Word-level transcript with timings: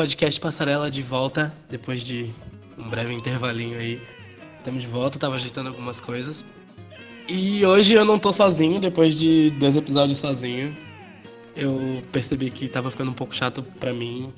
podcast 0.00 0.40
Passarela 0.40 0.90
de 0.90 1.02
volta, 1.02 1.52
depois 1.68 2.00
de 2.00 2.30
um 2.78 2.88
breve 2.88 3.12
intervalinho 3.12 3.78
aí. 3.78 4.00
Estamos 4.56 4.80
de 4.80 4.88
volta, 4.88 5.18
tava 5.18 5.34
ajeitando 5.34 5.68
algumas 5.68 6.00
coisas. 6.00 6.42
E 7.28 7.66
hoje 7.66 7.92
eu 7.92 8.02
não 8.02 8.18
tô 8.18 8.32
sozinho, 8.32 8.80
depois 8.80 9.14
de 9.14 9.50
dois 9.58 9.76
episódios 9.76 10.16
sozinho. 10.16 10.74
Eu 11.54 12.02
percebi 12.10 12.50
que 12.50 12.66
tava 12.66 12.90
ficando 12.90 13.10
um 13.10 13.14
pouco 13.14 13.34
chato 13.34 13.62
pra 13.78 13.92
mim 13.92 14.32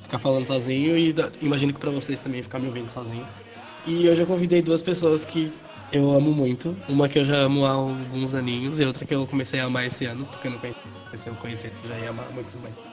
ficar 0.00 0.18
falando 0.18 0.48
sozinho 0.48 0.98
e 0.98 1.14
imagino 1.40 1.72
que 1.72 1.78
pra 1.78 1.92
vocês 1.92 2.18
também 2.18 2.42
ficar 2.42 2.58
me 2.58 2.66
ouvindo 2.66 2.90
sozinho. 2.90 3.24
E 3.86 4.08
hoje 4.08 4.22
eu 4.22 4.26
convidei 4.26 4.60
duas 4.60 4.82
pessoas 4.82 5.24
que 5.24 5.52
eu 5.92 6.10
amo 6.10 6.32
muito. 6.32 6.76
Uma 6.88 7.08
que 7.08 7.20
eu 7.20 7.24
já 7.24 7.36
amo 7.36 7.64
há 7.64 7.70
alguns 7.70 8.34
aninhos 8.34 8.80
e 8.80 8.84
outra 8.84 9.06
que 9.06 9.14
eu 9.14 9.24
comecei 9.24 9.60
a 9.60 9.66
amar 9.66 9.86
esse 9.86 10.04
ano, 10.04 10.26
porque 10.26 10.48
eu 10.48 10.50
não 10.50 10.58
conhecia. 10.58 10.82
Eu 11.26 11.34
conhecer, 11.36 11.72
eu 11.84 11.90
já 11.90 11.96
ia 11.96 12.10
amar 12.10 12.28
muito 12.32 12.58
mais. 12.58 12.89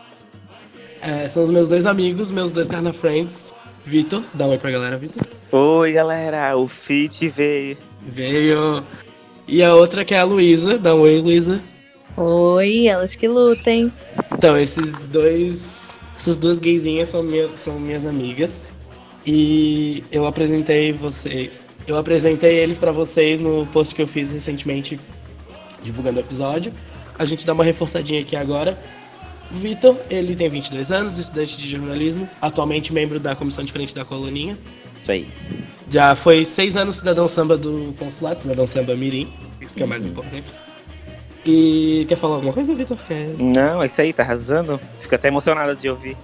É, 1.01 1.27
são 1.27 1.43
os 1.43 1.51
meus 1.51 1.67
dois 1.67 1.85
amigos, 1.85 2.31
meus 2.31 2.51
dois 2.51 2.67
Carna 2.67 2.93
Friends. 2.93 3.45
Vitor, 3.85 4.21
dá 4.33 4.45
um 4.45 4.49
oi 4.49 4.57
pra 4.57 4.71
galera, 4.71 4.97
Vitor. 4.97 5.25
Oi, 5.51 5.93
galera, 5.93 6.57
o 6.57 6.67
Fit 6.67 7.29
veio. 7.29 7.77
Veio. 8.05 8.83
E 9.47 9.63
a 9.63 9.73
outra 9.73 10.03
que 10.03 10.13
é 10.13 10.19
a 10.19 10.23
Luísa. 10.23 10.77
Dá 10.77 10.93
um 10.93 10.99
oi, 10.99 11.21
Luísa. 11.21 11.61
Oi, 12.17 12.87
elas 12.87 13.15
que 13.15 13.27
lutem. 13.27 13.91
Então, 14.33 14.57
esses 14.57 15.05
dois. 15.05 15.97
Essas 16.17 16.35
duas 16.35 16.57
gaysinhas 16.57 17.09
são, 17.09 17.21
minha, 17.23 17.47
são 17.57 17.79
minhas 17.79 18.05
amigas. 18.05 18.61
E 19.25 20.03
eu 20.11 20.25
apresentei 20.25 20.91
vocês. 20.91 21.61
Eu 21.87 21.97
apresentei 21.97 22.57
eles 22.57 22.77
para 22.77 22.91
vocês 22.91 23.39
no 23.39 23.65
post 23.67 23.95
que 23.95 24.01
eu 24.01 24.07
fiz 24.07 24.31
recentemente 24.31 24.99
divulgando 25.81 26.17
o 26.17 26.21
episódio. 26.21 26.73
A 27.17 27.23
gente 27.23 27.45
dá 27.45 27.53
uma 27.53 27.63
reforçadinha 27.63 28.19
aqui 28.19 28.35
agora. 28.35 28.77
O 29.51 29.55
Vitor, 29.55 29.97
ele 30.09 30.35
tem 30.35 30.49
22 30.49 30.91
anos, 30.91 31.17
estudante 31.17 31.57
de 31.57 31.69
jornalismo, 31.69 32.27
atualmente 32.41 32.91
membro 32.91 33.19
da 33.19 33.35
comissão 33.35 33.63
de 33.63 33.71
frente 33.71 33.95
da 33.95 34.03
Coloninha. 34.03 34.57
Isso 34.99 35.11
aí. 35.11 35.27
Já 35.89 36.15
foi 36.15 36.43
seis 36.43 36.75
anos 36.75 36.97
cidadão 36.97 37.27
samba 37.27 37.57
do 37.57 37.95
consulado, 37.97 38.41
cidadão 38.41 38.67
samba 38.67 38.95
Mirim, 38.95 39.31
isso 39.61 39.75
que 39.75 39.83
é 39.83 39.85
mais 39.85 40.03
uhum. 40.03 40.11
importante. 40.11 40.45
E 41.45 42.05
quer 42.09 42.17
falar 42.17 42.35
alguma 42.35 42.51
coisa, 42.51 42.75
Vitor? 42.75 42.97
Quer... 43.07 43.29
Não, 43.39 43.81
é 43.81 43.85
isso 43.85 44.01
aí, 44.01 44.11
tá 44.11 44.21
arrasando. 44.21 44.79
Fico 44.99 45.15
até 45.15 45.29
emocionado 45.29 45.75
de 45.77 45.89
ouvir. 45.89 46.17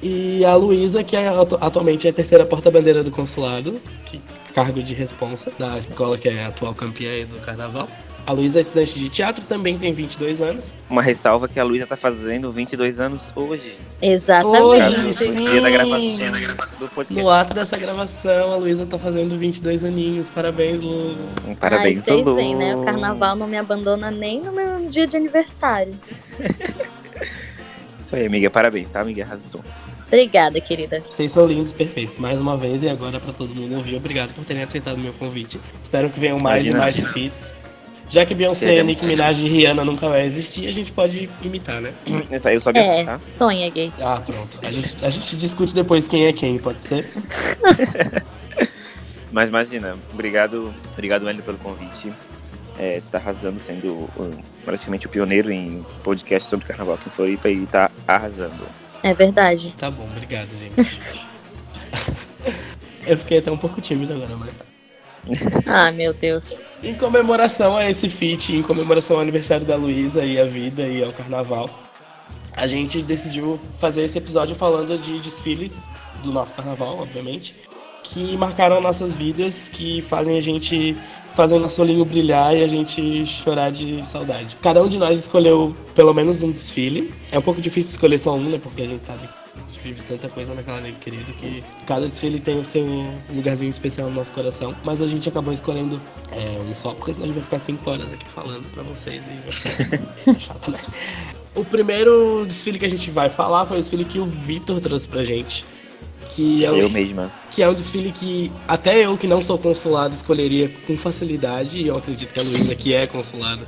E 0.00 0.44
a 0.44 0.54
Luísa, 0.54 1.02
que 1.02 1.16
é, 1.16 1.26
atualmente 1.60 2.06
é 2.06 2.10
a 2.10 2.12
terceira 2.12 2.46
porta-bandeira 2.46 3.02
do 3.02 3.10
consulado, 3.10 3.80
que 4.04 4.20
cargo 4.54 4.80
de 4.80 4.94
responsa 4.94 5.50
da 5.58 5.76
escola 5.78 6.16
que 6.16 6.28
é 6.28 6.44
a 6.44 6.48
atual 6.48 6.74
campeã 6.74 7.26
do 7.26 7.40
carnaval. 7.40 7.88
A 8.26 8.32
Luísa 8.32 8.58
é 8.58 8.62
estudante 8.62 8.98
de 8.98 9.08
teatro, 9.08 9.44
também 9.44 9.78
tem 9.78 9.92
22 9.92 10.40
anos. 10.40 10.74
Uma 10.90 11.00
ressalva 11.00 11.46
que 11.46 11.60
a 11.60 11.64
Luísa 11.64 11.86
tá 11.86 11.96
fazendo 11.96 12.50
22 12.50 12.98
anos 12.98 13.32
hoje. 13.36 13.78
Exatamente. 14.02 14.62
Hoje, 14.62 15.12
sim. 15.12 15.48
Dia 15.48 15.60
da 15.60 15.70
gravação, 15.70 16.16
da. 16.18 17.22
No 17.22 17.30
ato 17.30 17.54
dessa 17.54 17.76
gravação, 17.76 18.52
a 18.52 18.56
Luísa 18.56 18.84
tá 18.84 18.98
fazendo 18.98 19.38
22 19.38 19.84
aninhos. 19.84 20.28
Parabéns, 20.28 20.82
Lu. 20.82 21.16
Parabéns, 21.60 22.02
Ai, 22.08 22.16
vocês 22.16 22.34
veem, 22.34 22.56
né? 22.56 22.74
O 22.74 22.82
carnaval 22.82 23.36
não 23.36 23.46
me 23.46 23.56
abandona 23.56 24.10
nem 24.10 24.42
no 24.42 24.50
meu 24.50 24.88
dia 24.88 25.06
de 25.06 25.16
aniversário. 25.16 25.94
Isso 28.02 28.16
aí, 28.16 28.26
amiga. 28.26 28.50
Parabéns, 28.50 28.90
tá, 28.90 29.00
amiga? 29.00 29.22
Arrasou. 29.22 29.62
Obrigada, 30.06 30.60
querida. 30.60 31.02
Vocês 31.08 31.32
são 31.32 31.46
lindos, 31.46 31.72
perfeitos. 31.72 32.16
Mais 32.16 32.38
uma 32.38 32.56
vez 32.56 32.82
e 32.82 32.88
agora 32.88 33.18
para 33.18 33.32
todo 33.32 33.52
mundo 33.54 33.74
ouvir. 33.76 33.96
Obrigado 33.96 34.32
por 34.34 34.44
terem 34.44 34.62
aceitado 34.62 34.96
o 34.96 35.00
meu 35.00 35.12
convite. 35.12 35.60
Espero 35.82 36.08
que 36.08 36.20
venham 36.20 36.38
mais 36.38 36.64
Imagina. 36.64 36.78
e 36.78 36.80
mais 36.80 37.12
feats. 37.12 37.54
Já 38.08 38.24
que 38.24 38.34
Beyoncé, 38.34 38.82
Nick 38.82 39.04
Minaj 39.04 39.44
e 39.44 39.48
Rihanna 39.48 39.84
nunca 39.84 40.08
vai 40.08 40.24
existir, 40.24 40.68
a 40.68 40.72
gente 40.72 40.92
pode 40.92 41.28
imitar, 41.42 41.80
né? 41.80 41.92
Isso 42.30 42.48
aí 42.48 42.54
eu 42.54 42.60
só 42.60 42.70
é, 42.70 43.04
tá? 43.04 43.20
sonha, 43.28 43.68
gay. 43.68 43.92
Ah, 44.00 44.22
pronto. 44.24 44.58
A 44.62 44.70
gente, 44.70 45.04
a 45.04 45.10
gente 45.10 45.36
discute 45.36 45.74
depois 45.74 46.06
quem 46.06 46.26
é 46.26 46.32
quem, 46.32 46.58
pode 46.58 46.82
ser? 46.82 47.10
Mas 49.32 49.48
imagina, 49.48 49.96
obrigado, 50.12 50.72
obrigado, 50.92 51.24
Wendel, 51.24 51.44
pelo 51.44 51.58
convite. 51.58 52.12
É, 52.78 53.00
tu 53.00 53.08
tá 53.08 53.18
arrasando, 53.18 53.58
sendo 53.58 54.08
um, 54.18 54.30
praticamente 54.64 55.06
o 55.06 55.08
pioneiro 55.08 55.50
em 55.50 55.84
podcast 56.04 56.48
sobre 56.48 56.66
carnaval 56.66 56.94
aqui 56.94 57.08
em 57.08 57.12
Floripa 57.12 57.48
e 57.48 57.66
tá 57.66 57.90
arrasando. 58.06 58.66
É 59.02 59.14
verdade. 59.14 59.74
Tá 59.78 59.90
bom, 59.90 60.04
obrigado, 60.04 60.48
gente. 60.58 61.26
eu 63.06 63.18
fiquei 63.18 63.38
até 63.38 63.50
um 63.50 63.58
pouco 63.58 63.80
tímido 63.80 64.14
agora, 64.14 64.36
mas. 64.36 64.75
ah, 65.66 65.90
meu 65.92 66.14
Deus. 66.14 66.60
Em 66.82 66.94
comemoração 66.94 67.76
a 67.76 67.88
esse 67.88 68.08
feat, 68.08 68.54
em 68.54 68.62
comemoração 68.62 69.16
ao 69.16 69.22
aniversário 69.22 69.66
da 69.66 69.76
Luísa 69.76 70.24
e 70.24 70.40
a 70.40 70.44
vida 70.44 70.82
e 70.82 71.02
ao 71.02 71.12
carnaval, 71.12 71.68
a 72.52 72.66
gente 72.66 73.02
decidiu 73.02 73.60
fazer 73.78 74.02
esse 74.02 74.18
episódio 74.18 74.54
falando 74.54 74.98
de 74.98 75.18
desfiles 75.18 75.86
do 76.22 76.32
nosso 76.32 76.54
carnaval, 76.54 76.98
obviamente, 76.98 77.54
que 78.02 78.36
marcaram 78.36 78.80
nossas 78.80 79.14
vidas, 79.14 79.68
que 79.68 80.00
fazem 80.02 80.38
a 80.38 80.40
gente 80.40 80.96
fazer 81.34 81.58
nosso 81.58 81.82
olhinho 81.82 82.04
brilhar 82.04 82.56
e 82.56 82.64
a 82.64 82.66
gente 82.66 83.26
chorar 83.26 83.70
de 83.70 84.04
saudade. 84.06 84.56
Cada 84.62 84.82
um 84.82 84.88
de 84.88 84.96
nós 84.96 85.18
escolheu 85.18 85.76
pelo 85.94 86.14
menos 86.14 86.42
um 86.42 86.50
desfile. 86.50 87.12
É 87.30 87.38
um 87.38 87.42
pouco 87.42 87.60
difícil 87.60 87.90
escolher 87.90 88.18
só 88.18 88.34
um, 88.34 88.42
né? 88.42 88.58
Porque 88.62 88.82
a 88.82 88.86
gente 88.86 89.04
sabe 89.04 89.28
que 89.28 89.45
vive 89.86 90.02
tanta 90.02 90.28
coisa 90.28 90.54
naquela 90.54 90.80
negra 90.80 90.98
querida 91.00 91.32
que 91.32 91.62
cada 91.86 92.08
desfile 92.08 92.40
tem 92.40 92.58
o 92.58 92.64
seu 92.64 92.84
lugarzinho 93.30 93.70
especial 93.70 94.08
no 94.08 94.14
nosso 94.14 94.32
coração. 94.32 94.74
Mas 94.84 95.00
a 95.00 95.06
gente 95.06 95.28
acabou 95.28 95.52
escolhendo 95.52 96.00
é, 96.32 96.60
um 96.60 96.74
só, 96.74 96.92
porque 96.92 97.12
senão 97.12 97.24
a 97.24 97.28
gente 97.28 97.36
vai 97.36 97.44
ficar 97.44 97.58
cinco 97.58 97.88
horas 97.90 98.12
aqui 98.12 98.26
falando 98.28 98.64
pra 98.72 98.82
vocês 98.82 99.24
e 99.28 100.34
chato, 100.34 100.70
né? 100.70 100.80
O 101.54 101.64
primeiro 101.64 102.44
desfile 102.46 102.78
que 102.78 102.84
a 102.84 102.90
gente 102.90 103.10
vai 103.10 103.30
falar 103.30 103.64
foi 103.66 103.78
o 103.78 103.80
desfile 103.80 104.04
que 104.04 104.18
o 104.18 104.26
Vitor 104.26 104.80
trouxe 104.80 105.08
pra 105.08 105.24
gente 105.24 105.64
que 106.30 106.66
é 106.66 106.70
um, 106.70 106.76
eu 106.76 106.90
mesma. 106.90 107.32
Que 107.50 107.62
é 107.62 107.68
um 107.68 107.72
desfile 107.72 108.12
que 108.12 108.52
até 108.68 109.06
eu 109.06 109.16
que 109.16 109.26
não 109.26 109.40
sou 109.40 109.56
consulado 109.56 110.14
escolheria 110.14 110.70
com 110.86 110.94
facilidade, 110.94 111.80
e 111.80 111.86
eu 111.86 111.96
acredito 111.96 112.30
que 112.30 112.38
a 112.38 112.42
Luísa 112.42 112.74
que 112.74 112.92
é 112.92 113.06
consulada 113.06 113.62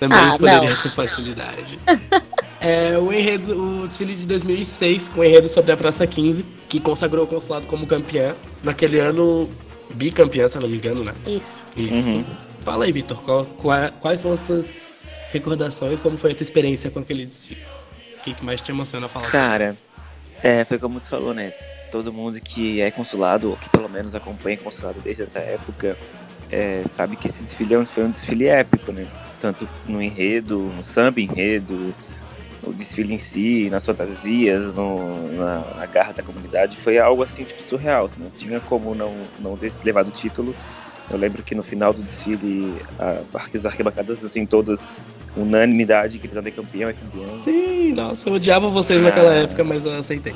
também 0.00 0.18
ah, 0.18 0.28
escolheria 0.28 0.70
não. 0.70 0.76
com 0.76 0.88
facilidade. 0.90 1.78
é 2.60 2.98
o 2.98 3.12
enredo, 3.12 3.82
o 3.82 3.88
desfile 3.88 4.14
de 4.14 4.26
2006 4.26 5.08
com 5.08 5.20
o 5.20 5.24
enredo 5.24 5.48
sobre 5.48 5.72
a 5.72 5.76
Praça 5.76 6.06
15, 6.06 6.44
que 6.68 6.80
consagrou 6.80 7.24
o 7.24 7.26
consulado 7.26 7.66
como 7.66 7.86
campeã. 7.86 8.34
Naquele 8.62 8.98
ano, 8.98 9.48
bicampeã, 9.94 10.48
se 10.48 10.58
não 10.58 10.68
me 10.68 10.76
engano, 10.76 11.04
né? 11.04 11.14
Isso. 11.26 11.64
Isso. 11.76 11.94
Uhum. 11.94 12.24
Fala 12.60 12.84
aí, 12.84 12.92
Vitor, 12.92 13.18
qual, 13.22 13.44
qual, 13.44 13.92
quais 14.00 14.20
são 14.20 14.32
as 14.32 14.40
suas 14.40 14.78
recordações, 15.30 16.00
como 16.00 16.16
foi 16.16 16.32
a 16.32 16.34
tua 16.34 16.44
experiência 16.44 16.90
com 16.90 17.00
aquele 17.00 17.26
desfile? 17.26 17.62
O 18.18 18.24
que, 18.24 18.34
que 18.34 18.44
mais 18.44 18.60
te 18.60 18.70
emociona 18.70 19.08
falar? 19.08 19.30
Cara, 19.30 19.76
é, 20.42 20.64
foi 20.64 20.78
como 20.78 21.00
tu 21.00 21.08
falou, 21.08 21.34
né? 21.34 21.52
todo 21.94 22.12
mundo 22.12 22.40
que 22.40 22.80
é 22.80 22.90
consulado, 22.90 23.50
ou 23.50 23.56
que 23.56 23.68
pelo 23.68 23.88
menos 23.88 24.16
acompanha 24.16 24.56
consulado 24.56 24.98
desde 25.00 25.22
essa 25.22 25.38
época, 25.38 25.96
é, 26.50 26.82
sabe 26.88 27.14
que 27.14 27.28
esse 27.28 27.40
desfile 27.40 27.72
é 27.72 27.84
foi 27.84 28.02
um 28.02 28.10
desfile 28.10 28.48
épico, 28.48 28.90
né? 28.90 29.06
Tanto 29.44 29.68
no 29.86 30.00
enredo, 30.00 30.72
no 30.74 30.82
samba 30.82 31.20
enredo, 31.20 31.94
o 32.62 32.72
desfile 32.72 33.12
em 33.12 33.18
si, 33.18 33.68
nas 33.70 33.84
fantasias, 33.84 34.72
no, 34.72 35.30
na, 35.32 35.62
na, 35.76 35.84
garra 35.84 36.14
da 36.14 36.22
comunidade, 36.22 36.78
foi 36.78 36.98
algo 36.98 37.22
assim, 37.22 37.44
tipo, 37.44 37.62
surreal. 37.62 38.10
Não 38.16 38.30
tinha 38.30 38.58
como 38.58 38.94
não, 38.94 39.14
não 39.38 39.54
ter 39.54 39.70
levado 39.84 40.08
o 40.08 40.12
título. 40.12 40.56
Eu 41.10 41.18
lembro 41.18 41.42
que 41.42 41.54
no 41.54 41.62
final 41.62 41.92
do 41.92 42.02
desfile, 42.02 42.74
a, 42.98 43.20
as 43.54 43.66
arquibancadas, 43.66 44.24
assim, 44.24 44.46
todas 44.46 44.98
unanimidade, 45.36 46.16
gritando 46.16 46.48
é 46.48 46.50
campeão, 46.50 46.88
é 46.88 46.94
campeão. 46.94 47.42
Sim, 47.42 47.92
nossa, 47.92 48.26
eu 48.26 48.36
odiava 48.36 48.70
vocês 48.70 48.98
ah. 49.00 49.04
naquela 49.04 49.34
época, 49.34 49.62
mas 49.62 49.84
eu 49.84 49.92
aceitei. 49.92 50.34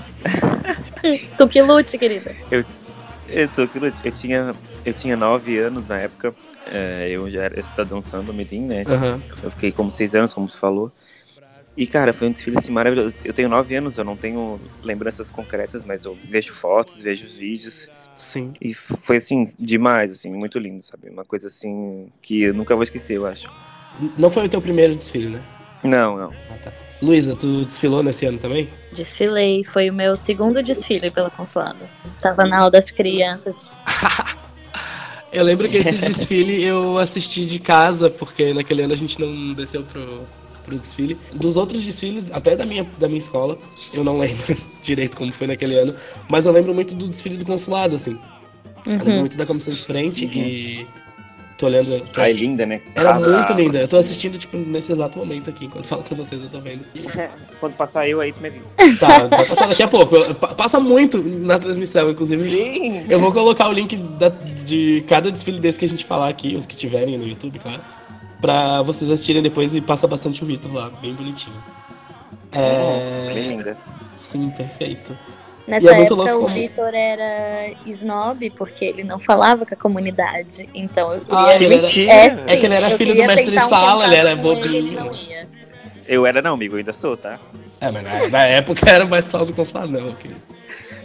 tu 1.38 1.48
que 1.48 1.62
lute, 1.62 1.96
querida. 1.96 2.36
Eu, 2.50 2.62
eu, 3.30 3.48
tô 3.48 3.66
que 3.66 3.78
lute. 3.78 4.02
Eu 4.04 4.12
tinha, 4.12 4.54
eu 4.84 4.92
tinha 4.92 5.16
nove 5.16 5.56
anos 5.56 5.88
na 5.88 5.98
época. 5.98 6.34
É, 6.70 7.08
eu 7.10 7.28
já 7.30 7.44
era 7.44 7.62
cidadão 7.62 8.00
samba 8.00 8.32
mirim, 8.32 8.62
né? 8.62 8.84
Uhum. 8.86 9.22
Eu 9.42 9.50
fiquei 9.50 9.72
como 9.72 9.90
seis 9.90 10.14
anos, 10.14 10.34
como 10.34 10.48
você 10.48 10.58
falou. 10.58 10.92
E, 11.76 11.86
cara, 11.86 12.12
foi 12.12 12.28
um 12.28 12.32
desfile 12.32 12.58
assim, 12.58 12.72
maravilhoso. 12.72 13.14
Eu 13.24 13.32
tenho 13.32 13.48
nove 13.48 13.74
anos, 13.76 13.96
eu 13.96 14.04
não 14.04 14.16
tenho 14.16 14.60
lembranças 14.82 15.30
concretas, 15.30 15.84
mas 15.84 16.04
eu 16.04 16.18
vejo 16.24 16.52
fotos, 16.52 17.00
vejo 17.00 17.24
os 17.24 17.34
vídeos. 17.34 17.88
Sim. 18.16 18.52
E 18.60 18.74
foi, 18.74 19.18
assim, 19.18 19.44
demais, 19.58 20.10
assim, 20.10 20.32
muito 20.32 20.58
lindo, 20.58 20.84
sabe? 20.84 21.08
Uma 21.08 21.24
coisa, 21.24 21.46
assim, 21.46 22.10
que 22.20 22.42
eu 22.42 22.54
nunca 22.54 22.74
vou 22.74 22.82
esquecer, 22.82 23.16
eu 23.16 23.26
acho. 23.26 23.48
Não 24.18 24.28
foi 24.28 24.46
o 24.46 24.48
teu 24.48 24.60
primeiro 24.60 24.96
desfile, 24.96 25.28
né? 25.28 25.40
Não, 25.84 26.16
não. 26.16 26.32
Ah, 26.50 26.58
tá. 26.60 26.72
Luísa, 27.00 27.36
tu 27.36 27.64
desfilou 27.64 28.02
nesse 28.02 28.26
ano 28.26 28.38
também? 28.38 28.68
Desfilei, 28.92 29.62
foi 29.62 29.88
o 29.88 29.94
meu 29.94 30.16
segundo 30.16 30.60
desfile 30.60 31.12
pela 31.12 31.30
consulado. 31.30 31.78
Tava 32.20 32.44
na 32.44 32.58
aula 32.58 32.70
das 32.72 32.90
crianças. 32.90 33.78
eu 35.32 35.44
lembro 35.44 35.68
que 35.68 35.76
esse 35.76 35.94
desfile 35.96 36.62
eu 36.64 36.98
assisti 36.98 37.46
de 37.46 37.58
casa, 37.58 38.08
porque 38.10 38.52
naquele 38.52 38.82
ano 38.82 38.92
a 38.92 38.96
gente 38.96 39.20
não 39.20 39.52
desceu 39.52 39.82
pro, 39.82 40.22
pro 40.64 40.78
desfile. 40.78 41.16
Dos 41.32 41.56
outros 41.56 41.82
desfiles, 41.82 42.30
até 42.32 42.56
da 42.56 42.64
minha, 42.64 42.86
da 42.98 43.08
minha 43.08 43.18
escola, 43.18 43.58
eu 43.92 44.04
não 44.04 44.18
lembro 44.18 44.56
direito 44.82 45.16
como 45.16 45.32
foi 45.32 45.46
naquele 45.46 45.78
ano, 45.78 45.94
mas 46.28 46.46
eu 46.46 46.52
lembro 46.52 46.74
muito 46.74 46.94
do 46.94 47.08
desfile 47.08 47.36
do 47.36 47.44
consulado, 47.44 47.94
assim. 47.94 48.18
Uhum. 48.86 48.92
Eu 48.92 48.98
lembro 48.98 49.20
muito 49.20 49.36
da 49.36 49.46
comissão 49.46 49.74
de 49.74 49.82
frente 49.82 50.24
uhum. 50.24 50.32
e 50.32 50.86
Tô 51.58 51.66
olhando. 51.66 52.00
Tô 52.12 52.20
Ai, 52.20 52.30
ass- 52.30 52.38
linda, 52.38 52.64
né? 52.64 52.80
Era 52.94 53.10
Ah, 53.16 53.20
muito 53.20 53.52
linda. 53.52 53.78
Eu 53.80 53.88
tô 53.88 53.96
assistindo, 53.96 54.38
tipo, 54.38 54.56
nesse 54.56 54.92
exato 54.92 55.18
momento 55.18 55.50
aqui. 55.50 55.64
Enquanto 55.64 55.84
falo 55.86 56.04
com 56.04 56.14
vocês, 56.14 56.40
eu 56.40 56.48
tô 56.48 56.60
vendo. 56.60 56.84
Quando 57.58 57.74
passar 57.74 58.08
eu 58.08 58.20
aí, 58.20 58.32
tu 58.32 58.40
me 58.40 58.48
avisa. 58.48 58.72
Tá, 59.00 59.26
vai 59.26 59.44
passar 59.44 59.66
daqui 59.66 59.82
a 59.82 59.88
pouco. 59.88 60.14
Eu- 60.16 60.34
Passa 60.36 60.78
muito 60.78 61.18
na 61.20 61.58
transmissão, 61.58 62.08
inclusive. 62.10 62.48
Sim! 62.48 63.06
Eu 63.10 63.18
vou 63.18 63.32
colocar 63.32 63.68
o 63.68 63.72
link 63.72 63.96
da- 63.96 64.28
de 64.28 65.04
cada 65.08 65.32
desfile 65.32 65.58
desse 65.58 65.78
que 65.80 65.84
a 65.84 65.88
gente 65.88 66.04
falar 66.04 66.28
aqui, 66.28 66.54
os 66.54 66.64
que 66.64 66.76
tiverem 66.76 67.18
no 67.18 67.26
YouTube, 67.26 67.58
claro. 67.58 67.80
Pra 68.40 68.80
vocês 68.82 69.10
assistirem 69.10 69.42
depois 69.42 69.74
e 69.74 69.80
passa 69.80 70.06
bastante 70.06 70.44
o 70.44 70.46
Vitor 70.46 70.72
lá, 70.72 70.90
bem 71.02 71.12
bonitinho. 71.12 71.56
É. 72.52 73.32
Bem 73.34 73.48
linda. 73.48 73.76
Sim, 74.14 74.50
perfeito. 74.50 75.16
Nessa 75.68 75.90
é 75.94 76.02
época 76.02 76.36
o 76.36 76.46
Vitor 76.48 76.94
era 76.94 77.70
snob 77.84 78.50
porque 78.56 78.84
ele 78.86 79.04
não 79.04 79.18
falava 79.18 79.66
com 79.66 79.74
a 79.74 79.76
comunidade. 79.76 80.68
Então 80.74 81.12
eu 81.12 81.20
queria. 81.20 81.38
Ah, 81.38 81.54
ele 81.54 81.64
era- 81.66 81.82
Mentira! 81.82 82.12
É, 82.12 82.26
É 82.54 82.56
que 82.56 82.66
ele 82.66 82.74
era 82.74 82.90
filho 82.96 83.14
do 83.14 83.20
mestre 83.24 83.44
de 83.44 83.50
tentar 83.50 83.66
um 83.66 83.68
sala, 83.68 84.04
ele 84.06 84.16
era 84.16 84.30
ele, 84.32 84.40
ele 84.40 84.48
bobinho. 84.54 85.14
ia. 85.14 85.48
Eu 86.06 86.24
era 86.26 86.40
não, 86.40 86.54
amigo, 86.54 86.74
eu 86.74 86.78
ainda 86.78 86.92
sou, 86.94 87.16
tá? 87.16 87.38
É, 87.80 87.90
mas 87.90 88.02
na, 88.02 88.28
na 88.28 88.44
época 88.46 88.88
era 88.90 89.04
mais 89.04 89.26
sal 89.26 89.44
do 89.44 89.52
consulado, 89.52 89.88
não, 89.92 90.12
querido. 90.14 90.40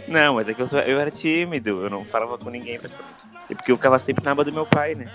Não, 0.08 0.34
mas 0.36 0.48
é 0.48 0.54
que 0.54 0.60
eu, 0.62 0.66
sou, 0.66 0.78
eu 0.80 0.98
era 0.98 1.10
tímido, 1.10 1.82
eu 1.84 1.90
não 1.90 2.04
falava 2.04 2.36
com 2.38 2.48
ninguém 2.50 2.78
praticamente. 2.78 3.14
E 3.50 3.54
porque 3.54 3.70
eu 3.70 3.76
ficava 3.76 3.98
sempre 3.98 4.24
na 4.24 4.32
aba 4.32 4.44
do 4.44 4.52
meu 4.52 4.64
pai, 4.64 4.94
né? 4.94 5.08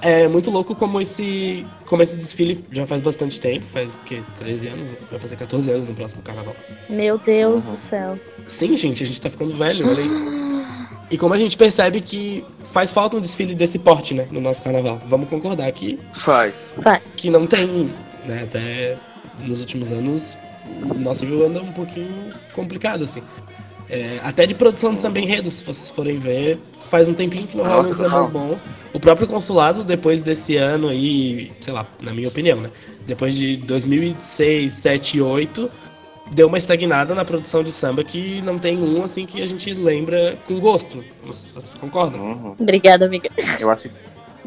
É 0.00 0.28
muito 0.28 0.50
louco 0.50 0.74
como 0.76 1.00
esse, 1.00 1.66
como 1.86 2.02
esse 2.02 2.16
desfile 2.16 2.64
já 2.70 2.86
faz 2.86 3.00
bastante 3.00 3.40
tempo, 3.40 3.66
faz 3.66 3.96
o 3.96 4.00
quê? 4.00 4.22
13 4.38 4.68
anos? 4.68 4.92
Vai 5.10 5.18
fazer 5.18 5.36
14 5.36 5.70
anos 5.70 5.88
no 5.88 5.94
próximo 5.94 6.22
carnaval. 6.22 6.54
Meu 6.88 7.18
Deus 7.18 7.64
Uhum. 7.64 7.70
do 7.72 7.76
céu. 7.76 8.18
Sim, 8.46 8.76
gente, 8.76 9.02
a 9.02 9.06
gente 9.06 9.20
tá 9.20 9.28
ficando 9.28 9.54
velho, 9.56 9.86
olha 9.88 10.00
isso. 10.00 10.24
E 11.10 11.16
como 11.18 11.34
a 11.34 11.38
gente 11.38 11.56
percebe 11.56 12.00
que 12.00 12.44
faz 12.70 12.92
falta 12.92 13.16
um 13.16 13.20
desfile 13.20 13.54
desse 13.54 13.78
porte, 13.78 14.14
né, 14.14 14.28
no 14.30 14.40
nosso 14.40 14.62
carnaval. 14.62 15.00
Vamos 15.06 15.28
concordar 15.28 15.70
que, 15.72 15.98
Faz. 16.12 16.74
Faz. 16.80 17.14
que 17.16 17.28
não 17.30 17.46
tem, 17.46 17.66
né, 18.24 18.42
até 18.44 18.96
nos 19.42 19.58
últimos 19.60 19.90
anos 19.90 20.36
o 20.82 20.94
nosso 20.94 21.24
nível 21.24 21.46
anda 21.46 21.60
um 21.62 21.72
pouquinho 21.72 22.32
complicado, 22.52 23.02
assim. 23.04 23.22
É, 23.90 24.20
até 24.22 24.46
de 24.46 24.54
produção 24.54 24.94
de 24.94 25.00
samba 25.00 25.18
enredo, 25.18 25.50
se 25.50 25.64
vocês 25.64 25.88
forem 25.88 26.18
ver, 26.18 26.58
faz 26.90 27.08
um 27.08 27.14
tempinho 27.14 27.46
que 27.46 27.56
não 27.56 27.64
rola 27.64 27.88
uns 27.88 27.96
sambas 27.96 28.30
bons. 28.30 28.64
O 28.92 29.00
próprio 29.00 29.26
consulado, 29.26 29.82
depois 29.82 30.22
desse 30.22 30.56
ano 30.56 30.88
aí, 30.88 31.52
sei 31.60 31.72
lá, 31.72 31.86
na 32.00 32.12
minha 32.12 32.28
opinião, 32.28 32.60
né? 32.60 32.70
Depois 33.06 33.34
de 33.34 33.56
2006, 33.56 34.72
7 34.72 35.16
e 35.16 35.22
8, 35.22 35.70
deu 36.32 36.48
uma 36.48 36.58
estagnada 36.58 37.14
na 37.14 37.24
produção 37.24 37.62
de 37.62 37.70
samba 37.70 38.04
que 38.04 38.42
não 38.42 38.58
tem 38.58 38.76
um, 38.76 39.02
assim, 39.02 39.24
que 39.24 39.42
a 39.42 39.46
gente 39.46 39.72
lembra 39.72 40.36
com 40.46 40.60
gosto. 40.60 41.02
Não 41.24 41.32
sei 41.32 41.46
se 41.46 41.52
vocês 41.52 41.74
concordam. 41.74 42.20
Uhum. 42.20 42.56
Obrigada, 42.58 43.06
amiga. 43.06 43.30
Eu 43.58 43.70
acho, 43.70 43.88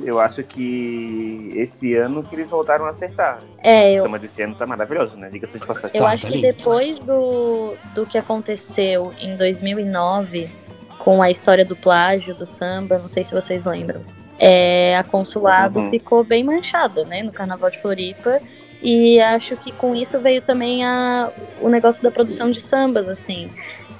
eu 0.04 0.20
acho 0.20 0.44
que 0.44 1.52
esse 1.56 1.96
ano 1.96 2.24
que 2.24 2.36
eles 2.36 2.50
voltaram 2.50 2.86
a 2.86 2.90
acertar. 2.90 3.42
É, 3.64 3.92
O 3.92 3.96
eu, 3.98 4.04
samba 4.04 4.20
desse 4.20 4.42
ano 4.42 4.56
tá 4.56 4.66
maravilhoso, 4.66 5.16
né? 5.18 5.30
Diga-se 5.32 5.60
de 5.60 5.66
passagem. 5.66 5.92
eu 5.94 6.04
Tá, 6.04 6.10
acho 6.12 6.28
que 6.28 6.34
lindo. 6.34 6.48
depois 6.58 7.04
do, 7.04 7.74
do 7.94 8.06
que 8.06 8.18
aconteceu 8.18 9.14
em 9.20 9.36
2009, 9.36 10.50
com 11.00 11.22
a 11.22 11.30
história 11.30 11.66
do 11.66 11.76
plágio 11.76 12.34
do 12.36 12.46
samba, 12.48 12.98
não 13.00 13.10
sei 13.10 13.24
se 13.24 13.34
vocês 13.34 13.66
lembram, 13.66 14.02
é, 14.40 14.98
a 14.98 15.04
Consulado 15.04 15.80
Uhum. 15.80 15.90
ficou 15.90 16.24
bem 16.24 16.44
manchada, 16.44 17.04
né, 17.06 17.22
no 17.24 17.32
Carnaval 17.32 17.70
de 17.70 17.80
Floripa. 17.82 18.40
E 18.84 19.20
acho 19.20 19.56
que 19.58 19.72
com 19.72 19.94
isso 19.96 20.20
veio 20.20 20.42
também 20.42 20.84
a, 20.84 21.32
o 21.62 21.70
negócio 21.70 22.02
da 22.02 22.10
produção 22.10 22.50
de 22.50 22.60
sambas, 22.60 23.08
assim. 23.08 23.52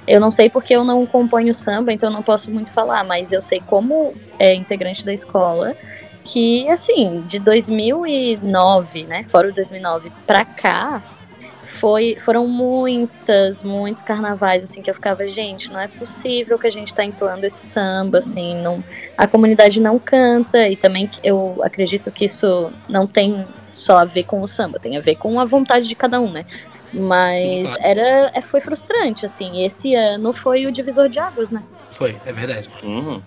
Eu 0.06 0.20
não 0.20 0.30
sei 0.30 0.50
porque 0.50 0.74
eu 0.74 0.84
não 0.84 1.04
acompanho 1.04 1.54
samba, 1.54 1.92
então 1.92 2.10
não 2.10 2.22
posso 2.22 2.50
muito 2.50 2.70
falar, 2.70 3.04
mas 3.04 3.30
eu 3.30 3.40
sei 3.40 3.60
como 3.60 4.14
é 4.38 4.54
integrante 4.54 5.04
da 5.04 5.12
escola 5.12 5.76
que, 6.24 6.68
assim, 6.68 7.24
de 7.26 7.38
2009, 7.38 9.04
né, 9.04 9.24
fora 9.24 9.48
o 9.48 9.52
2009 9.52 10.12
pra 10.26 10.44
cá, 10.44 11.02
foi, 11.64 12.16
foram 12.18 12.46
muitas, 12.46 13.62
muitos 13.62 14.02
carnavais, 14.02 14.62
assim, 14.62 14.82
que 14.82 14.90
eu 14.90 14.94
ficava, 14.94 15.26
gente, 15.26 15.70
não 15.70 15.80
é 15.80 15.88
possível 15.88 16.58
que 16.58 16.66
a 16.66 16.70
gente 16.70 16.94
tá 16.94 17.04
entoando 17.04 17.44
esse 17.44 17.66
samba, 17.66 18.18
assim, 18.18 18.60
não, 18.62 18.84
a 19.16 19.26
comunidade 19.26 19.80
não 19.80 19.98
canta, 19.98 20.68
e 20.68 20.76
também 20.76 21.10
eu 21.24 21.60
acredito 21.62 22.10
que 22.10 22.26
isso 22.26 22.72
não 22.88 23.06
tem 23.06 23.44
só 23.72 23.98
a 23.98 24.04
ver 24.04 24.24
com 24.24 24.42
o 24.42 24.48
samba, 24.48 24.78
tem 24.78 24.96
a 24.96 25.00
ver 25.00 25.16
com 25.16 25.40
a 25.40 25.44
vontade 25.44 25.88
de 25.88 25.94
cada 25.94 26.20
um, 26.20 26.30
né? 26.30 26.44
Mas 26.92 27.34
Sim, 27.40 27.62
claro. 27.64 27.80
era, 27.82 28.30
é, 28.34 28.40
foi 28.42 28.60
frustrante, 28.60 29.24
assim, 29.24 29.64
esse 29.64 29.94
ano 29.94 30.32
foi 30.32 30.66
o 30.66 30.72
divisor 30.72 31.08
de 31.08 31.18
águas, 31.18 31.50
né? 31.50 31.62
Foi, 31.90 32.16
é 32.24 32.32
verdade. 32.32 32.68
Uhum. 32.82 33.22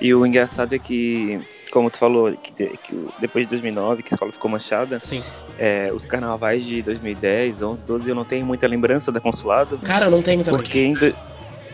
E 0.00 0.14
o 0.14 0.24
engraçado 0.24 0.74
é 0.74 0.78
que, 0.78 1.40
como 1.70 1.90
tu 1.90 1.98
falou, 1.98 2.32
que, 2.36 2.52
que 2.78 2.94
o- 2.94 3.12
depois 3.18 3.44
de 3.44 3.50
2009, 3.50 4.02
que 4.02 4.12
a 4.12 4.14
escola 4.14 4.32
ficou 4.32 4.50
manchada, 4.50 4.98
Sim. 5.00 5.22
é, 5.58 5.90
os 5.92 6.06
carnavais 6.06 6.64
de 6.64 6.80
2010, 6.82 7.60
11, 7.60 7.82
12, 7.82 8.08
eu 8.08 8.14
não 8.14 8.24
tenho 8.24 8.46
muita 8.46 8.66
lembrança 8.66 9.10
da 9.12 9.20
Consulado, 9.20 9.78
Cara, 9.78 10.06
eu 10.06 10.10
não 10.10 10.22
tenho 10.22 10.42
também. 10.44 10.58
porque 10.60 10.78
em, 10.80 10.94
do- 10.94 11.14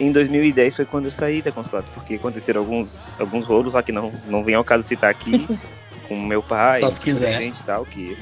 em 0.00 0.10
2010 0.10 0.74
foi 0.74 0.84
quando 0.86 1.04
eu 1.04 1.10
saí 1.12 1.40
da 1.42 1.52
Consulado, 1.52 1.86
porque 1.94 2.14
aconteceram 2.14 2.62
alguns, 2.62 3.14
alguns 3.20 3.46
rolos 3.46 3.74
lá 3.74 3.82
que 3.82 3.92
não, 3.92 4.10
não 4.26 4.42
vem 4.42 4.54
ao 4.56 4.64
caso 4.64 4.82
citar 4.82 5.10
aqui, 5.10 5.46
com 6.08 6.20
meu 6.20 6.42
pai, 6.42 6.78
Só 6.80 6.90
se 6.90 7.00
quiser. 7.00 7.40
gente 7.40 7.60
e 7.60 7.64
tal, 7.64 7.84
que... 7.84 8.16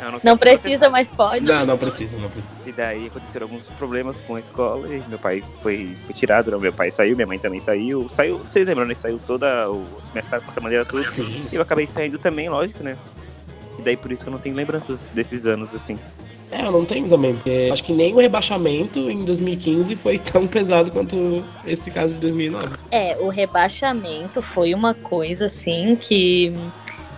Eu 0.00 0.12
Não 0.12 0.20
quero 0.20 0.38
precisa, 0.38 0.88
mas 0.88 1.10
pode. 1.10 1.44
Não, 1.44 1.66
não 1.66 1.76
precisa, 1.76 2.16
não 2.18 2.30
precisa. 2.30 2.54
E 2.64 2.72
daí 2.72 3.08
aconteceram 3.08 3.46
alguns 3.46 3.64
problemas 3.64 4.20
com 4.20 4.36
a 4.36 4.40
escola 4.40 4.88
e 4.88 5.02
meu 5.08 5.18
pai 5.18 5.42
foi, 5.60 5.96
foi 6.04 6.14
tirado, 6.14 6.50
não, 6.50 6.60
meu 6.60 6.72
pai 6.72 6.90
saiu, 6.90 7.16
minha 7.16 7.26
mãe 7.26 7.38
também 7.38 7.60
saiu. 7.60 8.08
Saiu, 8.08 8.38
vocês 8.38 8.66
lembram, 8.66 8.86
né? 8.86 8.94
Saiu 8.94 9.18
toda 9.18 9.68
o 9.68 9.84
semestre, 10.06 10.40
quarta 10.40 10.60
maneira, 10.60 10.84
tudo. 10.84 11.02
Sim. 11.02 11.44
E 11.50 11.54
eu 11.54 11.62
acabei 11.62 11.86
saindo 11.86 12.16
também, 12.16 12.48
lógico, 12.48 12.82
né? 12.84 12.96
E 13.78 13.82
daí 13.82 13.96
por 13.96 14.12
isso 14.12 14.22
que 14.22 14.28
eu 14.28 14.32
não 14.32 14.40
tenho 14.40 14.54
lembranças 14.54 15.10
desses 15.12 15.46
anos, 15.46 15.74
assim. 15.74 15.98
É, 16.50 16.62
eu 16.64 16.72
não 16.72 16.84
tenho 16.84 17.08
também, 17.08 17.34
porque 17.34 17.68
acho 17.72 17.84
que 17.84 17.92
nem 17.92 18.14
o 18.14 18.18
rebaixamento 18.18 19.10
em 19.10 19.24
2015 19.24 19.94
foi 19.96 20.18
tão 20.18 20.46
pesado 20.46 20.90
quanto 20.90 21.44
esse 21.66 21.90
caso 21.90 22.14
de 22.14 22.20
2009. 22.20 22.68
É, 22.90 23.16
o 23.20 23.28
rebaixamento 23.28 24.40
foi 24.40 24.72
uma 24.74 24.94
coisa 24.94 25.46
assim 25.46 25.94
que 25.96 26.54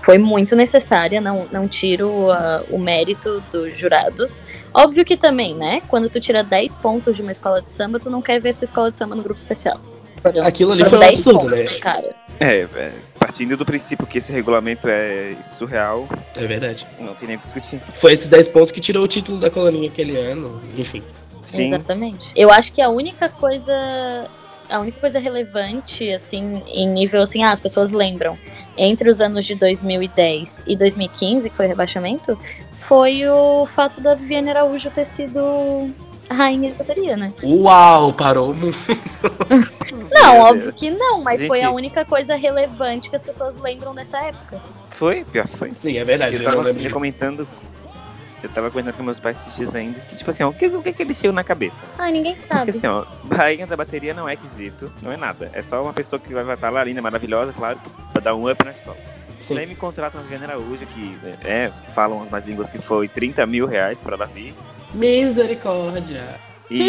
foi 0.02 0.18
muito 0.18 0.56
necessária, 0.56 1.20
não, 1.20 1.46
não 1.52 1.68
tiro 1.68 2.30
ah, 2.30 2.64
o 2.70 2.78
mérito 2.78 3.42
dos 3.52 3.76
jurados. 3.78 4.42
Óbvio 4.74 5.04
que 5.04 5.16
também, 5.16 5.54
né? 5.54 5.82
Quando 5.88 6.08
tu 6.10 6.18
tira 6.20 6.42
10 6.42 6.74
pontos 6.76 7.14
de 7.14 7.22
uma 7.22 7.30
escola 7.30 7.60
de 7.62 7.70
samba, 7.70 8.00
tu 8.00 8.10
não 8.10 8.22
quer 8.22 8.40
ver 8.40 8.48
essa 8.48 8.64
escola 8.64 8.90
de 8.90 8.98
samba 8.98 9.14
no 9.14 9.22
grupo 9.22 9.38
especial. 9.38 9.78
Foram- 10.22 10.44
Aquilo 10.46 10.72
ali 10.72 10.84
foi 10.84 10.98
um 10.98 11.00
10 11.00 11.12
absurdo, 11.12 11.40
pontos, 11.40 11.58
né? 11.58 11.64
Cara. 11.80 12.14
É, 12.40 12.54
é, 12.62 12.92
partindo 13.20 13.54
do 13.54 13.66
princípio 13.66 14.06
que 14.06 14.16
esse 14.18 14.32
regulamento 14.32 14.88
é 14.88 15.36
surreal, 15.58 16.08
É 16.34 16.46
verdade. 16.46 16.86
não 16.98 17.14
tem 17.14 17.28
nem 17.28 17.36
o 17.36 17.40
que 17.40 17.44
discutir. 17.44 17.78
Foi 17.96 18.14
esses 18.14 18.26
10 18.26 18.48
pontos 18.48 18.72
que 18.72 18.80
tirou 18.80 19.04
o 19.04 19.08
título 19.08 19.38
da 19.38 19.50
colaninha 19.50 19.88
aquele 19.90 20.16
ano, 20.16 20.60
enfim. 20.76 21.02
Sim, 21.42 21.68
Exatamente. 21.68 22.32
Eu 22.34 22.50
acho 22.50 22.72
que 22.72 22.80
a 22.80 22.88
única 22.88 23.28
coisa. 23.28 23.72
A 24.68 24.78
única 24.78 25.00
coisa 25.00 25.18
relevante, 25.18 26.10
assim, 26.12 26.62
em 26.68 26.88
nível 26.88 27.20
assim, 27.20 27.42
ah, 27.42 27.50
as 27.50 27.58
pessoas 27.58 27.90
lembram, 27.90 28.38
entre 28.78 29.10
os 29.10 29.20
anos 29.20 29.44
de 29.44 29.56
2010 29.56 30.62
e 30.64 30.76
2015, 30.76 31.50
que 31.50 31.56
foi 31.56 31.66
o 31.66 31.68
rebaixamento, 31.68 32.38
foi 32.78 33.26
o 33.28 33.66
fato 33.66 34.00
da 34.00 34.14
Viviane 34.14 34.48
Araújo 34.50 34.88
ter 34.90 35.04
sido 35.04 35.90
rainha 36.30 36.70
de 36.72 36.78
bateria, 36.78 37.16
né? 37.16 37.32
Uau, 37.42 38.12
parou 38.12 38.54
muito. 38.54 38.78
Não, 40.12 40.32
Meu 40.34 40.42
óbvio 40.42 40.62
Deus. 40.64 40.74
que 40.74 40.90
não, 40.90 41.22
mas 41.22 41.40
Gente- 41.40 41.48
foi 41.48 41.62
a 41.62 41.70
única 41.70 42.04
coisa 42.04 42.36
relevante 42.36 43.08
que 43.10 43.16
as 43.16 43.22
pessoas 43.22 43.56
lembram 43.56 43.94
dessa 43.94 44.18
época. 44.20 44.60
foi, 44.90 45.24
pior 45.24 45.48
que 45.48 45.56
foi. 45.56 45.72
Sim, 45.74 45.96
é 45.98 46.04
verdade. 46.04 46.36
Eu 46.36 46.42
Eu, 46.42 46.50
tava 46.50 46.90
comentando. 46.90 47.48
Eu 48.42 48.48
tava 48.48 48.70
comentando 48.70 48.94
com 48.96 49.02
meus 49.02 49.18
pais 49.20 49.40
esses 49.40 49.56
dias 49.56 49.74
ainda. 49.74 49.98
Que, 50.00 50.16
tipo 50.16 50.30
assim, 50.30 50.42
ó, 50.42 50.48
o 50.48 50.52
que, 50.54 50.66
o 50.66 50.82
que, 50.82 50.92
que 50.92 51.02
eles 51.02 51.18
tinham 51.18 51.32
na 51.32 51.44
cabeça? 51.44 51.82
Ah, 51.98 52.10
ninguém 52.10 52.34
Porque 52.34 52.48
sabe. 52.54 52.70
assim, 52.70 52.86
ó, 52.86 53.04
rainha 53.30 53.66
da 53.66 53.76
bateria 53.76 54.14
não 54.14 54.28
é 54.28 54.36
quesito, 54.36 54.90
não 55.02 55.10
é 55.12 55.16
nada. 55.16 55.50
É 55.52 55.60
só 55.62 55.82
uma 55.82 55.92
pessoa 55.92 56.18
que 56.18 56.32
vai 56.32 56.54
estar 56.54 56.70
lá, 56.70 56.82
linda, 56.84 57.02
maravilhosa, 57.02 57.52
claro, 57.52 57.78
pra 58.12 58.22
dar 58.22 58.34
um 58.34 58.50
up 58.50 58.64
na 58.64 58.70
escola. 58.70 58.96
Sim. 59.38 59.54
Daí 59.56 59.66
me 59.66 59.74
contratam 59.74 60.20
a 60.20 60.22
Viviane 60.22 60.44
Araújo, 60.44 60.86
que 60.86 61.18
é, 61.44 61.70
falam 61.94 62.18
umas 62.18 62.46
línguas 62.46 62.68
que 62.68 62.78
foi 62.78 63.08
30 63.08 63.44
mil 63.46 63.66
reais 63.66 64.02
pra 64.02 64.14
ela 64.16 64.26
vir. 64.26 64.54
Misericórdia. 64.94 66.36
E, 66.70 66.82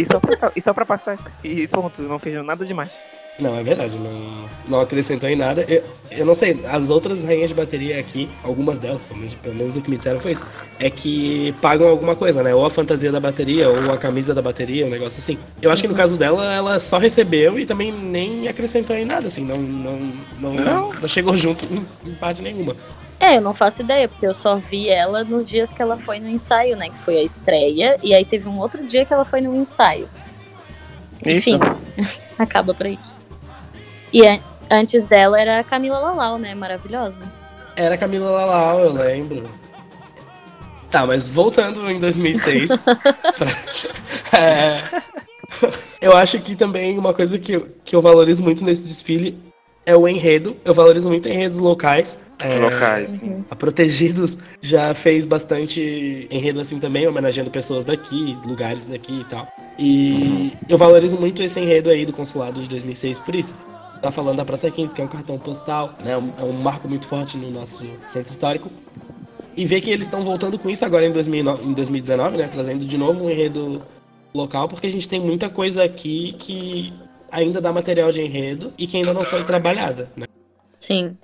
e, 0.00 0.04
só 0.04 0.20
pra, 0.20 0.52
e 0.54 0.60
só 0.60 0.72
pra 0.72 0.86
passar. 0.86 1.18
E 1.42 1.66
ponto, 1.66 2.00
não 2.02 2.18
fez 2.18 2.44
nada 2.44 2.64
demais. 2.64 3.00
Não, 3.38 3.54
é 3.54 3.62
verdade, 3.62 3.98
não, 3.98 4.48
não 4.66 4.80
acrescentou 4.80 5.28
em 5.28 5.36
nada. 5.36 5.62
Eu, 5.68 5.84
eu 6.10 6.24
não 6.24 6.34
sei, 6.34 6.64
as 6.66 6.88
outras 6.88 7.22
rainhas 7.22 7.50
de 7.50 7.54
bateria 7.54 8.00
aqui, 8.00 8.30
algumas 8.42 8.78
delas, 8.78 9.02
pelo 9.02 9.18
menos, 9.20 9.34
pelo 9.34 9.54
menos 9.54 9.76
o 9.76 9.80
que 9.82 9.90
me 9.90 9.96
disseram 9.98 10.20
foi 10.20 10.32
isso, 10.32 10.46
é 10.78 10.88
que 10.88 11.54
pagam 11.60 11.86
alguma 11.86 12.16
coisa, 12.16 12.42
né? 12.42 12.54
Ou 12.54 12.64
a 12.64 12.70
fantasia 12.70 13.12
da 13.12 13.20
bateria, 13.20 13.68
ou 13.68 13.92
a 13.92 13.98
camisa 13.98 14.32
da 14.32 14.40
bateria, 14.40 14.86
um 14.86 14.90
negócio 14.90 15.18
assim. 15.20 15.36
Eu 15.60 15.70
acho 15.70 15.82
que 15.82 15.88
no 15.88 15.94
caso 15.94 16.16
dela, 16.16 16.50
ela 16.54 16.78
só 16.78 16.96
recebeu 16.96 17.58
e 17.58 17.66
também 17.66 17.92
nem 17.92 18.48
acrescentou 18.48 18.96
em 18.96 19.04
nada, 19.04 19.26
assim, 19.26 19.44
não, 19.44 19.58
não, 19.58 19.98
não, 20.40 20.54
Não. 20.54 20.90
não 20.92 21.08
chegou 21.08 21.36
junto 21.36 21.66
em, 21.66 21.84
em 22.08 22.14
parte 22.14 22.40
nenhuma. 22.40 22.74
É, 23.18 23.36
eu 23.36 23.40
não 23.40 23.54
faço 23.54 23.82
ideia, 23.82 24.08
porque 24.08 24.26
eu 24.26 24.34
só 24.34 24.56
vi 24.56 24.88
ela 24.88 25.24
nos 25.24 25.46
dias 25.46 25.72
que 25.72 25.80
ela 25.80 25.96
foi 25.96 26.20
no 26.20 26.28
ensaio, 26.28 26.76
né? 26.76 26.90
Que 26.90 26.98
foi 26.98 27.16
a 27.18 27.22
estreia, 27.22 27.98
e 28.02 28.14
aí 28.14 28.24
teve 28.24 28.48
um 28.48 28.58
outro 28.58 28.86
dia 28.86 29.04
que 29.04 29.12
ela 29.12 29.24
foi 29.24 29.40
no 29.40 29.54
ensaio. 29.56 30.08
Isso. 31.24 31.50
Enfim, 31.50 31.60
acaba 32.38 32.74
por 32.74 32.86
aí. 32.86 32.98
E, 34.12 34.26
a- 34.26 34.40
Antes 34.68 35.06
dela 35.06 35.40
era 35.40 35.60
a 35.60 35.64
Camila 35.64 35.98
Lalau, 36.00 36.38
né? 36.38 36.52
Maravilhosa. 36.54 37.22
Era 37.76 37.94
a 37.94 37.98
Camila 37.98 38.30
Lalau, 38.30 38.80
eu 38.80 38.92
lembro. 38.92 39.48
Tá, 40.90 41.06
mas 41.06 41.28
voltando 41.28 41.88
em 41.88 42.00
2006. 42.00 42.70
pra- 42.76 44.36
é, 44.36 44.82
eu 46.00 46.16
acho 46.16 46.38
que 46.40 46.56
também 46.56 46.98
uma 46.98 47.14
coisa 47.14 47.38
que, 47.38 47.60
que 47.84 47.94
eu 47.94 48.00
valorizo 48.02 48.42
muito 48.42 48.64
nesse 48.64 48.82
desfile 48.82 49.38
é 49.86 49.96
o 49.96 50.06
enredo. 50.06 50.56
Eu 50.64 50.74
valorizo 50.74 51.08
muito 51.08 51.28
enredos 51.28 51.58
locais. 51.58 52.18
É, 52.38 52.58
Locais, 52.58 53.06
sim. 53.08 53.42
A 53.50 53.56
Protegidos 53.56 54.36
já 54.60 54.92
fez 54.94 55.24
bastante 55.24 56.26
enredo 56.30 56.60
assim 56.60 56.78
também, 56.78 57.06
homenageando 57.06 57.50
pessoas 57.50 57.82
daqui, 57.82 58.36
lugares 58.44 58.84
daqui 58.84 59.20
e 59.20 59.24
tal. 59.24 59.48
E 59.78 60.52
eu 60.68 60.76
valorizo 60.76 61.16
muito 61.16 61.42
esse 61.42 61.58
enredo 61.58 61.88
aí 61.88 62.04
do 62.04 62.12
consulado 62.12 62.60
de 62.60 62.68
2006 62.68 63.18
por 63.20 63.34
isso. 63.34 63.54
Tá 64.02 64.10
falando 64.12 64.36
da 64.36 64.44
Praça 64.44 64.70
15, 64.70 64.94
que 64.94 65.00
é 65.00 65.04
um 65.04 65.08
cartão 65.08 65.38
postal, 65.38 65.94
né? 66.04 66.14
um- 66.18 66.30
É 66.38 66.42
um 66.42 66.52
marco 66.52 66.86
muito 66.86 67.06
forte 67.06 67.38
no 67.38 67.50
nosso 67.50 67.82
centro 68.06 68.30
histórico. 68.30 68.70
E 69.56 69.64
ver 69.64 69.80
que 69.80 69.90
eles 69.90 70.06
estão 70.06 70.22
voltando 70.22 70.58
com 70.58 70.68
isso 70.68 70.84
agora 70.84 71.06
em, 71.06 71.12
2009 71.12 71.64
em 71.64 71.72
2019, 71.72 72.36
né? 72.36 72.46
Trazendo 72.48 72.84
de 72.84 72.98
novo 72.98 73.24
um 73.24 73.30
enredo 73.30 73.80
local, 74.34 74.68
porque 74.68 74.86
a 74.86 74.90
gente 74.90 75.08
tem 75.08 75.18
muita 75.18 75.48
coisa 75.48 75.82
aqui 75.82 76.36
que 76.38 76.92
ainda 77.30 77.60
dá 77.60 77.72
material 77.72 78.10
de 78.10 78.20
enredo 78.20 78.72
e 78.78 78.86
que 78.86 78.96
ainda 78.96 79.12
não 79.12 79.22
foi 79.22 79.42
trabalhada, 79.44 80.10
né? 80.16 80.26
Sim. 80.78 81.16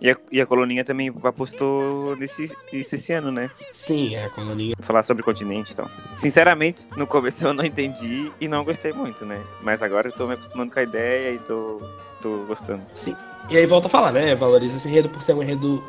E 0.00 0.10
a, 0.10 0.16
e 0.30 0.40
a 0.40 0.46
Coluninha 0.46 0.84
também 0.84 1.12
apostou 1.24 2.14
nesse, 2.16 2.54
nisso 2.72 2.94
esse 2.94 3.12
ano, 3.12 3.32
né? 3.32 3.50
Sim, 3.72 4.14
é 4.14 4.26
a 4.26 4.30
colonia. 4.30 4.74
Falar 4.78 5.02
sobre 5.02 5.22
o 5.22 5.24
continente 5.24 5.72
e 5.72 5.76
tal. 5.76 5.90
Sinceramente, 6.16 6.86
no 6.96 7.04
começo 7.04 7.44
eu 7.44 7.52
não 7.52 7.64
entendi 7.64 8.30
e 8.40 8.46
não 8.46 8.64
gostei 8.64 8.92
muito, 8.92 9.26
né? 9.26 9.42
Mas 9.60 9.82
agora 9.82 10.08
eu 10.08 10.12
tô 10.12 10.26
me 10.26 10.34
acostumando 10.34 10.72
com 10.72 10.78
a 10.78 10.84
ideia 10.84 11.32
e 11.32 11.38
tô, 11.40 11.82
tô 12.22 12.44
gostando. 12.44 12.82
Sim. 12.94 13.16
E 13.50 13.56
aí 13.56 13.66
volta 13.66 13.88
a 13.88 13.90
falar, 13.90 14.12
né? 14.12 14.36
Valoriza 14.36 14.76
esse 14.76 14.88
enredo 14.88 15.08
por 15.08 15.20
ser 15.20 15.32
um 15.32 15.42
enredo 15.42 15.82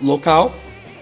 local 0.00 0.52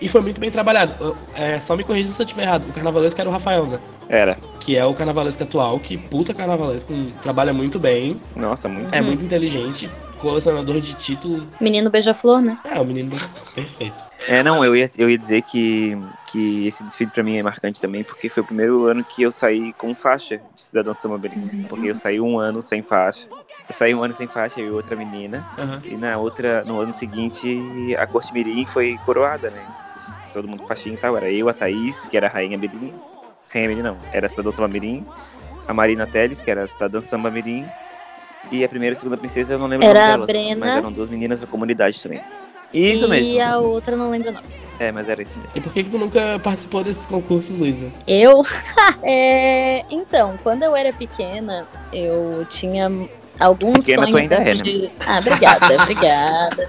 e 0.00 0.09
foi 0.09 0.21
muito 0.21 0.40
bem 0.40 0.50
trabalhado. 0.50 1.16
É, 1.35 1.59
só 1.61 1.76
me 1.76 1.85
corrija 1.85 2.11
se 2.11 2.21
eu 2.21 2.25
estiver 2.25 2.42
errado. 2.42 2.69
O 2.69 2.73
carnavalesco 2.73 3.21
era 3.21 3.28
o 3.28 3.33
Rafael, 3.33 3.66
né? 3.66 3.78
Era. 4.09 4.37
Que 4.59 4.76
é 4.76 4.85
o 4.85 4.95
carnavalesco 4.95 5.42
atual, 5.42 5.78
que 5.78 5.97
puta 5.97 6.33
carnavalesco, 6.35 6.92
trabalha 7.23 7.52
muito 7.52 7.78
bem, 7.78 8.21
Nossa, 8.37 8.69
muito. 8.69 8.95
é 8.95 9.00
Uhum. 9.00 9.07
muito 9.07 9.25
inteligente, 9.25 9.88
colecionador 10.19 10.80
de 10.80 10.95
título. 10.95 11.47
Menino 11.61 11.90
beija-flor, 11.90 12.40
né? 12.42 12.59
É, 12.64 12.78
o 12.80 12.85
menino 12.85 13.11
perfeito. 13.54 14.11
É, 14.28 14.42
não, 14.42 14.62
eu 14.64 14.76
ia, 14.76 14.88
eu 14.99 15.09
ia 15.09 15.16
dizer 15.16 15.40
que, 15.42 15.97
que 16.30 16.66
esse 16.66 16.83
desfile 16.85 17.11
pra 17.11 17.23
mim 17.23 17.37
é 17.38 17.42
marcante 17.42 17.80
também, 17.80 18.04
porque 18.04 18.28
foi 18.28 18.42
o 18.42 18.47
primeiro 18.47 18.85
ano 18.87 19.02
que 19.02 19.23
eu 19.23 19.33
saí 19.33 19.73
com 19.73 19.95
faixa 19.95 20.37
de 20.37 20.61
cidadão 20.61 20.95
samba-mirim. 20.95 21.64
Porque 21.69 21.87
eu 21.87 21.95
saí 21.95 22.21
um 22.21 22.38
ano 22.38 22.61
sem 22.61 22.83
faixa. 22.83 23.26
Eu 23.69 23.75
saí 23.75 23.95
um 23.95 24.02
ano 24.02 24.12
sem 24.12 24.26
faixa, 24.26 24.61
eu 24.61 24.66
e 24.66 24.71
outra 24.71 24.95
menina. 24.95 25.47
Aham. 25.59 25.80
E 25.85 25.97
na 25.97 26.19
outra, 26.19 26.62
no 26.66 26.80
ano 26.80 26.92
seguinte, 26.92 27.97
a 27.97 28.07
corte 28.07 28.33
mirim 28.35 28.66
foi 28.66 28.99
coroada, 29.07 29.49
né? 29.49 29.62
Todo 30.32 30.49
mundo 30.49 30.60
com 30.60 30.68
faixinha 30.68 30.94
e 30.94 30.99
tal. 30.99 31.16
Era 31.16 31.30
eu, 31.30 31.49
a 31.49 31.52
Thaís, 31.52 32.06
que 32.08 32.16
era 32.16 32.26
a 32.26 32.30
rainha 32.30 32.56
mirim. 32.56 32.92
Rainha 33.52 33.68
mirim 33.68 33.82
não, 33.82 33.96
era 34.12 34.26
a 34.26 34.30
cidadã 34.30 34.50
samba 34.50 34.68
mirim. 34.68 35.04
A 35.66 35.75
Marina 35.75 36.06
Teles, 36.06 36.40
que 36.40 36.50
era 36.50 36.64
a 36.64 36.68
cidadã 36.68 37.00
samba 37.00 37.30
mirim. 37.30 37.66
E 38.50 38.64
a 38.64 38.68
primeira 38.68 38.94
e 38.94 38.96
a 38.96 38.99
segunda 38.99 39.16
princesa 39.16 39.52
eu 39.52 39.58
não 39.58 39.66
lembro 39.66 39.87
Era 39.87 39.99
o 39.99 40.02
a 40.02 40.16
nome 40.18 40.26
delas. 40.26 40.44
Brena. 40.46 40.66
Mas 40.66 40.76
eram 40.76 40.92
duas 40.92 41.08
meninas 41.08 41.40
da 41.40 41.46
comunidade 41.46 42.02
também. 42.02 42.20
Isso 42.72 43.06
e 43.06 43.08
mesmo. 43.08 43.42
a 43.42 43.58
outra 43.58 43.96
não 43.96 44.10
lembro 44.10 44.32
não. 44.32 44.42
É, 44.78 44.90
mas 44.90 45.08
era 45.08 45.20
isso 45.20 45.37
mesmo. 45.37 45.50
E 45.54 45.60
por 45.60 45.72
que, 45.72 45.84
que 45.84 45.90
tu 45.90 45.99
nunca 45.99 46.38
participou 46.42 46.82
desses 46.82 47.04
concursos, 47.04 47.56
Luísa? 47.58 47.88
Eu? 48.06 48.42
É, 49.02 49.82
então, 49.90 50.38
quando 50.42 50.62
eu 50.62 50.76
era 50.76 50.92
pequena, 50.92 51.66
eu 51.90 52.46
tinha 52.50 52.90
alguns 53.38 53.87
Pequena 53.87 54.06
tu 54.06 54.12
sonhos 54.12 54.30
ainda 54.30 54.44
dentro 54.44 54.68
é, 54.68 54.72
né? 54.72 54.78
de... 54.78 54.90
Ah, 55.00 55.18
obrigada, 55.18 55.82
obrigada. 55.82 56.66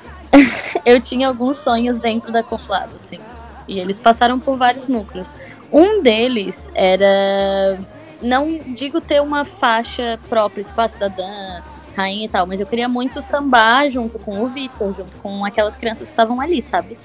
eu 0.84 1.00
tinha 1.00 1.28
alguns 1.28 1.58
sonhos 1.58 1.98
dentro 1.98 2.32
da 2.32 2.42
consulado, 2.42 2.94
assim. 2.94 3.18
E 3.66 3.78
eles 3.78 3.98
passaram 3.98 4.38
por 4.38 4.56
vários 4.56 4.88
núcleos. 4.88 5.36
Um 5.72 6.02
deles 6.02 6.70
era... 6.74 7.78
Não 8.22 8.58
digo 8.58 9.00
ter 9.00 9.20
uma 9.20 9.44
faixa 9.44 10.18
própria, 10.28 10.64
tipo 10.64 10.80
a 10.80 10.88
cidadã, 10.88 11.62
rainha 11.94 12.24
e 12.24 12.28
tal, 12.28 12.46
mas 12.46 12.60
eu 12.60 12.66
queria 12.66 12.88
muito 12.88 13.20
sambar 13.22 13.90
junto 13.90 14.18
com 14.18 14.40
o 14.40 14.48
Vitor, 14.48 14.94
junto 14.94 15.16
com 15.18 15.44
aquelas 15.44 15.76
crianças 15.76 16.08
que 16.08 16.12
estavam 16.12 16.40
ali, 16.40 16.62
sabe? 16.62 16.96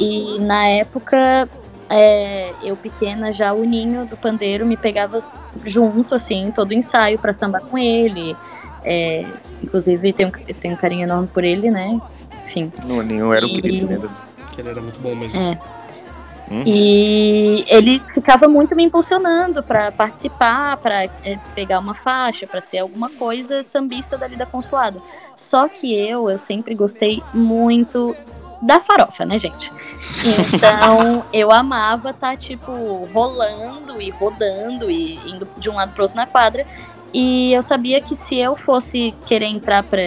E 0.00 0.38
na 0.40 0.66
época 0.66 1.48
é, 1.88 2.52
eu 2.62 2.76
pequena 2.76 3.32
já 3.32 3.52
o 3.52 3.64
ninho 3.64 4.06
do 4.06 4.16
pandeiro 4.16 4.64
me 4.64 4.76
pegava 4.76 5.18
junto 5.64 6.14
assim 6.14 6.50
todo 6.50 6.72
ensaio 6.72 7.18
pra 7.18 7.34
sambar 7.34 7.60
com 7.62 7.78
ele 7.78 8.34
É, 8.82 9.24
inclusive 9.62 10.12
tenho 10.12 10.32
tenho 10.60 10.74
um 10.74 10.76
carinho 10.76 11.04
enorme 11.04 11.28
por 11.28 11.44
ele 11.44 11.70
né 11.70 12.00
enfim 12.46 12.72
No 12.86 13.02
Ninho 13.02 13.32
era 13.32 13.44
um 13.46 13.48
E- 13.48 13.60
querido, 13.62 13.86
né? 13.86 14.08
Que 14.54 14.60
ele 14.60 14.68
era 14.70 14.80
muito 14.80 14.98
bom 15.00 15.14
mesmo. 15.14 15.38
É. 15.40 15.58
Hum? 16.50 16.62
e 16.66 17.64
ele 17.68 18.02
ficava 18.12 18.46
muito 18.46 18.76
me 18.76 18.84
impulsionando 18.84 19.62
pra 19.62 19.90
participar 19.90 20.76
pra 20.76 21.04
é, 21.04 21.10
pegar 21.54 21.78
uma 21.78 21.94
faixa 21.94 22.46
pra 22.46 22.60
ser 22.60 22.80
alguma 22.80 23.08
coisa 23.08 23.62
sambista 23.62 24.18
dali 24.18 24.36
da 24.36 24.44
consulado 24.44 25.02
só 25.34 25.66
que 25.68 25.98
eu 25.98 26.28
eu 26.28 26.38
sempre 26.38 26.74
gostei 26.74 27.22
muito 27.32 28.14
da 28.60 28.80
farofa, 28.80 29.24
né, 29.26 29.38
gente? 29.38 29.70
Então, 30.54 31.24
eu 31.32 31.52
amava 31.52 32.10
estar, 32.10 32.34
tipo, 32.36 32.72
rolando 33.12 34.00
e 34.00 34.08
rodando 34.08 34.90
e 34.90 35.16
indo 35.28 35.46
de 35.58 35.68
um 35.68 35.74
lado 35.74 35.92
pro 35.92 36.02
outro 36.04 36.16
na 36.16 36.26
quadra. 36.26 36.66
E 37.12 37.52
eu 37.52 37.62
sabia 37.62 38.00
que 38.00 38.16
se 38.16 38.38
eu 38.38 38.56
fosse 38.56 39.14
querer 39.26 39.46
entrar 39.46 39.82
pra, 39.84 40.00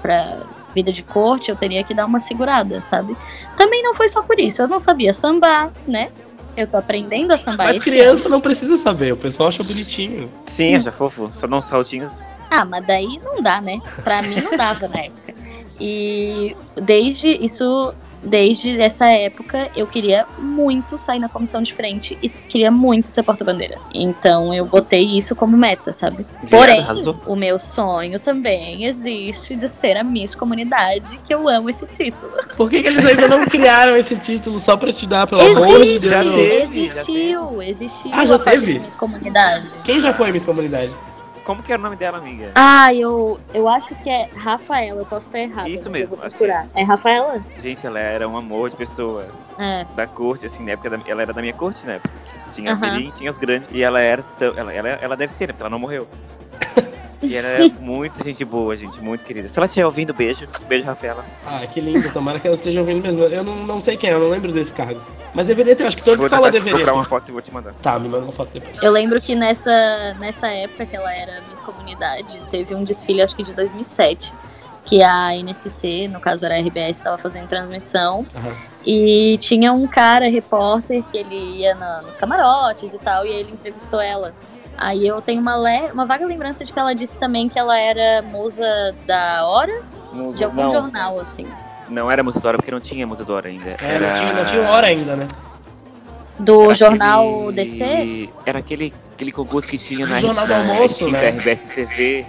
pra 0.00 0.38
vida 0.76 0.92
de 0.92 1.02
corte, 1.02 1.50
eu 1.50 1.56
teria 1.56 1.82
que 1.82 1.94
dar 1.94 2.04
uma 2.04 2.20
segurada, 2.20 2.82
sabe? 2.82 3.16
Também 3.56 3.82
não 3.82 3.94
foi 3.94 4.10
só 4.10 4.22
por 4.22 4.38
isso. 4.38 4.60
Eu 4.60 4.68
não 4.68 4.78
sabia 4.78 5.14
sambar, 5.14 5.72
né? 5.88 6.10
Eu 6.54 6.66
tô 6.66 6.76
aprendendo 6.76 7.32
a 7.32 7.38
sambar 7.38 7.68
Mas 7.68 7.82
criança 7.82 8.28
não 8.28 8.40
precisa 8.40 8.76
saber, 8.76 9.12
o 9.12 9.16
pessoal 9.16 9.48
acha 9.48 9.64
bonitinho. 9.64 10.30
Sim, 10.46 10.74
acha 10.74 10.92
fofo. 10.92 11.30
Só 11.32 11.46
dá 11.46 11.56
uns 11.56 11.64
saltinhos. 11.64 12.12
Ah, 12.50 12.64
mas 12.64 12.86
daí 12.86 13.18
não 13.24 13.42
dá, 13.42 13.60
né? 13.60 13.80
Pra 14.04 14.20
mim 14.22 14.36
não 14.40 14.56
dava 14.56 14.86
na 14.86 15.00
época. 15.00 15.34
E 15.80 16.54
desde 16.82 17.28
isso, 17.28 17.94
desde 18.26 18.78
essa 18.80 19.06
época, 19.06 19.70
eu 19.76 19.86
queria 19.86 20.26
muito 20.38 20.98
sair 20.98 21.18
na 21.18 21.28
comissão 21.28 21.62
de 21.62 21.72
frente 21.72 22.18
e 22.22 22.28
queria 22.28 22.70
muito 22.70 23.08
ser 23.08 23.22
porta-bandeira. 23.22 23.78
Então 23.94 24.52
eu 24.52 24.66
botei 24.66 25.04
isso 25.16 25.34
como 25.34 25.56
meta, 25.56 25.92
sabe? 25.92 26.26
Porém, 26.50 26.80
arrasou. 26.80 27.18
o 27.26 27.36
meu 27.36 27.58
sonho 27.58 28.18
também 28.18 28.84
existe 28.84 29.54
de 29.54 29.68
ser 29.68 29.96
a 29.96 30.04
Miss 30.04 30.34
Comunidade, 30.34 31.18
que 31.26 31.32
eu 31.32 31.48
amo 31.48 31.70
esse 31.70 31.86
título. 31.86 32.32
Por 32.56 32.68
que, 32.68 32.82
que 32.82 32.88
eles 32.88 33.04
ainda 33.04 33.28
não 33.28 33.46
criaram 33.46 33.96
esse 33.96 34.16
título 34.16 34.58
só 34.58 34.76
pra 34.76 34.92
te 34.92 35.06
dar, 35.06 35.26
pelo 35.26 35.40
amor 35.40 35.84
de 35.84 35.94
Existe, 35.94 36.08
Deus? 36.08 36.74
existiu, 36.74 37.62
existiu 37.62 38.10
Ah, 38.12 38.26
já 38.26 38.38
teve? 38.38 38.78
Miss 38.78 38.94
Comunidade. 38.94 39.68
Quem 39.84 40.00
já 40.00 40.12
foi 40.12 40.32
Miss 40.32 40.44
Comunidade? 40.44 40.94
Como 41.46 41.62
que 41.62 41.72
era 41.72 41.78
o 41.80 41.84
nome 41.84 41.94
dela, 41.94 42.18
amiga? 42.18 42.50
Ah, 42.56 42.92
eu, 42.92 43.38
eu 43.54 43.68
acho 43.68 43.94
que 44.02 44.10
é 44.10 44.28
Rafaela, 44.34 45.00
eu 45.00 45.06
posso 45.06 45.28
estar 45.28 45.38
errada. 45.38 45.68
Isso 45.68 45.88
mesmo, 45.88 46.16
acho 46.20 46.36
procurar. 46.36 46.66
É 46.74 46.82
Rafaela? 46.82 47.40
Gente, 47.62 47.86
ela 47.86 48.00
era 48.00 48.28
um 48.28 48.36
amor 48.36 48.68
de 48.68 48.74
pessoa. 48.76 49.24
É. 49.56 49.86
Da 49.94 50.08
corte, 50.08 50.44
assim, 50.44 50.64
na 50.64 50.72
época 50.72 50.90
da- 50.90 50.98
ela 51.06 51.22
era 51.22 51.32
da 51.32 51.40
minha 51.40 51.54
corte, 51.54 51.86
né? 51.86 52.00
Tinha 52.50 52.72
Aham. 52.72 52.84
a 52.88 52.90
Mirim, 52.90 53.10
tinha 53.12 53.30
os 53.30 53.38
grandes. 53.38 53.68
E 53.70 53.80
ela 53.80 54.00
era 54.00 54.24
tão. 54.40 54.58
Ela, 54.58 54.72
ela, 54.72 54.88
ela 54.88 55.16
deve 55.16 55.32
ser, 55.32 55.46
né? 55.46 55.52
Porque 55.52 55.62
ela 55.62 55.70
não 55.70 55.78
morreu. 55.78 56.08
E 57.22 57.34
ela 57.34 57.48
era 57.48 57.68
muito 57.80 58.22
gente 58.22 58.44
boa, 58.44 58.76
gente, 58.76 59.00
muito 59.00 59.24
querida. 59.24 59.48
Se 59.48 59.58
ela 59.58 59.66
estiver 59.66 59.86
ouvindo, 59.86 60.12
beijo. 60.12 60.46
Beijo, 60.68 60.84
Rafaela. 60.86 61.24
Ah, 61.46 61.66
que 61.66 61.80
lindo, 61.80 62.10
tomara 62.12 62.38
que 62.38 62.46
ela 62.46 62.56
esteja 62.56 62.80
ouvindo 62.80 63.02
mesmo. 63.02 63.22
Eu 63.22 63.42
não, 63.42 63.56
não 63.66 63.80
sei 63.80 63.96
quem 63.96 64.10
é, 64.10 64.12
eu 64.14 64.20
não 64.20 64.28
lembro 64.28 64.52
desse 64.52 64.74
cargo. 64.74 65.00
Mas 65.34 65.46
deveria 65.46 65.74
ter, 65.76 65.84
acho 65.86 65.96
que 65.96 66.02
toda 66.02 66.16
vou 66.16 66.26
escola 66.26 66.50
deveria 66.50 66.72
procurar 66.74 66.92
ter. 66.92 66.98
uma 66.98 67.04
foto 67.04 67.28
e 67.28 67.32
vou 67.32 67.42
te 67.42 67.52
mandar. 67.52 67.74
Tá, 67.82 67.98
me 67.98 68.08
manda 68.08 68.24
uma 68.24 68.32
foto 68.32 68.50
depois. 68.52 68.82
Eu 68.82 68.90
lembro 68.92 69.20
que 69.20 69.34
nessa, 69.34 70.14
nessa 70.18 70.48
época 70.48 70.86
que 70.86 70.96
ela 70.96 71.12
era 71.14 71.42
Miss 71.50 71.60
Comunidade, 71.60 72.40
teve 72.50 72.74
um 72.74 72.84
desfile, 72.84 73.20
acho 73.22 73.34
que 73.36 73.42
de 73.42 73.52
2007, 73.52 74.32
que 74.84 75.02
a 75.02 75.34
NSC, 75.36 76.08
no 76.08 76.20
caso 76.20 76.44
era 76.46 76.54
a 76.56 76.58
RBS, 76.60 76.98
estava 76.98 77.18
fazendo 77.18 77.48
transmissão. 77.48 78.26
Aham. 78.34 78.54
E 78.86 79.36
tinha 79.38 79.72
um 79.72 79.86
cara, 79.86 80.28
repórter, 80.30 81.02
que 81.10 81.18
ele 81.18 81.34
ia 81.34 81.74
na- 81.74 82.02
nos 82.02 82.16
camarotes 82.16 82.94
e 82.94 82.98
tal, 82.98 83.26
e 83.26 83.30
ele 83.30 83.52
entrevistou 83.52 84.00
ela. 84.00 84.32
Aí 84.78 85.06
eu 85.06 85.20
tenho 85.22 85.40
uma, 85.40 85.56
le- 85.56 85.90
uma 85.92 86.04
vaga 86.04 86.26
lembrança 86.26 86.64
de 86.64 86.72
que 86.72 86.78
ela 86.78 86.94
disse 86.94 87.18
também 87.18 87.48
que 87.48 87.58
ela 87.58 87.78
era 87.78 88.22
musa 88.22 88.94
da 89.06 89.46
hora, 89.46 89.80
de 90.34 90.44
algum 90.44 90.62
não, 90.64 90.70
jornal, 90.70 91.18
assim. 91.20 91.46
não 91.88 92.10
era 92.10 92.22
Musadora, 92.22 92.58
porque 92.58 92.70
não 92.70 92.80
tinha 92.80 93.06
Musadora 93.06 93.48
ainda. 93.48 93.70
É, 93.70 93.76
era... 93.80 94.06
não, 94.08 94.14
tinha, 94.20 94.32
não 94.34 94.44
tinha 94.44 94.62
hora 94.70 94.86
ainda, 94.88 95.16
né? 95.16 95.22
Do 96.38 96.64
era 96.64 96.74
jornal 96.74 97.48
aquele- 97.48 97.52
DC? 97.52 98.28
Era 98.44 98.58
aquele, 98.58 98.92
aquele 99.14 99.32
concurso 99.32 99.66
que 99.66 99.78
tinha 99.78 100.06
na, 100.06 100.18
Jornal 100.18 100.46
do 100.46 100.52
na 100.52 100.58
Almoço, 100.58 101.08
né? 101.10 101.30
RBS 101.30 101.64
TV, 101.64 102.26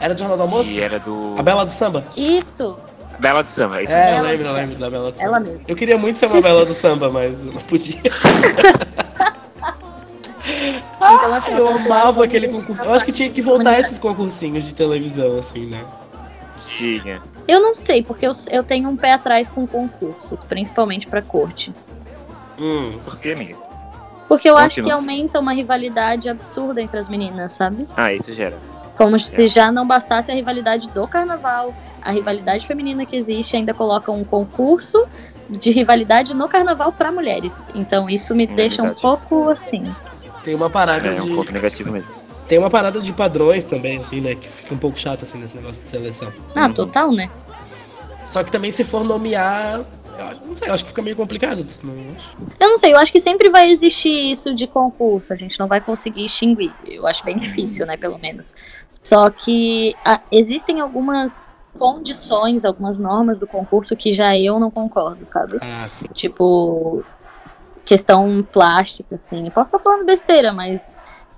Era 0.00 0.12
do 0.14 0.18
Jornal 0.18 0.36
do 0.36 0.42
Almoço? 0.42 0.70
que 0.72 0.80
era 0.80 0.98
do... 0.98 1.36
A 1.38 1.42
Bela 1.42 1.64
do 1.64 1.72
Samba? 1.72 2.04
Isso, 2.16 2.76
Bela 3.20 3.42
do 3.44 3.48
Samba, 3.48 3.80
isso 3.82 3.92
É, 3.92 4.02
eu 4.10 4.14
Bela 4.16 4.28
lembro, 4.28 4.36
do 4.38 4.42
eu 4.42 4.46
Samba. 4.48 4.60
lembro 4.60 4.78
da 4.78 4.90
Bela 4.90 5.12
do 5.12 5.16
Samba. 5.18 5.28
ela 5.28 5.40
mesma. 5.40 5.64
Eu 5.68 5.76
queria 5.76 5.96
muito 5.96 6.18
ser 6.18 6.26
uma 6.26 6.40
Bela 6.40 6.66
do 6.66 6.74
Samba, 6.74 7.08
mas 7.08 7.38
eu 7.44 7.52
não 7.52 7.60
podia. 7.62 8.00
Então, 11.14 11.34
assim, 11.34 11.52
eu 11.52 11.68
amava 11.68 12.24
aquele 12.24 12.48
concurso. 12.48 12.82
Eu 12.84 12.92
acho 12.92 13.04
que 13.04 13.12
tinha 13.12 13.30
que 13.30 13.42
voltar 13.42 13.78
esses 13.80 13.98
concursinhos 13.98 14.64
de 14.64 14.74
televisão, 14.74 15.38
assim, 15.38 15.66
né? 15.66 15.84
Tinha. 16.56 17.20
Eu 17.46 17.60
não 17.60 17.74
sei, 17.74 18.02
porque 18.02 18.26
eu, 18.26 18.32
eu 18.50 18.62
tenho 18.64 18.88
um 18.88 18.96
pé 18.96 19.12
atrás 19.12 19.48
com 19.48 19.66
concursos, 19.66 20.42
principalmente 20.44 21.06
pra 21.06 21.22
corte. 21.22 21.72
Hum, 22.58 22.98
Por 23.04 23.18
que, 23.18 23.32
amiga? 23.32 23.56
Porque 24.28 24.48
eu 24.50 24.56
acho 24.56 24.82
que 24.82 24.90
aumenta 24.90 25.38
uma 25.38 25.52
rivalidade 25.52 26.28
absurda 26.28 26.82
entre 26.82 26.98
as 26.98 27.08
meninas, 27.08 27.52
sabe? 27.52 27.86
Ah, 27.96 28.12
isso 28.12 28.32
gera. 28.32 28.58
Como 28.96 29.18
se 29.20 29.46
já 29.46 29.70
não 29.70 29.86
bastasse 29.86 30.32
a 30.32 30.34
rivalidade 30.34 30.88
do 30.88 31.06
carnaval, 31.06 31.72
a 32.02 32.10
rivalidade 32.10 32.66
feminina 32.66 33.04
que 33.06 33.14
existe, 33.14 33.54
ainda 33.56 33.72
coloca 33.74 34.10
um 34.10 34.24
concurso 34.24 35.06
de 35.48 35.70
rivalidade 35.70 36.34
no 36.34 36.48
carnaval 36.48 36.90
pra 36.90 37.12
mulheres. 37.12 37.70
Então 37.74 38.08
isso 38.10 38.34
me 38.34 38.44
É 38.44 38.46
deixa 38.48 38.82
um 38.82 38.86
verdade. 38.86 39.02
pouco 39.02 39.48
assim. 39.50 39.94
Tem 40.46 40.54
uma 40.54 40.70
parada 40.70 41.08
É 41.08 41.20
um 41.20 41.26
de. 41.26 41.34
ponto 41.34 41.52
negativo 41.52 41.90
mesmo. 41.90 42.08
Tem 42.48 42.56
uma 42.56 42.70
parada 42.70 43.00
de 43.00 43.12
padrões 43.12 43.64
também, 43.64 43.98
assim, 43.98 44.20
né? 44.20 44.36
Que 44.36 44.48
fica 44.48 44.72
um 44.72 44.78
pouco 44.78 44.96
chato 44.96 45.24
assim 45.24 45.38
nesse 45.38 45.56
negócio 45.56 45.82
de 45.82 45.88
seleção. 45.88 46.32
Ah, 46.54 46.66
Uhum. 46.68 46.72
total, 46.72 47.10
né? 47.10 47.28
Só 48.24 48.44
que 48.44 48.52
também 48.52 48.70
se 48.70 48.84
for 48.84 49.02
nomear. 49.02 49.84
Eu 50.16 50.24
acho- 50.24 50.40
não 50.46 50.56
sei, 50.56 50.68
eu 50.68 50.72
acho 50.74 50.84
que 50.84 50.90
fica 50.90 51.02
meio 51.02 51.16
complicado. 51.16 51.66
Não 51.82 51.92
acho. 52.16 52.36
Eu 52.60 52.68
não 52.70 52.78
sei, 52.78 52.92
eu 52.92 52.96
acho 52.98 53.10
que 53.10 53.18
sempre 53.18 53.50
vai 53.50 53.68
existir 53.68 54.30
isso 54.30 54.54
de 54.54 54.68
concurso, 54.68 55.32
a 55.32 55.36
gente 55.36 55.58
não 55.58 55.66
vai 55.66 55.80
conseguir 55.80 56.24
extinguir. 56.24 56.72
Eu 56.86 57.06
acho 57.08 57.24
bem 57.24 57.36
difícil, 57.36 57.84
né, 57.84 57.96
pelo 57.96 58.16
menos. 58.18 58.54
Só 59.02 59.28
que 59.28 59.94
ah, 60.04 60.20
existem 60.30 60.80
algumas 60.80 61.54
condições, 61.76 62.64
algumas 62.64 62.98
normas 63.00 63.38
do 63.40 63.46
concurso 63.46 63.94
que 63.96 64.12
já 64.12 64.38
eu 64.38 64.58
não 64.60 64.70
concordo, 64.70 65.26
sabe? 65.26 65.58
Ah, 65.60 65.86
sim. 65.88 66.06
Tipo, 66.14 67.04
questão 67.86 68.46
plástica, 68.52 69.14
assim. 69.14 69.48
Posso 69.50 69.68
estar 69.68 69.78
falando 69.78 70.04
besteira, 70.04 70.52
mas 70.52 70.96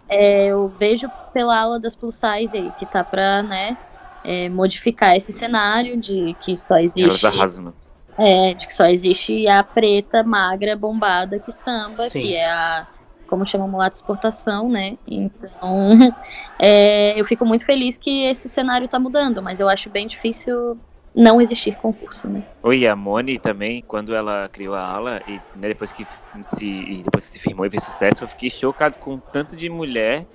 é, 0.09 0.47
eu 0.47 0.67
vejo 0.69 1.09
pela 1.33 1.61
ala 1.61 1.78
das 1.78 1.95
plus 1.95 2.17
size 2.17 2.57
aí, 2.57 2.73
que 2.78 2.87
tá 2.87 3.05
pra, 3.05 3.43
né, 3.43 3.76
é, 4.25 4.49
modificar 4.49 5.14
esse 5.14 5.33
cenário 5.33 6.00
de 6.00 6.35
que 6.40 6.57
só 6.57 6.78
existe. 6.78 7.26
arrasam. 7.26 7.67
né? 7.67 7.73
É, 8.19 8.55
de 8.55 8.67
que 8.67 8.75
só 8.75 8.87
existe 8.87 9.47
a 9.47 9.62
preta, 9.62 10.25
magra, 10.25 10.75
bombada 10.75 11.38
que 11.38 11.52
samba, 11.52 12.02
Sim. 12.05 12.23
que 12.23 12.35
é 12.35 12.50
a. 12.50 12.87
Como 13.28 13.45
chama 13.45 13.69
mulata 13.69 13.95
exportação, 13.95 14.71
né? 14.71 14.97
Então, 15.07 15.90
é, 16.59 17.21
eu 17.21 17.25
fico 17.26 17.45
muito 17.45 17.64
feliz 17.64 17.99
que 17.99 18.25
esse 18.25 18.49
cenário 18.49 18.88
tá 18.88 18.99
mudando, 18.99 19.43
mas 19.43 19.61
eu 19.61 19.69
acho 19.69 19.90
bem 19.90 20.07
difícil 20.07 20.78
não 21.15 21.41
existir 21.41 21.77
concurso, 21.77 22.29
né? 22.29 22.43
Oi, 22.62 22.87
a 22.87 22.95
Moni 22.95 23.38
também, 23.38 23.83
quando 23.87 24.15
ela 24.15 24.49
criou 24.53 24.75
a 24.75 24.83
ala, 24.83 25.23
e 25.27 25.33
né, 25.57 25.69
depois, 25.69 25.93
que 25.93 26.07
se, 26.45 27.03
depois 27.05 27.29
que 27.29 27.35
se 27.35 27.41
firmou 27.41 27.67
e 27.67 27.71
fez 27.71 27.83
sucesso, 27.83 28.25
eu 28.25 28.29
fiquei 28.29 28.50
chocado 28.50 28.99
com 28.99 29.15
o 29.15 29.19
tanto 29.19 29.57
de 29.57 29.69
mulher 29.69 30.27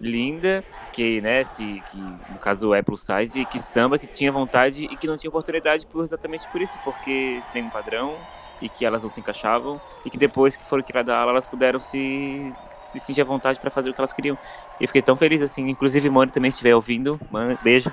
linda, 0.00 0.64
que, 0.92 1.20
né, 1.20 1.44
se, 1.44 1.82
que 1.90 1.98
no 1.98 2.38
caso 2.40 2.74
é 2.74 2.82
plus 2.82 3.02
size, 3.02 3.40
e 3.40 3.44
que 3.44 3.58
samba, 3.58 3.98
que 3.98 4.06
tinha 4.06 4.30
vontade 4.30 4.84
e 4.84 4.96
que 4.96 5.06
não 5.06 5.16
tinha 5.16 5.28
oportunidade 5.28 5.86
por, 5.86 6.02
exatamente 6.02 6.46
por 6.48 6.60
isso, 6.60 6.78
porque 6.84 7.42
tem 7.52 7.62
um 7.62 7.70
padrão 7.70 8.16
e 8.60 8.68
que 8.68 8.84
elas 8.84 9.02
não 9.02 9.08
se 9.08 9.20
encaixavam, 9.20 9.80
e 10.04 10.10
que 10.10 10.18
depois 10.18 10.56
que 10.56 10.64
foram 10.64 10.82
criadas 10.82 11.14
a 11.14 11.18
ala, 11.18 11.32
elas 11.32 11.46
puderam 11.46 11.80
se, 11.80 12.54
se 12.86 13.00
sentir 13.00 13.20
à 13.20 13.24
vontade 13.24 13.58
para 13.58 13.70
fazer 13.70 13.90
o 13.90 13.94
que 13.94 14.00
elas 14.00 14.12
queriam. 14.12 14.38
E 14.80 14.84
eu 14.84 14.88
fiquei 14.88 15.02
tão 15.02 15.16
feliz, 15.16 15.42
assim, 15.42 15.68
inclusive 15.68 16.08
Moni 16.08 16.30
também 16.30 16.48
estiver 16.48 16.74
ouvindo, 16.74 17.20
mano, 17.30 17.58
beijo. 17.62 17.92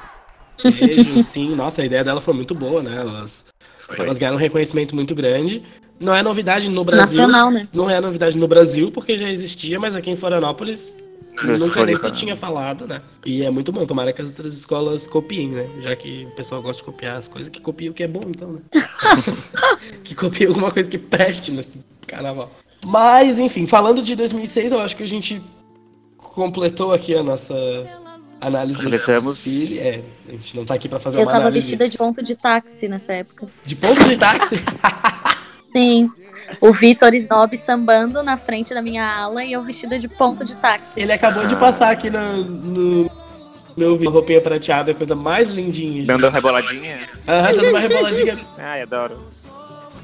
Beijo, 0.63 1.21
sim. 1.23 1.55
Nossa, 1.55 1.81
a 1.81 1.85
ideia 1.85 2.03
dela 2.03 2.21
foi 2.21 2.33
muito 2.33 2.53
boa, 2.53 2.83
né? 2.83 2.97
Elas, 2.97 3.45
Foi. 3.77 4.05
elas 4.05 4.17
ganharam 4.17 4.37
um 4.37 4.39
reconhecimento 4.39 4.95
muito 4.95 5.15
grande. 5.15 5.63
Não 5.99 6.15
é 6.15 6.23
novidade 6.23 6.69
no 6.69 6.83
Brasil. 6.83 7.21
Nacional, 7.21 7.51
né? 7.51 7.67
Não 7.73 7.89
é 7.89 7.99
novidade 8.01 8.37
no 8.37 8.47
Brasil, 8.47 8.91
porque 8.91 9.15
já 9.15 9.29
existia, 9.29 9.79
mas 9.79 9.95
aqui 9.95 10.09
em 10.09 10.15
Florianópolis 10.15 10.91
nunca 11.59 11.85
nem 11.85 11.95
se 11.95 12.11
tinha 12.11 12.35
falado, 12.35 12.87
né? 12.87 13.01
E 13.25 13.43
é 13.43 13.49
muito 13.49 13.71
bom, 13.71 13.85
tomara 13.85 14.11
que 14.11 14.21
as 14.21 14.29
outras 14.29 14.53
escolas 14.53 15.07
copiem, 15.07 15.49
né? 15.49 15.69
Já 15.81 15.95
que 15.95 16.25
o 16.25 16.35
pessoal 16.35 16.61
gosta 16.61 16.81
de 16.81 16.85
copiar 16.85 17.17
as 17.17 17.27
coisas, 17.27 17.49
que 17.49 17.61
copie 17.61 17.89
o 17.89 17.93
que 17.93 18.03
é 18.03 18.07
bom, 18.07 18.21
então, 18.27 18.53
né? 18.53 18.61
que 20.03 20.15
copie 20.15 20.45
alguma 20.45 20.71
coisa 20.71 20.89
que 20.89 20.97
preste 20.97 21.51
nesse 21.51 21.79
carnaval. 22.07 22.51
Mas, 22.83 23.39
enfim, 23.39 23.67
falando 23.67 24.01
de 24.01 24.15
2006, 24.15 24.71
eu 24.71 24.79
acho 24.79 24.95
que 24.95 25.03
a 25.03 25.07
gente 25.07 25.41
completou 26.17 26.93
aqui 26.93 27.15
a 27.15 27.21
nossa 27.21 27.55
análise 28.41 28.79
desse 28.79 28.97
Completamos. 29.05 29.43
desfile. 29.43 29.79
É, 29.79 30.01
a 30.27 30.31
gente 30.31 30.55
não 30.57 30.65
tá 30.65 30.73
aqui 30.73 30.89
pra 30.89 30.99
fazer 30.99 31.17
Eu 31.17 31.21
uma 31.23 31.27
tava 31.31 31.43
análise 31.43 31.61
vestida 31.65 31.87
de 31.87 31.97
ponto 31.97 32.21
de 32.23 32.35
táxi 32.35 32.87
nessa 32.87 33.13
época. 33.13 33.47
de 33.65 33.75
ponto 33.75 34.07
de 34.07 34.17
táxi. 34.17 34.55
Sim. 35.71 36.11
O 36.59 36.73
Vitor 36.73 37.13
Snob 37.13 37.55
sambando 37.55 38.21
na 38.23 38.35
frente 38.35 38.73
da 38.73 38.81
minha 38.81 39.05
ala 39.07 39.43
e 39.43 39.53
eu 39.53 39.63
vestida 39.63 39.97
de 39.97 40.07
ponto 40.09 40.43
de 40.43 40.55
táxi. 40.55 40.99
Ele 40.99 41.13
acabou 41.13 41.47
de 41.47 41.55
passar 41.55 41.91
aqui 41.91 42.09
no, 42.09 42.43
no 42.43 43.11
meu 43.77 43.95
vídeo, 43.95 44.11
roupinha 44.11 44.41
prateada, 44.41 44.93
coisa 44.93 45.15
mais 45.15 45.47
lindinha. 45.47 45.93
gente. 45.99 46.07
Dando 46.07 46.25
uma 46.25 46.31
reboladinha. 46.31 46.99
Aham, 47.25 47.53
dando 47.55 47.69
uma 47.69 47.79
reboladinha. 47.79 48.39
Ai, 48.57 48.81
adoro. 48.81 49.17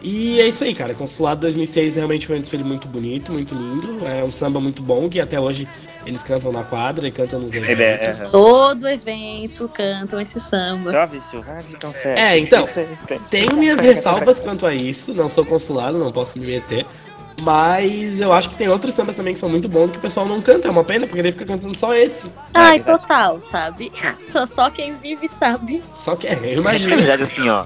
E 0.02 0.40
é 0.40 0.48
isso 0.48 0.64
aí, 0.64 0.74
cara. 0.76 0.94
Consulado 0.94 1.42
2006 1.42 1.96
realmente 1.96 2.28
foi 2.28 2.38
um 2.38 2.42
desfile 2.42 2.64
muito 2.64 2.88
bonito, 2.88 3.32
muito 3.32 3.54
lindo. 3.56 4.06
É 4.06 4.24
um 4.24 4.32
samba 4.32 4.60
muito 4.60 4.82
bom, 4.82 5.10
que 5.10 5.20
até 5.20 5.40
hoje 5.40 5.68
eles 6.06 6.24
cantam 6.24 6.52
na 6.52 6.64
quadra 6.64 7.08
e 7.08 7.12
cantam 7.12 7.40
nos 7.40 7.54
é, 7.54 7.58
eventos. 7.58 8.22
é, 8.22 8.26
Todo 8.30 8.88
evento 8.88 9.68
cantam 9.74 10.22
esse 10.22 10.40
samba. 10.40 10.92
Ah, 11.46 11.60
então 11.70 11.92
sério. 11.92 12.20
É, 12.22 12.40
então, 12.40 12.70
Tenho 13.30 13.58
minhas 13.58 13.82
ressalvas 13.82 14.40
quanto 14.40 14.66
a 14.66 14.74
isso, 14.74 15.14
não 15.14 15.28
sou 15.28 15.46
consulado, 15.46 15.98
não 15.98 16.12
posso 16.12 16.40
me 16.40 16.46
meter. 16.48 16.86
Mas 17.42 18.20
eu 18.20 18.34
acho 18.34 18.50
que 18.50 18.56
tem 18.56 18.68
outros 18.68 18.96
sambas 18.96 19.16
também 19.16 19.34
que 19.34 19.40
são 19.40 19.50
muito 19.50 19.70
bons 19.70 19.92
que 19.92 19.98
o 19.98 20.02
pessoal 20.02 20.26
não 20.26 20.42
canta. 20.42 20.68
É 20.68 20.72
uma 20.72 20.84
pena, 20.84 21.06
porque 21.06 21.20
ele 21.20 21.32
fica 21.32 21.46
cantando 21.46 21.78
só 21.78 21.94
esse. 21.94 22.26
Ai, 22.54 22.78
verdade. 22.80 23.00
total, 23.02 23.42
sabe? 23.42 23.92
Só, 24.32 24.46
só 24.46 24.70
quem 24.72 24.94
vive 24.98 25.28
sabe. 25.30 25.84
Só 25.96 26.16
que 26.16 26.26
é, 26.28 26.34
eu 26.34 26.64
Na 26.64 26.72
imagino. 26.72 26.96
verdade, 26.96 27.24
assim, 27.24 27.48
ó. 27.50 27.66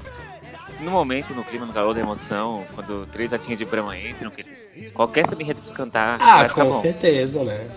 No 0.82 0.90
momento, 0.90 1.34
no 1.34 1.44
clima, 1.44 1.64
no 1.64 1.72
calor 1.72 1.94
da 1.94 2.00
emoção, 2.00 2.66
quando 2.74 3.06
três 3.06 3.30
latinhas 3.30 3.58
de 3.58 3.64
brama 3.64 3.96
entram, 3.96 4.30
que 4.30 4.44
qualquer 4.92 5.26
samba 5.28 5.42
enredo 5.42 5.60
que 5.60 5.68
tu 5.68 5.74
cantar, 5.74 6.18
Ah, 6.20 6.38
vai 6.38 6.48
ficar 6.48 6.64
com 6.64 6.70
bom. 6.70 6.82
certeza, 6.82 7.44
né? 7.44 7.68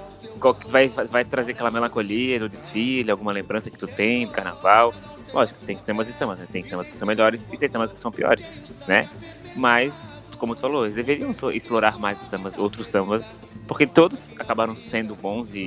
Vai, 0.68 0.88
vai 0.88 1.24
trazer 1.24 1.52
aquela 1.54 1.72
melancolia 1.72 2.40
do 2.40 2.50
desfile, 2.50 3.10
alguma 3.12 3.32
lembrança 3.32 3.70
que 3.70 3.78
tu 3.78 3.88
tem 3.88 4.26
do 4.26 4.32
carnaval. 4.32 4.94
Lógico, 5.34 5.60
tem 5.66 5.78
sambas 5.78 6.08
e 6.08 6.14
sambas, 6.14 6.40
né? 6.40 6.48
Tem 6.52 6.64
sambas 6.64 6.90
que 6.90 6.98
são 6.98 7.08
melhores 7.08 7.48
e 7.52 7.58
tem 7.58 7.70
sambas 7.70 7.92
que 7.94 8.00
são 8.00 8.12
piores, 8.12 8.62
né? 8.88 9.08
Mas, 9.56 9.94
como 10.38 10.56
tu 10.56 10.62
falou, 10.62 10.84
eles 10.86 10.96
deveriam 10.96 11.34
to- 11.34 11.52
explorar 11.52 11.98
mais 12.00 12.18
sambas, 12.20 12.58
outros 12.58 12.88
sambas, 12.88 13.40
porque 13.68 13.86
todos 13.86 14.30
acabaram 14.40 14.76
sendo 14.76 15.16
bons 15.16 15.54
e, 15.54 15.60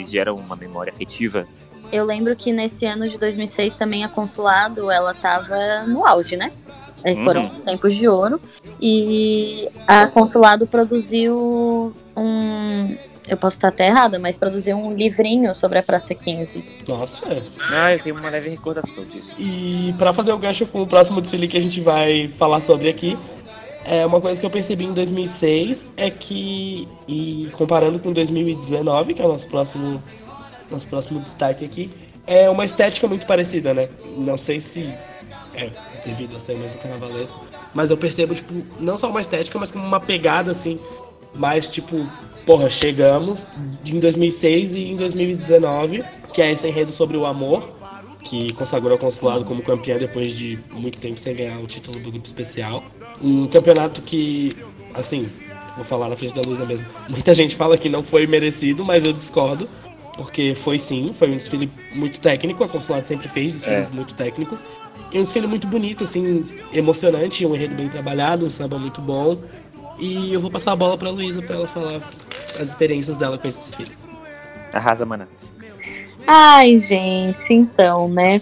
e 0.00 0.04
geram 0.04 0.36
uma 0.36 0.56
memória 0.56 0.92
afetiva. 0.92 1.46
Eu 1.92 2.04
lembro 2.04 2.34
que 2.34 2.50
nesse 2.52 2.86
ano 2.86 3.08
de 3.08 3.18
2006 3.18 3.74
também 3.74 4.04
a 4.04 4.08
Consulado, 4.08 4.90
ela 4.90 5.12
tava 5.14 5.84
no 5.86 6.06
auge, 6.06 6.36
né? 6.36 6.50
É, 7.04 7.14
Foram 7.16 7.42
Uhum. 7.42 7.50
os 7.50 7.60
tempos 7.60 7.94
de 7.94 8.08
ouro. 8.08 8.40
E 8.80 9.68
a 9.86 10.06
Consulado 10.06 10.66
produziu 10.66 11.94
um... 12.16 12.96
Eu 13.26 13.38
posso 13.38 13.56
estar 13.56 13.68
até 13.68 13.86
errada, 13.86 14.18
mas 14.18 14.36
produziu 14.36 14.76
um 14.76 14.92
livrinho 14.94 15.54
sobre 15.54 15.78
a 15.78 15.82
Praça 15.82 16.14
15. 16.14 16.62
Nossa. 16.86 17.26
Ah, 17.72 17.92
eu 17.92 17.98
tenho 17.98 18.16
uma 18.16 18.28
leve 18.28 18.50
recordação 18.50 19.02
disso. 19.04 19.28
E 19.38 19.94
pra 19.96 20.12
fazer 20.12 20.32
o 20.32 20.38
gancho 20.38 20.66
com 20.66 20.82
o 20.82 20.86
próximo 20.86 21.22
desfile 21.22 21.48
que 21.48 21.56
a 21.56 21.60
gente 21.60 21.80
vai 21.80 22.28
falar 22.36 22.60
sobre 22.60 22.88
aqui, 22.90 23.16
é 23.86 24.04
uma 24.04 24.20
coisa 24.20 24.38
que 24.38 24.44
eu 24.44 24.50
percebi 24.50 24.84
em 24.84 24.92
2006 24.92 25.86
é 25.96 26.10
que, 26.10 26.86
e 27.08 27.48
comparando 27.52 27.98
com 27.98 28.12
2019, 28.12 29.14
que 29.14 29.22
é 29.22 29.24
o 29.24 29.28
nosso 29.28 29.46
próximo, 29.46 30.02
nosso 30.70 30.86
próximo 30.86 31.20
destaque 31.20 31.64
aqui, 31.64 31.90
é 32.26 32.48
uma 32.50 32.64
estética 32.66 33.06
muito 33.06 33.24
parecida, 33.26 33.72
né? 33.72 33.88
Não 34.18 34.36
sei 34.36 34.60
se 34.60 34.92
é 35.54 35.70
devido 36.04 36.36
a 36.36 36.38
ser 36.38 36.56
mesmo 36.56 36.78
carnavalesco, 36.78 37.44
mas 37.72 37.90
eu 37.90 37.96
percebo, 37.96 38.34
tipo, 38.34 38.52
não 38.80 38.98
só 38.98 39.08
uma 39.08 39.20
estética, 39.20 39.58
mas 39.58 39.70
como 39.70 39.84
uma 39.86 40.00
pegada, 40.00 40.50
assim, 40.50 40.78
mais 41.34 41.68
tipo, 41.68 42.06
porra, 42.46 42.68
chegamos 42.70 43.46
em 43.84 43.98
2006 43.98 44.74
e 44.74 44.88
em 44.90 44.96
2019, 44.96 46.04
que 46.32 46.42
é 46.42 46.52
esse 46.52 46.66
enredo 46.68 46.92
sobre 46.92 47.16
o 47.16 47.26
amor, 47.26 47.68
que 48.22 48.52
consagrou 48.54 48.96
o 48.96 48.98
consulado 48.98 49.44
como 49.44 49.62
campeão 49.62 49.98
depois 49.98 50.34
de 50.36 50.58
muito 50.72 50.98
tempo 50.98 51.18
sem 51.18 51.34
ganhar 51.34 51.58
o 51.58 51.66
título 51.66 51.98
do 52.00 52.10
grupo 52.10 52.26
especial. 52.26 52.82
Um 53.22 53.46
campeonato 53.46 54.00
que, 54.02 54.56
assim, 54.94 55.28
vou 55.76 55.84
falar 55.84 56.08
na 56.08 56.16
frente 56.16 56.34
da 56.34 56.42
Luísa 56.42 56.64
mesmo, 56.64 56.86
muita 57.08 57.34
gente 57.34 57.54
fala 57.56 57.76
que 57.76 57.88
não 57.88 58.02
foi 58.02 58.26
merecido, 58.26 58.84
mas 58.84 59.04
eu 59.04 59.12
discordo, 59.12 59.68
porque 60.16 60.54
foi 60.54 60.78
sim, 60.78 61.12
foi 61.12 61.30
um 61.32 61.36
desfile 61.36 61.68
muito 61.92 62.20
técnico, 62.20 62.62
a 62.64 62.68
consulado 62.68 63.06
sempre 63.06 63.28
fez 63.28 63.52
desfiles 63.54 63.86
É. 63.86 63.90
muito 63.90 64.14
técnicos, 64.14 64.64
e 65.14 65.18
um 65.18 65.22
desfile 65.22 65.46
muito 65.46 65.68
bonito, 65.68 66.02
assim, 66.02 66.44
emocionante, 66.72 67.46
um 67.46 67.54
enredo 67.54 67.76
bem 67.76 67.88
trabalhado, 67.88 68.44
um 68.44 68.50
samba 68.50 68.76
muito 68.76 69.00
bom. 69.00 69.38
E 69.96 70.34
eu 70.34 70.40
vou 70.40 70.50
passar 70.50 70.72
a 70.72 70.76
bola 70.76 70.98
pra 70.98 71.08
Luísa 71.08 71.40
pra 71.40 71.54
ela 71.54 71.68
falar 71.68 72.02
as 72.58 72.68
experiências 72.68 73.16
dela 73.16 73.38
com 73.38 73.46
esse 73.46 73.60
desfile. 73.60 73.92
Arrasa, 74.72 75.06
mana. 75.06 75.28
Ai, 76.26 76.80
gente, 76.80 77.44
então, 77.52 78.08
né? 78.08 78.40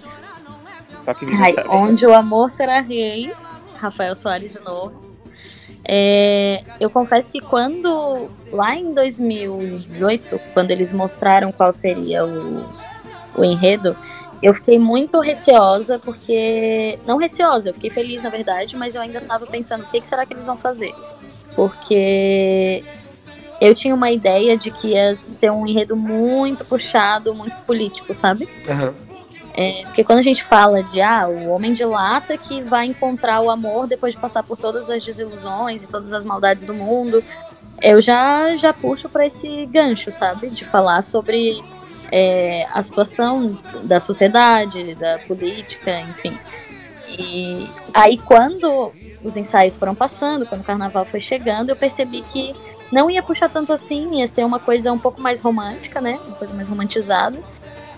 Só 1.04 1.12
que 1.12 1.26
Ai, 1.26 1.52
sabe. 1.52 1.68
onde 1.68 2.06
o 2.06 2.14
amor 2.14 2.50
será 2.50 2.80
rei. 2.80 3.30
Rafael 3.74 4.16
Soares 4.16 4.54
de 4.54 4.61
novo. 4.61 4.94
É, 5.85 6.62
eu 6.80 6.88
confesso 6.88 7.30
que 7.30 7.40
quando, 7.40 8.30
lá 8.50 8.74
em 8.76 8.94
2018, 8.94 10.40
quando 10.54 10.70
eles 10.70 10.90
mostraram 10.90 11.52
qual 11.52 11.74
seria 11.74 12.24
o, 12.24 12.64
o 13.37 13.44
enredo, 13.44 13.94
eu 14.42 14.52
fiquei 14.52 14.78
muito 14.78 15.20
receosa, 15.20 15.98
porque. 15.98 16.98
Não 17.07 17.16
receosa, 17.16 17.70
eu 17.70 17.74
fiquei 17.74 17.90
feliz 17.90 18.22
na 18.22 18.28
verdade, 18.28 18.76
mas 18.76 18.94
eu 18.94 19.00
ainda 19.00 19.20
tava 19.20 19.46
pensando 19.46 19.85
o 19.85 19.87
que, 19.87 20.00
que 20.00 20.07
será 20.07 20.26
que 20.26 20.35
eles 20.35 20.46
vão 20.46 20.57
fazer. 20.57 20.92
Porque 21.55 22.83
eu 23.61 23.74
tinha 23.74 23.94
uma 23.94 24.11
ideia 24.11 24.57
de 24.57 24.70
que 24.72 24.88
ia 24.88 25.16
ser 25.28 25.52
um 25.52 25.66
enredo 25.66 25.94
muito 25.94 26.64
puxado, 26.64 27.33
muito 27.33 27.55
político, 27.64 28.14
sabe? 28.14 28.48
Aham. 28.68 28.94
É, 29.55 29.83
porque 29.85 30.02
quando 30.02 30.18
a 30.18 30.22
gente 30.22 30.42
fala 30.42 30.83
de 30.83 31.00
ah, 31.00 31.28
o 31.28 31.50
homem 31.50 31.74
de 31.74 31.85
lata 31.85 32.38
que 32.38 32.62
vai 32.62 32.87
encontrar 32.87 33.40
o 33.42 33.50
amor 33.50 33.87
depois 33.87 34.14
de 34.14 34.20
passar 34.20 34.42
por 34.42 34.57
todas 34.57 34.88
as 34.88 35.05
desilusões 35.05 35.85
e 35.85 35.87
todas 35.87 36.11
as 36.12 36.24
maldades 36.24 36.64
do 36.64 36.72
mundo, 36.72 37.22
eu 37.81 38.00
já, 38.00 38.57
já 38.57 38.72
puxo 38.72 39.09
para 39.09 39.26
esse 39.26 39.66
gancho, 39.66 40.11
sabe? 40.11 40.48
De 40.48 40.64
falar 40.64 41.02
sobre 41.02 41.62
é, 42.12 42.66
a 42.70 42.83
situação 42.83 43.59
da 43.85 44.01
sociedade, 44.01 44.94
da 44.94 45.18
política, 45.20 45.98
enfim. 46.01 46.38
E 47.09 47.68
aí 47.92 48.18
quando 48.18 48.92
os 49.25 49.37
ensaios 49.37 49.77
foram 49.77 49.94
passando, 49.94 50.46
quando 50.46 50.61
o 50.61 50.64
carnaval 50.64 51.05
foi 51.05 51.20
chegando, 51.20 51.70
eu 51.70 51.77
percebi 51.77 52.20
que 52.22 52.55
não 52.92 53.11
ia 53.11 53.22
puxar 53.22 53.48
tanto 53.48 53.72
assim, 53.72 54.18
ia 54.20 54.27
ser 54.27 54.44
uma 54.44 54.61
coisa 54.61 54.92
um 54.92 54.98
pouco 54.98 55.20
mais 55.20 55.40
romântica, 55.40 56.01
né? 56.01 56.20
Uma 56.27 56.37
coisa 56.37 56.55
mais 56.55 56.68
romantizada 56.68 57.38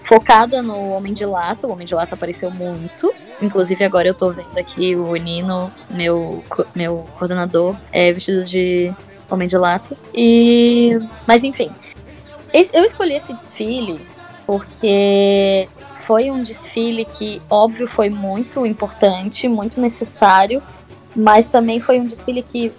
focada 0.04 0.62
no 0.62 0.90
Homem 0.90 1.12
de 1.12 1.24
Lata. 1.24 1.66
O 1.66 1.72
Homem 1.72 1.86
de 1.86 1.94
Lata 1.94 2.14
apareceu 2.14 2.50
muito. 2.50 3.12
Inclusive, 3.40 3.84
agora 3.84 4.08
eu 4.08 4.14
tô 4.14 4.30
vendo 4.30 4.56
aqui 4.56 4.94
o 4.94 5.14
Nino, 5.16 5.70
meu, 5.90 6.42
meu 6.74 7.04
coordenador, 7.18 7.76
é 7.90 8.12
vestido 8.12 8.44
de 8.44 8.92
Homem 9.30 9.48
de 9.48 9.56
Lata. 9.56 9.96
E. 10.14 10.98
Mas 11.26 11.42
enfim. 11.42 11.70
Eu 12.54 12.84
escolhi 12.84 13.14
esse 13.14 13.32
desfile 13.32 14.00
porque 14.46 15.68
foi 15.96 16.30
um 16.30 16.42
desfile 16.42 17.04
que, 17.04 17.42
óbvio, 17.50 17.86
foi 17.88 18.08
muito 18.10 18.64
importante, 18.64 19.48
muito 19.48 19.80
necessário, 19.80 20.62
mas 21.16 21.46
também 21.46 21.80
foi 21.80 21.98
um 21.98 22.06
desfile 22.06 22.42
que 22.42 22.70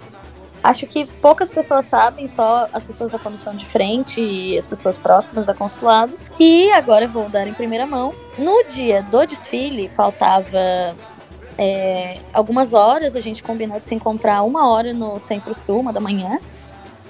acho 0.62 0.86
que 0.86 1.04
poucas 1.04 1.50
pessoas 1.50 1.84
sabem, 1.84 2.26
só 2.26 2.68
as 2.72 2.82
pessoas 2.82 3.10
da 3.12 3.18
comissão 3.18 3.54
de 3.54 3.66
frente 3.66 4.20
e 4.20 4.58
as 4.58 4.66
pessoas 4.66 4.96
próximas 4.96 5.44
da 5.44 5.54
consulado, 5.54 6.14
que 6.36 6.70
agora 6.72 7.06
vou 7.06 7.28
dar 7.28 7.46
em 7.46 7.54
primeira 7.54 7.86
mão. 7.86 8.14
No 8.38 8.64
dia 8.64 9.02
do 9.02 9.24
desfile, 9.26 9.88
faltava 9.88 10.96
é, 11.58 12.18
algumas 12.32 12.74
horas, 12.74 13.14
a 13.14 13.20
gente 13.20 13.42
combinou 13.42 13.78
de 13.78 13.86
se 13.86 13.94
encontrar 13.94 14.42
uma 14.42 14.68
hora 14.68 14.92
no 14.92 15.18
Centro-Sul, 15.18 15.80
uma 15.80 15.92
da 15.92 16.00
manhã, 16.00 16.38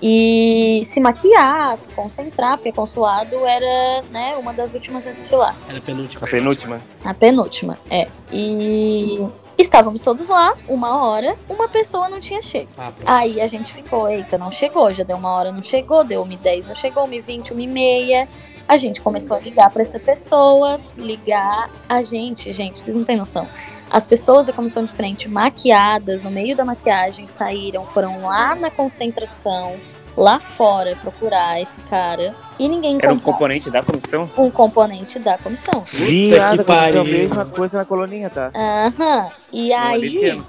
e 0.03 0.83
se 0.85 1.01
maquiar, 1.01 1.77
se 1.77 1.89
concentrar, 1.89 2.59
porque 2.59 2.73
consulado 2.73 3.47
era 3.47 4.03
né, 4.11 4.37
uma 4.37 4.53
das 4.53 4.75
últimas 4.75 5.07
a 5.07 5.13
desfilar. 5.13 5.57
Era 5.69 5.81
penúltima. 5.81 6.23
A 6.25 6.31
penúltima. 6.31 6.81
A 7.05 7.15
penúltima, 7.15 7.79
é. 7.91 8.09
E 8.33 9.27
estávamos 9.59 10.03
todos 10.03 10.29
lá, 10.29 10.55
uma 10.69 11.05
hora, 11.05 11.37
uma 11.49 11.69
pessoa 11.69 12.09
não 12.09 12.21
tinha 12.21 12.43
chego. 12.43 12.69
Ah. 12.79 12.93
Aí 13.05 13.41
a 13.41 13.49
gente 13.49 13.73
ficou, 13.73 14.09
eita, 14.09 14.37
não 14.37 14.53
chegou, 14.53 14.93
já 14.93 15.03
deu 15.03 15.17
uma 15.17 15.31
hora, 15.31 15.51
não 15.51 15.63
chegou, 15.63 16.05
deu 16.05 16.23
1 16.23 16.29
10 16.29 16.67
não 16.67 16.75
chegou, 16.75 17.05
1 17.05 17.23
20 17.23 17.55
1 17.55 17.57
meia. 17.69 18.29
A 18.69 18.77
gente 18.77 19.01
começou 19.01 19.37
a 19.37 19.41
ligar 19.41 19.71
para 19.71 19.83
essa 19.83 19.99
pessoa, 20.01 20.81
ligar 20.97 21.71
a 21.89 22.03
gente, 22.03 22.53
gente, 22.53 22.79
vocês 22.79 22.97
não 22.97 23.05
têm 23.05 23.17
noção. 23.17 23.49
As 23.89 24.05
pessoas 24.05 24.47
da 24.47 24.53
comissão 24.53 24.85
de 24.85 24.93
frente 24.93 25.29
maquiadas, 25.29 26.23
no 26.23 26.31
meio 26.31 26.57
da 26.57 26.65
maquiagem, 26.65 27.29
saíram, 27.29 27.87
foram 27.87 28.23
lá 28.23 28.57
na 28.57 28.69
concentração, 28.71 29.77
lá 30.17 30.41
fora, 30.41 30.97
procurar 30.97 31.61
esse 31.61 31.81
cara. 31.83 32.35
E 32.59 32.69
ninguém 32.69 32.99
Era 33.01 33.13
um 33.13 33.21
componente 33.21 33.71
da 33.71 33.85
comissão? 33.85 34.29
um 34.37 34.51
componente 34.51 35.21
da 35.21 35.39
comissão. 35.39 35.83
Viado, 35.85 36.65
que 36.65 36.71
aconteceu 36.73 37.01
a 37.01 37.05
pariu. 37.05 37.05
mesma 37.05 37.45
coisa 37.45 37.79
na 37.79 37.85
coloninha, 37.85 38.29
tá? 38.31 38.51
Aham. 38.53 39.31
E 39.53 39.69
Não, 39.69 39.77
aí, 39.79 39.95
Aliciano. 39.95 40.47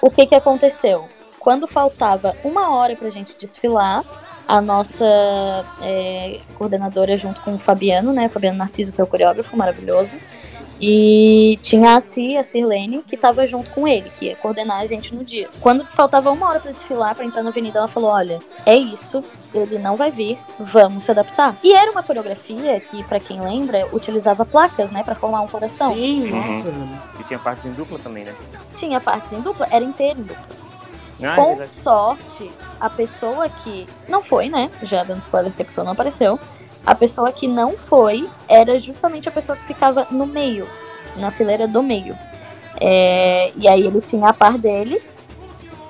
o 0.00 0.08
que 0.10 0.24
que 0.26 0.34
aconteceu? 0.36 1.08
Quando 1.40 1.66
faltava 1.66 2.36
uma 2.44 2.70
hora 2.76 2.94
pra 2.94 3.10
gente 3.10 3.36
desfilar, 3.36 4.04
a 4.46 4.60
nossa 4.60 5.04
é, 5.82 6.40
coordenadora 6.56 7.16
junto 7.16 7.40
com 7.40 7.54
o 7.54 7.58
Fabiano, 7.58 8.12
né? 8.12 8.28
Fabiano 8.28 8.58
Narciso, 8.58 8.92
que 8.92 9.00
é 9.00 9.04
o 9.04 9.06
coreógrafo 9.06 9.56
maravilhoso. 9.56 10.18
E 10.78 11.58
tinha 11.62 11.96
a 11.96 12.00
Ci, 12.00 12.36
a 12.36 12.42
Sirlene, 12.42 13.02
que 13.08 13.16
tava 13.16 13.46
junto 13.46 13.70
com 13.70 13.88
ele, 13.88 14.10
que 14.10 14.26
ia 14.26 14.36
coordenar 14.36 14.80
a 14.80 14.86
gente 14.86 15.14
no 15.14 15.24
dia. 15.24 15.48
Quando 15.60 15.86
faltava 15.86 16.30
uma 16.30 16.46
hora 16.48 16.60
pra 16.60 16.70
desfilar, 16.70 17.14
pra 17.14 17.24
entrar 17.24 17.42
na 17.42 17.48
avenida, 17.48 17.78
ela 17.78 17.88
falou: 17.88 18.10
Olha, 18.10 18.38
é 18.66 18.76
isso, 18.76 19.24
ele 19.54 19.78
não 19.78 19.96
vai 19.96 20.10
vir, 20.10 20.38
vamos 20.60 21.04
se 21.04 21.10
adaptar. 21.10 21.56
E 21.64 21.72
era 21.72 21.90
uma 21.90 22.02
coreografia 22.02 22.78
que, 22.78 23.02
pra 23.04 23.18
quem 23.18 23.40
lembra, 23.40 23.88
utilizava 23.92 24.44
placas, 24.44 24.90
né, 24.92 25.02
Pra 25.02 25.14
formar 25.14 25.40
um 25.40 25.48
coração. 25.48 25.94
Sim, 25.94 26.30
Uhum. 26.30 26.40
nossa. 26.42 26.66
E 27.20 27.24
tinha 27.24 27.38
partes 27.38 27.64
em 27.64 27.72
dupla 27.72 27.98
também, 27.98 28.24
né? 28.24 28.34
Tinha 28.76 29.00
partes 29.00 29.32
em 29.32 29.40
dupla, 29.40 29.66
era 29.70 29.84
inteiro 29.84 30.20
em 30.20 30.24
dupla. 30.24 30.65
Ah, 31.22 31.34
Com 31.34 31.48
verdade. 31.48 31.68
sorte, 31.70 32.50
a 32.80 32.90
pessoa 32.90 33.48
que 33.48 33.88
não 34.08 34.22
foi, 34.22 34.48
né? 34.48 34.70
Já 34.82 35.02
dando 35.02 35.22
spoiler 35.22 35.52
que 35.52 35.62
a 35.62 35.64
pessoa 35.64 35.84
não 35.84 35.92
apareceu. 35.92 36.38
A 36.84 36.94
pessoa 36.94 37.32
que 37.32 37.48
não 37.48 37.72
foi 37.72 38.28
era 38.48 38.78
justamente 38.78 39.28
a 39.28 39.32
pessoa 39.32 39.56
que 39.56 39.64
ficava 39.64 40.06
no 40.10 40.26
meio, 40.26 40.68
na 41.16 41.30
fileira 41.30 41.66
do 41.66 41.82
meio. 41.82 42.16
É, 42.80 43.52
e 43.56 43.68
aí 43.68 43.86
ele 43.86 44.00
tinha 44.00 44.28
a 44.28 44.32
par 44.34 44.58
dele, 44.58 45.02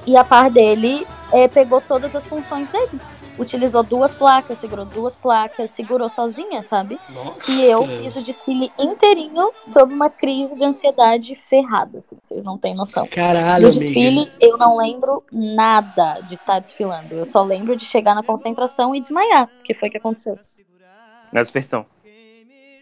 e 0.07 0.17
a 0.17 0.25
par 0.25 0.49
dele 0.51 1.07
é, 1.33 1.49
pegou 1.49 1.81
todas 1.81 2.15
as 2.15 2.25
funções 2.25 2.71
dele. 2.71 3.01
Utilizou 3.39 3.83
duas 3.83 4.15
placas, 4.15 4.59
segurou 4.59 4.85
duas 4.85 5.15
placas, 5.15 5.71
segurou 5.71 6.09
sozinha, 6.09 6.63
sabe? 6.63 6.99
Nossa. 7.11 7.51
E 7.53 7.65
eu 7.65 7.87
fiz 7.87 8.17
o 8.17 8.23
desfile 8.23 8.73
inteirinho 8.79 9.51
sob 9.65 9.93
uma 9.93 10.09
crise 10.09 10.55
de 10.55 10.65
ansiedade 10.65 11.35
ferrada, 11.37 11.99
assim, 11.99 12.17
vocês 12.23 12.43
não 12.43 12.57
têm 12.57 12.75
noção. 12.75 13.07
Caralho, 13.07 13.65
Do 13.65 13.71
amiga. 13.71 13.85
desfile, 13.85 14.33
eu 14.41 14.57
não 14.57 14.77
lembro 14.79 15.23
nada 15.31 16.21
de 16.21 16.35
estar 16.35 16.59
desfilando. 16.59 17.15
Eu 17.15 17.27
só 17.27 17.43
lembro 17.43 17.77
de 17.77 17.85
chegar 17.85 18.15
na 18.15 18.23
concentração 18.23 18.95
e 18.95 19.01
desmaiar, 19.01 19.49
que 19.65 19.75
foi 19.75 19.89
o 19.89 19.93
que 19.93 19.99
aconteceu. 19.99 20.39
Na 21.33 21.43
dispersão. 21.43 21.85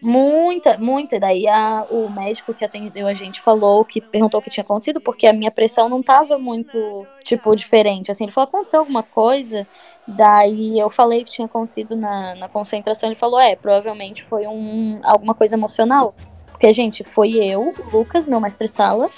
Muita, 0.05 0.77
muita. 0.77 1.19
Daí 1.19 1.47
a- 1.47 1.87
o 1.89 2.07
médico 2.07 2.53
que 2.53 2.63
atendeu 2.63 3.07
a 3.07 3.13
gente 3.13 3.41
falou 3.41 3.83
que 3.83 3.99
perguntou 3.99 4.39
o 4.39 4.43
que 4.43 4.51
tinha 4.51 4.63
acontecido, 4.63 5.01
porque 5.01 5.25
a 5.25 5.33
minha 5.33 5.49
pressão 5.49 5.89
não 5.89 6.03
tava 6.03 6.37
muito, 6.37 7.07
tipo, 7.23 7.55
diferente. 7.55 8.11
Assim, 8.11 8.25
ele 8.25 8.31
falou: 8.31 8.47
aconteceu 8.47 8.81
alguma 8.81 9.01
coisa? 9.01 9.65
Daí 10.07 10.77
eu 10.79 10.91
falei 10.91 11.23
que 11.23 11.31
tinha 11.31 11.47
acontecido 11.47 11.95
na, 11.95 12.35
na 12.35 12.47
concentração. 12.47 13.09
Ele 13.09 13.15
falou: 13.15 13.39
é, 13.39 13.55
provavelmente 13.55 14.23
foi 14.23 14.45
um, 14.45 14.99
alguma 15.03 15.33
coisa 15.33 15.55
emocional. 15.55 16.13
Porque, 16.51 16.71
gente, 16.71 17.03
foi 17.03 17.31
eu, 17.35 17.73
o 17.91 17.97
Lucas, 17.97 18.27
meu 18.27 18.39
mestre-sala, 18.39 19.09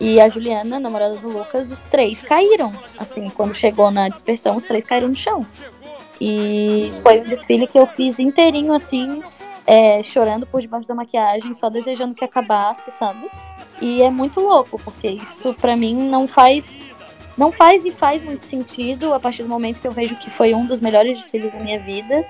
e 0.00 0.20
a 0.20 0.28
Juliana, 0.28 0.78
namorada 0.78 1.16
do 1.16 1.28
Lucas, 1.28 1.72
os 1.72 1.82
três 1.82 2.22
caíram. 2.22 2.72
Assim, 2.96 3.28
quando 3.30 3.52
chegou 3.52 3.90
na 3.90 4.08
dispersão, 4.08 4.56
os 4.56 4.62
três 4.64 4.84
caíram 4.84 5.08
no 5.08 5.16
chão. 5.16 5.44
E 6.20 6.92
foi 7.02 7.20
um 7.20 7.24
desfile 7.24 7.66
que 7.66 7.78
eu 7.78 7.86
fiz 7.86 8.20
inteirinho, 8.20 8.72
assim, 8.72 9.22
é, 9.66 10.02
chorando 10.02 10.46
por 10.46 10.60
debaixo 10.60 10.86
da 10.86 10.94
maquiagem, 10.94 11.52
só 11.52 11.68
desejando 11.68 12.14
que 12.14 12.24
acabasse, 12.24 12.90
sabe? 12.90 13.28
E 13.80 14.02
é 14.02 14.10
muito 14.10 14.40
louco, 14.40 14.78
porque 14.82 15.08
isso 15.08 15.52
pra 15.54 15.76
mim 15.76 15.94
não 16.08 16.26
faz. 16.28 16.80
Não 17.36 17.52
faz 17.52 17.84
e 17.84 17.90
faz 17.90 18.22
muito 18.22 18.42
sentido 18.42 19.12
a 19.12 19.20
partir 19.20 19.42
do 19.42 19.48
momento 19.48 19.78
que 19.78 19.86
eu 19.86 19.92
vejo 19.92 20.16
que 20.16 20.30
foi 20.30 20.54
um 20.54 20.64
dos 20.64 20.80
melhores 20.80 21.18
desfiles 21.18 21.52
da 21.52 21.58
minha 21.58 21.78
vida. 21.78 22.24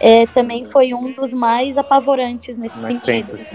É, 0.00 0.26
também 0.26 0.64
foi 0.64 0.94
um 0.94 1.12
dos 1.12 1.32
mais 1.32 1.76
apavorantes 1.76 2.56
nesse 2.56 2.78
Mais 2.78 2.94
sentido. 2.94 3.26
tensos. 3.26 3.48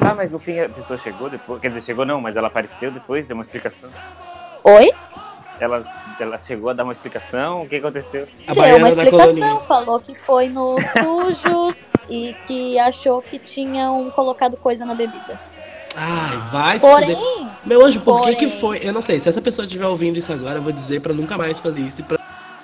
Ah, 0.00 0.14
mas 0.14 0.30
no 0.30 0.38
fim 0.38 0.58
a 0.58 0.68
pessoa 0.68 0.98
chegou 0.98 1.28
depois. 1.28 1.60
Quer 1.60 1.68
dizer, 1.68 1.82
chegou 1.82 2.06
não, 2.06 2.20
mas 2.20 2.36
ela 2.36 2.48
apareceu 2.48 2.90
depois, 2.90 3.26
deu 3.26 3.36
uma 3.36 3.42
explicação. 3.42 3.90
Oi? 4.64 4.90
Ela, 5.58 5.84
ela 6.20 6.38
chegou 6.38 6.68
a 6.70 6.72
dar 6.72 6.84
uma 6.84 6.92
explicação, 6.92 7.62
o 7.62 7.68
que 7.68 7.76
aconteceu? 7.76 8.28
A 8.46 8.52
Deu 8.52 8.76
uma 8.76 8.88
explicação, 8.90 9.60
falou 9.62 10.00
que 10.00 10.14
foi 10.14 10.48
no 10.48 10.76
Sujos 11.00 11.92
e 12.10 12.34
que 12.46 12.78
achou 12.78 13.22
que 13.22 13.38
tinham 13.38 14.10
colocado 14.10 14.56
coisa 14.56 14.84
na 14.84 14.94
bebida. 14.94 15.40
Ai, 15.96 16.36
vai 16.52 16.78
se. 16.78 16.86
Porém, 16.86 17.48
Meu 17.64 17.84
anjo, 17.84 18.00
por 18.00 18.16
que 18.16 18.22
Porém- 18.22 18.38
que 18.38 18.60
foi? 18.60 18.80
Eu 18.82 18.92
não 18.92 19.00
sei, 19.00 19.18
se 19.18 19.28
essa 19.30 19.40
pessoa 19.40 19.64
estiver 19.64 19.86
ouvindo 19.86 20.18
isso 20.18 20.30
agora, 20.30 20.58
eu 20.58 20.62
vou 20.62 20.72
dizer 20.72 21.00
pra 21.00 21.14
nunca 21.14 21.38
mais 21.38 21.58
fazer 21.58 21.80
isso 21.80 22.02
e 22.02 22.04
pra 22.04 22.18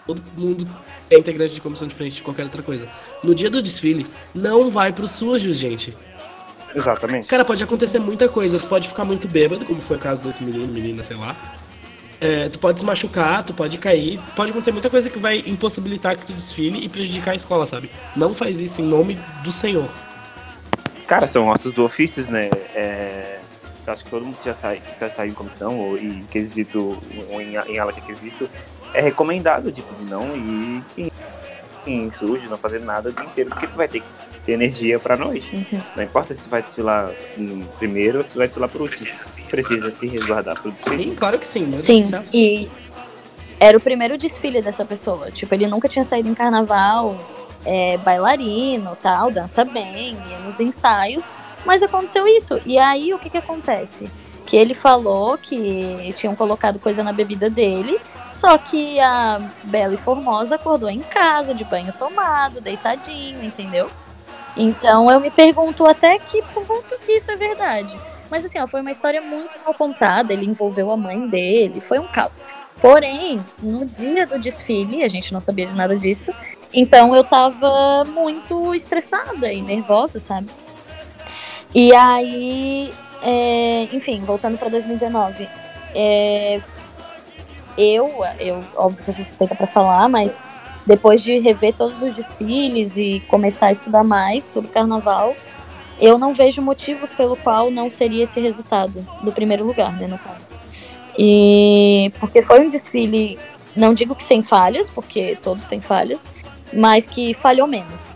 todo 0.06 0.22
mundo 0.36 0.68
que 1.08 1.14
é 1.14 1.18
integrante 1.18 1.54
de 1.54 1.60
comissão 1.60 1.88
de 1.88 1.94
frente 1.94 2.16
de 2.16 2.22
qualquer 2.22 2.44
outra 2.44 2.62
coisa. 2.62 2.86
No 3.24 3.34
dia 3.34 3.48
do 3.48 3.62
desfile, 3.62 4.06
não 4.34 4.70
vai 4.70 4.92
pro 4.92 5.08
sujo, 5.08 5.50
gente. 5.54 5.96
Exatamente. 6.74 7.26
Cara, 7.26 7.44
pode 7.44 7.62
acontecer 7.62 7.98
muita 7.98 8.28
coisa. 8.28 8.58
Tu 8.58 8.66
pode 8.66 8.88
ficar 8.88 9.04
muito 9.04 9.26
bêbado, 9.28 9.64
como 9.64 9.80
foi 9.80 9.96
o 9.96 10.00
caso 10.00 10.20
desse 10.20 10.42
menino, 10.42 10.66
menina, 10.72 11.02
sei 11.02 11.16
lá. 11.16 11.34
É, 12.22 12.48
tu 12.48 12.60
pode 12.60 12.78
se 12.78 12.86
machucar, 12.86 13.44
tu 13.44 13.52
pode 13.52 13.76
cair. 13.78 14.20
Pode 14.36 14.52
acontecer 14.52 14.70
muita 14.70 14.88
coisa 14.88 15.10
que 15.10 15.18
vai 15.18 15.42
impossibilitar 15.44 16.16
que 16.16 16.24
tu 16.24 16.32
desfile 16.32 16.78
e 16.78 16.88
prejudicar 16.88 17.32
a 17.32 17.34
escola, 17.34 17.66
sabe? 17.66 17.90
Não 18.14 18.32
faz 18.32 18.60
isso 18.60 18.80
em 18.80 18.84
nome 18.84 19.18
do 19.42 19.50
Senhor. 19.50 19.88
Cara, 21.04 21.26
são 21.26 21.48
ossos 21.48 21.72
do 21.72 21.82
ofício, 21.82 22.24
né? 22.30 22.48
É, 22.76 23.40
acho 23.88 24.04
que 24.04 24.10
todo 24.10 24.24
mundo 24.24 24.38
que 24.38 24.44
já, 24.44 24.54
sai, 24.54 24.80
já 25.00 25.10
saiu 25.10 25.32
em 25.32 25.34
comissão 25.34 25.76
ou 25.76 25.98
em 25.98 26.22
quesito, 26.30 26.96
ou 27.28 27.42
em, 27.42 27.56
em 27.56 27.92
que 27.92 28.00
é 28.00 28.06
quesito, 28.06 28.48
é 28.94 29.00
recomendado, 29.00 29.72
tipo, 29.72 29.92
de 29.96 30.04
não 30.04 30.36
ir 30.36 30.84
em, 30.96 31.12
em 31.84 32.12
sujo, 32.12 32.48
não 32.48 32.56
fazer 32.56 32.78
nada 32.78 33.10
o 33.10 33.12
dia 33.12 33.24
inteiro, 33.24 33.50
porque 33.50 33.66
tu 33.66 33.76
vai 33.76 33.88
ter 33.88 33.98
que 34.00 34.06
ter 34.44 34.52
energia 34.52 34.98
pra 34.98 35.16
noite. 35.16 35.54
Uhum. 35.54 35.80
Não 35.96 36.02
importa 36.02 36.34
se 36.34 36.42
tu 36.42 36.50
vai 36.50 36.62
desfilar 36.62 37.10
no 37.36 37.64
primeiro 37.78 38.18
ou 38.18 38.24
se 38.24 38.32
tu 38.32 38.38
vai 38.38 38.46
desfilar 38.46 38.68
por 38.68 38.82
último. 38.82 39.10
Precisa 39.48 39.90
se 39.90 40.06
resguardar 40.06 40.60
pro 40.60 40.70
desfile. 40.70 41.04
Sim, 41.04 41.14
claro 41.14 41.38
que 41.38 41.46
sim. 41.46 41.70
Sim, 41.70 42.10
e 42.32 42.68
era 43.60 43.78
o 43.78 43.80
primeiro 43.80 44.18
desfile 44.18 44.60
dessa 44.60 44.84
pessoa. 44.84 45.30
Tipo, 45.30 45.54
ele 45.54 45.66
nunca 45.68 45.88
tinha 45.88 46.04
saído 46.04 46.28
em 46.28 46.34
carnaval, 46.34 47.16
é, 47.64 47.96
bailarino, 47.98 48.96
tal, 49.00 49.30
dança 49.30 49.64
bem, 49.64 50.16
ia 50.28 50.38
nos 50.40 50.58
ensaios, 50.58 51.30
mas 51.64 51.82
aconteceu 51.82 52.26
isso. 52.26 52.60
E 52.66 52.78
aí 52.78 53.14
o 53.14 53.18
que 53.18 53.30
que 53.30 53.38
acontece? 53.38 54.10
Que 54.44 54.56
ele 54.56 54.74
falou 54.74 55.38
que 55.38 56.12
tinham 56.16 56.34
colocado 56.34 56.80
coisa 56.80 57.04
na 57.04 57.12
bebida 57.12 57.48
dele, 57.48 58.00
só 58.32 58.58
que 58.58 58.98
a 58.98 59.40
Bela 59.62 59.94
e 59.94 59.96
Formosa 59.96 60.56
acordou 60.56 60.90
em 60.90 61.00
casa, 61.00 61.54
de 61.54 61.62
banho 61.62 61.92
tomado, 61.92 62.60
deitadinho, 62.60 63.44
entendeu? 63.44 63.88
Então 64.56 65.10
eu 65.10 65.20
me 65.20 65.30
pergunto 65.30 65.86
até 65.86 66.18
que 66.18 66.42
ponto 66.42 66.98
que 67.04 67.12
isso 67.12 67.30
é 67.30 67.36
verdade. 67.36 67.98
Mas 68.30 68.44
assim, 68.44 68.58
ó, 68.58 68.66
foi 68.66 68.80
uma 68.80 68.90
história 68.90 69.20
muito 69.20 69.58
mal 69.64 69.74
contada, 69.74 70.32
ele 70.32 70.46
envolveu 70.46 70.90
a 70.90 70.96
mãe 70.96 71.28
dele, 71.28 71.80
foi 71.80 71.98
um 71.98 72.06
caos. 72.06 72.44
Porém, 72.80 73.44
no 73.62 73.84
dia 73.84 74.26
do 74.26 74.38
desfile, 74.38 75.02
a 75.02 75.08
gente 75.08 75.32
não 75.32 75.40
sabia 75.40 75.66
de 75.66 75.74
nada 75.74 75.96
disso, 75.96 76.32
então 76.72 77.14
eu 77.14 77.22
tava 77.22 78.04
muito 78.06 78.74
estressada 78.74 79.52
e 79.52 79.60
nervosa, 79.60 80.18
sabe? 80.18 80.48
E 81.74 81.94
aí, 81.94 82.92
é, 83.22 83.84
enfim, 83.92 84.22
voltando 84.24 84.58
pra 84.58 84.68
2019, 84.68 85.48
é, 85.94 86.60
eu, 87.76 88.10
eu, 88.40 88.64
óbvio 88.74 89.04
que 89.04 89.10
eu 89.10 89.14
sou 89.14 89.24
suspeita 89.24 89.54
pra 89.54 89.66
falar, 89.66 90.08
mas 90.08 90.44
depois 90.86 91.22
de 91.22 91.38
rever 91.38 91.74
todos 91.74 92.02
os 92.02 92.14
desfiles 92.14 92.96
e 92.96 93.20
começar 93.28 93.66
a 93.66 93.72
estudar 93.72 94.04
mais 94.04 94.44
sobre 94.44 94.70
carnaval, 94.70 95.36
eu 96.00 96.18
não 96.18 96.34
vejo 96.34 96.60
motivo 96.60 97.06
pelo 97.16 97.36
qual 97.36 97.70
não 97.70 97.88
seria 97.88 98.24
esse 98.24 98.40
resultado 98.40 99.06
do 99.22 99.32
primeiro 99.32 99.64
lugar, 99.64 99.92
né, 99.96 100.06
no 100.06 100.18
caso. 100.18 100.54
E 101.18 102.12
porque 102.18 102.42
foi 102.42 102.60
um 102.60 102.68
desfile, 102.68 103.38
não 103.76 103.94
digo 103.94 104.14
que 104.14 104.24
sem 104.24 104.42
falhas, 104.42 104.88
porque 104.90 105.36
todos 105.42 105.66
têm 105.66 105.80
falhas, 105.80 106.30
mas 106.72 107.06
que 107.06 107.34
falhou 107.34 107.66
menos. 107.66 108.10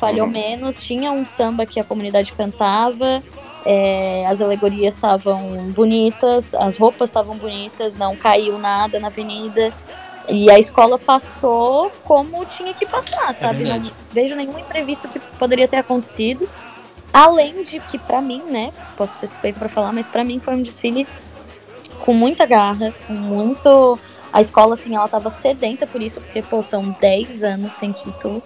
Falhou 0.00 0.26
Uhum. 0.26 0.32
menos, 0.32 0.82
tinha 0.82 1.12
um 1.12 1.24
samba 1.24 1.64
que 1.64 1.78
a 1.78 1.84
comunidade 1.84 2.32
cantava, 2.32 3.22
é, 3.64 4.26
as 4.26 4.40
alegorias 4.40 4.94
estavam 4.94 5.70
bonitas, 5.72 6.54
as 6.54 6.76
roupas 6.76 7.10
estavam 7.10 7.36
bonitas, 7.36 7.96
não 7.96 8.14
caiu 8.16 8.58
nada 8.58 9.00
na 9.00 9.08
avenida. 9.08 9.72
E 10.28 10.50
a 10.50 10.58
escola 10.58 10.98
passou 10.98 11.90
como 12.04 12.44
tinha 12.46 12.74
que 12.74 12.84
passar, 12.84 13.32
sabe? 13.32 13.64
não 13.64 13.72
verdade. 13.72 13.92
vejo 14.10 14.34
nenhum 14.34 14.58
imprevisto 14.58 15.08
que 15.08 15.18
poderia 15.18 15.68
ter 15.68 15.76
acontecido. 15.76 16.48
Além 17.12 17.62
de 17.62 17.80
que, 17.80 17.98
pra 17.98 18.20
mim, 18.20 18.42
né? 18.42 18.72
Posso 18.96 19.18
ser 19.18 19.28
suspeito 19.28 19.58
pra 19.58 19.68
falar, 19.68 19.92
mas 19.92 20.06
pra 20.06 20.24
mim 20.24 20.38
foi 20.40 20.54
um 20.54 20.62
desfile 20.62 21.06
com 22.00 22.12
muita 22.12 22.44
garra, 22.44 22.92
com 23.06 23.12
muito. 23.12 23.98
A 24.32 24.40
escola, 24.40 24.74
assim, 24.74 24.94
ela 24.94 25.08
tava 25.08 25.30
sedenta 25.30 25.86
por 25.86 26.02
isso, 26.02 26.20
porque, 26.20 26.42
pô, 26.42 26.62
são 26.62 26.94
10 27.00 27.42
anos 27.42 27.72
sem 27.72 27.92
título. 27.92 28.42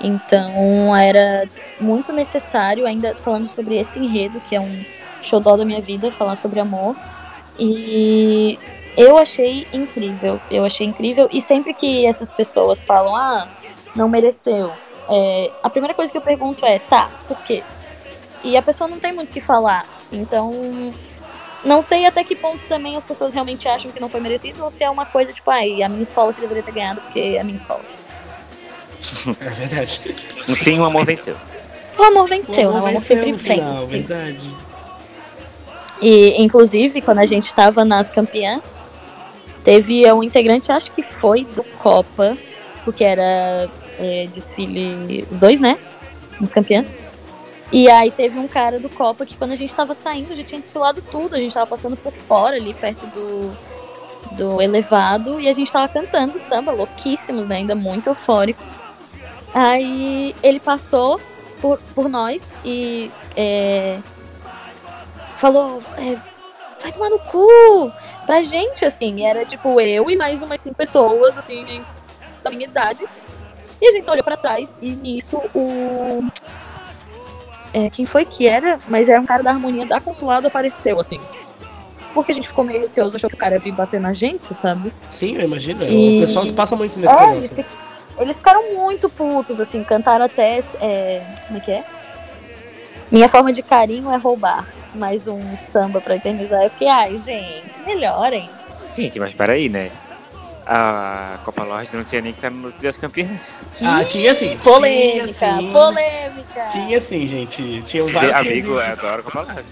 Então 0.00 0.94
era 0.94 1.48
muito 1.80 2.12
necessário, 2.12 2.86
ainda 2.86 3.14
falando 3.16 3.48
sobre 3.48 3.76
esse 3.76 3.98
enredo, 3.98 4.40
que 4.40 4.54
é 4.54 4.60
um 4.60 4.84
xodó 5.22 5.56
da 5.56 5.64
minha 5.64 5.80
vida, 5.80 6.12
falar 6.12 6.36
sobre 6.36 6.60
amor. 6.60 6.94
E 7.58 8.58
eu 8.96 9.18
achei 9.18 9.66
incrível, 9.72 10.40
eu 10.50 10.64
achei 10.64 10.86
incrível. 10.86 11.28
E 11.30 11.40
sempre 11.40 11.74
que 11.74 12.06
essas 12.06 12.32
pessoas 12.32 12.82
falam, 12.82 13.14
ah, 13.14 13.48
não 13.94 14.08
mereceu, 14.08 14.72
é, 15.08 15.52
a 15.62 15.70
primeira 15.70 15.94
coisa 15.94 16.10
que 16.10 16.18
eu 16.18 16.22
pergunto 16.22 16.64
é, 16.64 16.78
tá, 16.78 17.10
por 17.28 17.38
quê? 17.42 17.62
E 18.42 18.56
a 18.56 18.62
pessoa 18.62 18.88
não 18.88 18.98
tem 18.98 19.12
muito 19.12 19.30
o 19.30 19.32
que 19.32 19.40
falar. 19.40 19.86
Então, 20.10 20.92
não 21.64 21.82
sei 21.82 22.06
até 22.06 22.22
que 22.22 22.34
ponto 22.34 22.64
também 22.66 22.96
as 22.96 23.04
pessoas 23.04 23.34
realmente 23.34 23.68
acham 23.68 23.90
que 23.90 24.00
não 24.00 24.08
foi 24.08 24.20
merecido, 24.20 24.62
ou 24.62 24.70
se 24.70 24.84
é 24.84 24.90
uma 24.90 25.06
coisa 25.06 25.32
tipo, 25.32 25.50
ai, 25.50 25.82
a 25.82 25.88
minha 25.88 26.02
escola 26.02 26.32
que 26.32 26.40
deveria 26.40 26.62
ter 26.62 26.72
ganhado, 26.72 27.00
porque 27.00 27.20
é 27.20 27.40
a 27.40 27.44
minha 27.44 27.56
escola. 27.56 27.82
É 29.40 29.50
verdade. 29.50 30.00
No 30.48 30.56
fim, 30.56 30.78
o 30.78 30.84
amor 30.84 31.04
venceu. 31.04 31.36
O 31.98 32.02
amor 32.02 32.28
venceu, 32.28 32.72
né? 32.72 32.76
O 32.76 32.76
amor 32.78 32.92
venceu 32.92 33.16
sempre 33.16 33.32
no 33.32 33.38
final, 33.38 33.86
vence. 33.86 34.06
verdade. 34.06 34.56
E, 36.00 36.42
inclusive, 36.42 37.00
quando 37.00 37.18
a 37.18 37.26
gente 37.26 37.52
tava 37.54 37.84
nas 37.84 38.10
campeãs, 38.10 38.82
teve 39.66 40.10
um 40.12 40.22
integrante, 40.22 40.70
acho 40.70 40.92
que 40.92 41.02
foi 41.02 41.44
do 41.44 41.64
Copa, 41.64 42.38
porque 42.84 43.02
era 43.02 43.68
é, 43.98 44.28
desfile, 44.32 45.26
os 45.28 45.40
dois, 45.40 45.58
né? 45.58 45.76
Nas 46.40 46.52
campeãs. 46.52 46.96
E 47.72 47.90
aí 47.90 48.12
teve 48.12 48.38
um 48.38 48.46
cara 48.46 48.78
do 48.78 48.88
Copa 48.88 49.26
que 49.26 49.36
quando 49.36 49.50
a 49.50 49.56
gente 49.56 49.74
tava 49.74 49.92
saindo 49.92 50.36
já 50.36 50.44
tinha 50.44 50.60
desfilado 50.60 51.02
tudo, 51.02 51.34
a 51.34 51.38
gente 51.38 51.52
tava 51.52 51.66
passando 51.66 51.96
por 51.96 52.12
fora 52.12 52.54
ali, 52.54 52.72
perto 52.74 53.06
do, 53.06 53.56
do 54.36 54.62
elevado, 54.62 55.40
e 55.40 55.48
a 55.48 55.52
gente 55.52 55.72
tava 55.72 55.88
cantando 55.88 56.38
samba, 56.38 56.70
louquíssimos, 56.70 57.48
né? 57.48 57.56
Ainda 57.56 57.74
muito 57.74 58.08
eufóricos. 58.08 58.78
Aí 59.52 60.32
ele 60.44 60.60
passou 60.60 61.20
por, 61.60 61.80
por 61.92 62.08
nós 62.08 62.56
e 62.64 63.10
é, 63.36 63.98
falou, 65.34 65.82
é, 65.98 66.16
vai 66.80 66.92
tomar 66.92 67.10
no 67.10 67.18
cu 67.18 67.92
pra 68.24 68.42
gente, 68.44 68.84
assim. 68.84 69.26
Era 69.26 69.44
tipo 69.44 69.80
eu 69.80 70.10
e 70.10 70.16
mais 70.16 70.42
umas 70.42 70.60
cinco 70.60 70.76
pessoas, 70.76 71.36
assim, 71.38 71.84
da 72.42 72.50
minha 72.50 72.64
idade. 72.64 73.04
E 73.80 73.88
a 73.88 73.92
gente 73.92 74.06
só 74.06 74.12
olhou 74.12 74.24
pra 74.24 74.36
trás 74.36 74.78
e 74.80 74.90
nisso 74.92 75.38
o. 75.54 76.22
É, 77.72 77.90
quem 77.90 78.06
foi 78.06 78.24
que 78.24 78.46
era? 78.48 78.78
Mas 78.88 79.08
era 79.08 79.20
um 79.20 79.26
cara 79.26 79.42
da 79.42 79.50
harmonia 79.50 79.84
da 79.84 80.00
consulado 80.00 80.46
apareceu, 80.46 80.98
assim. 80.98 81.20
Porque 82.14 82.32
a 82.32 82.34
gente 82.34 82.48
ficou 82.48 82.64
meio 82.64 82.80
receoso, 82.80 83.16
achou 83.16 83.28
que 83.28 83.36
o 83.36 83.38
cara 83.38 83.56
ia 83.56 83.60
vir 83.60 83.72
bater 83.72 84.00
na 84.00 84.14
gente, 84.14 84.54
sabe? 84.54 84.90
Sim, 85.10 85.34
eu 85.36 85.42
imagino. 85.42 85.84
E- 85.84 86.16
O 86.16 86.20
pessoal 86.20 86.46
se 86.46 86.52
passa 86.54 86.74
muito 86.74 86.98
nesse 86.98 87.12
É, 87.14 87.32
eles, 87.34 87.58
eles 88.18 88.36
ficaram 88.36 88.74
muito 88.74 89.10
putos, 89.10 89.60
assim, 89.60 89.84
cantaram 89.84 90.24
até. 90.24 90.60
é, 90.80 91.22
como 91.46 91.58
é 91.58 91.60
que 91.60 91.70
é? 91.70 91.84
Minha 93.10 93.28
forma 93.28 93.52
de 93.52 93.62
carinho 93.62 94.10
é 94.10 94.16
roubar. 94.16 94.66
Mais 94.94 95.28
um 95.28 95.56
samba 95.56 96.00
pra 96.00 96.16
eternizar. 96.16 96.62
Eu 96.62 96.70
fiquei, 96.70 96.88
ai, 96.88 97.16
gente, 97.18 97.78
melhorem. 97.86 98.50
Gente, 98.94 99.20
mas 99.20 99.34
peraí, 99.34 99.68
né? 99.68 99.90
A 100.66 101.38
Copa 101.44 101.62
Lorde 101.62 101.94
não 101.94 102.02
tinha 102.02 102.20
nem 102.20 102.32
que 102.32 102.38
estar 102.38 102.50
no 102.50 102.72
Trio 102.72 102.84
das 102.84 102.98
Campeãs. 102.98 103.48
Ah, 103.80 104.02
tinha 104.04 104.34
sim. 104.34 104.58
Polêmica, 104.58 105.32
tinha, 105.32 105.58
sim. 105.58 105.72
polêmica. 105.72 106.66
Tinha 106.72 107.00
sim, 107.00 107.26
gente. 107.28 107.82
Tinha 107.82 108.02
vários 108.12 108.32
Amigo, 108.32 108.72
eu 108.72 108.80
adoro 108.80 109.20
a 109.20 109.22
Copa 109.22 109.42
Lorde. 109.42 109.64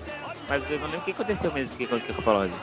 Mas 0.48 0.70
eu 0.70 0.78
não 0.78 0.86
lembro 0.86 1.00
o 1.00 1.02
que 1.02 1.10
aconteceu 1.10 1.50
mesmo 1.52 1.74
com 1.76 1.96
a 1.96 2.14
Copa 2.14 2.32
Lorde. 2.32 2.54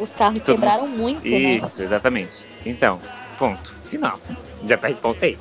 Os 0.00 0.14
carros 0.14 0.42
Todo 0.42 0.54
quebraram 0.54 0.86
muito, 0.86 1.22
né? 1.28 1.36
Isso, 1.36 1.82
exatamente. 1.82 2.46
Então, 2.64 3.00
ponto. 3.38 3.74
Final. 3.84 4.18
Já 4.66 4.78
perde 4.78 4.98
ponto 4.98 5.22
aí. 5.22 5.38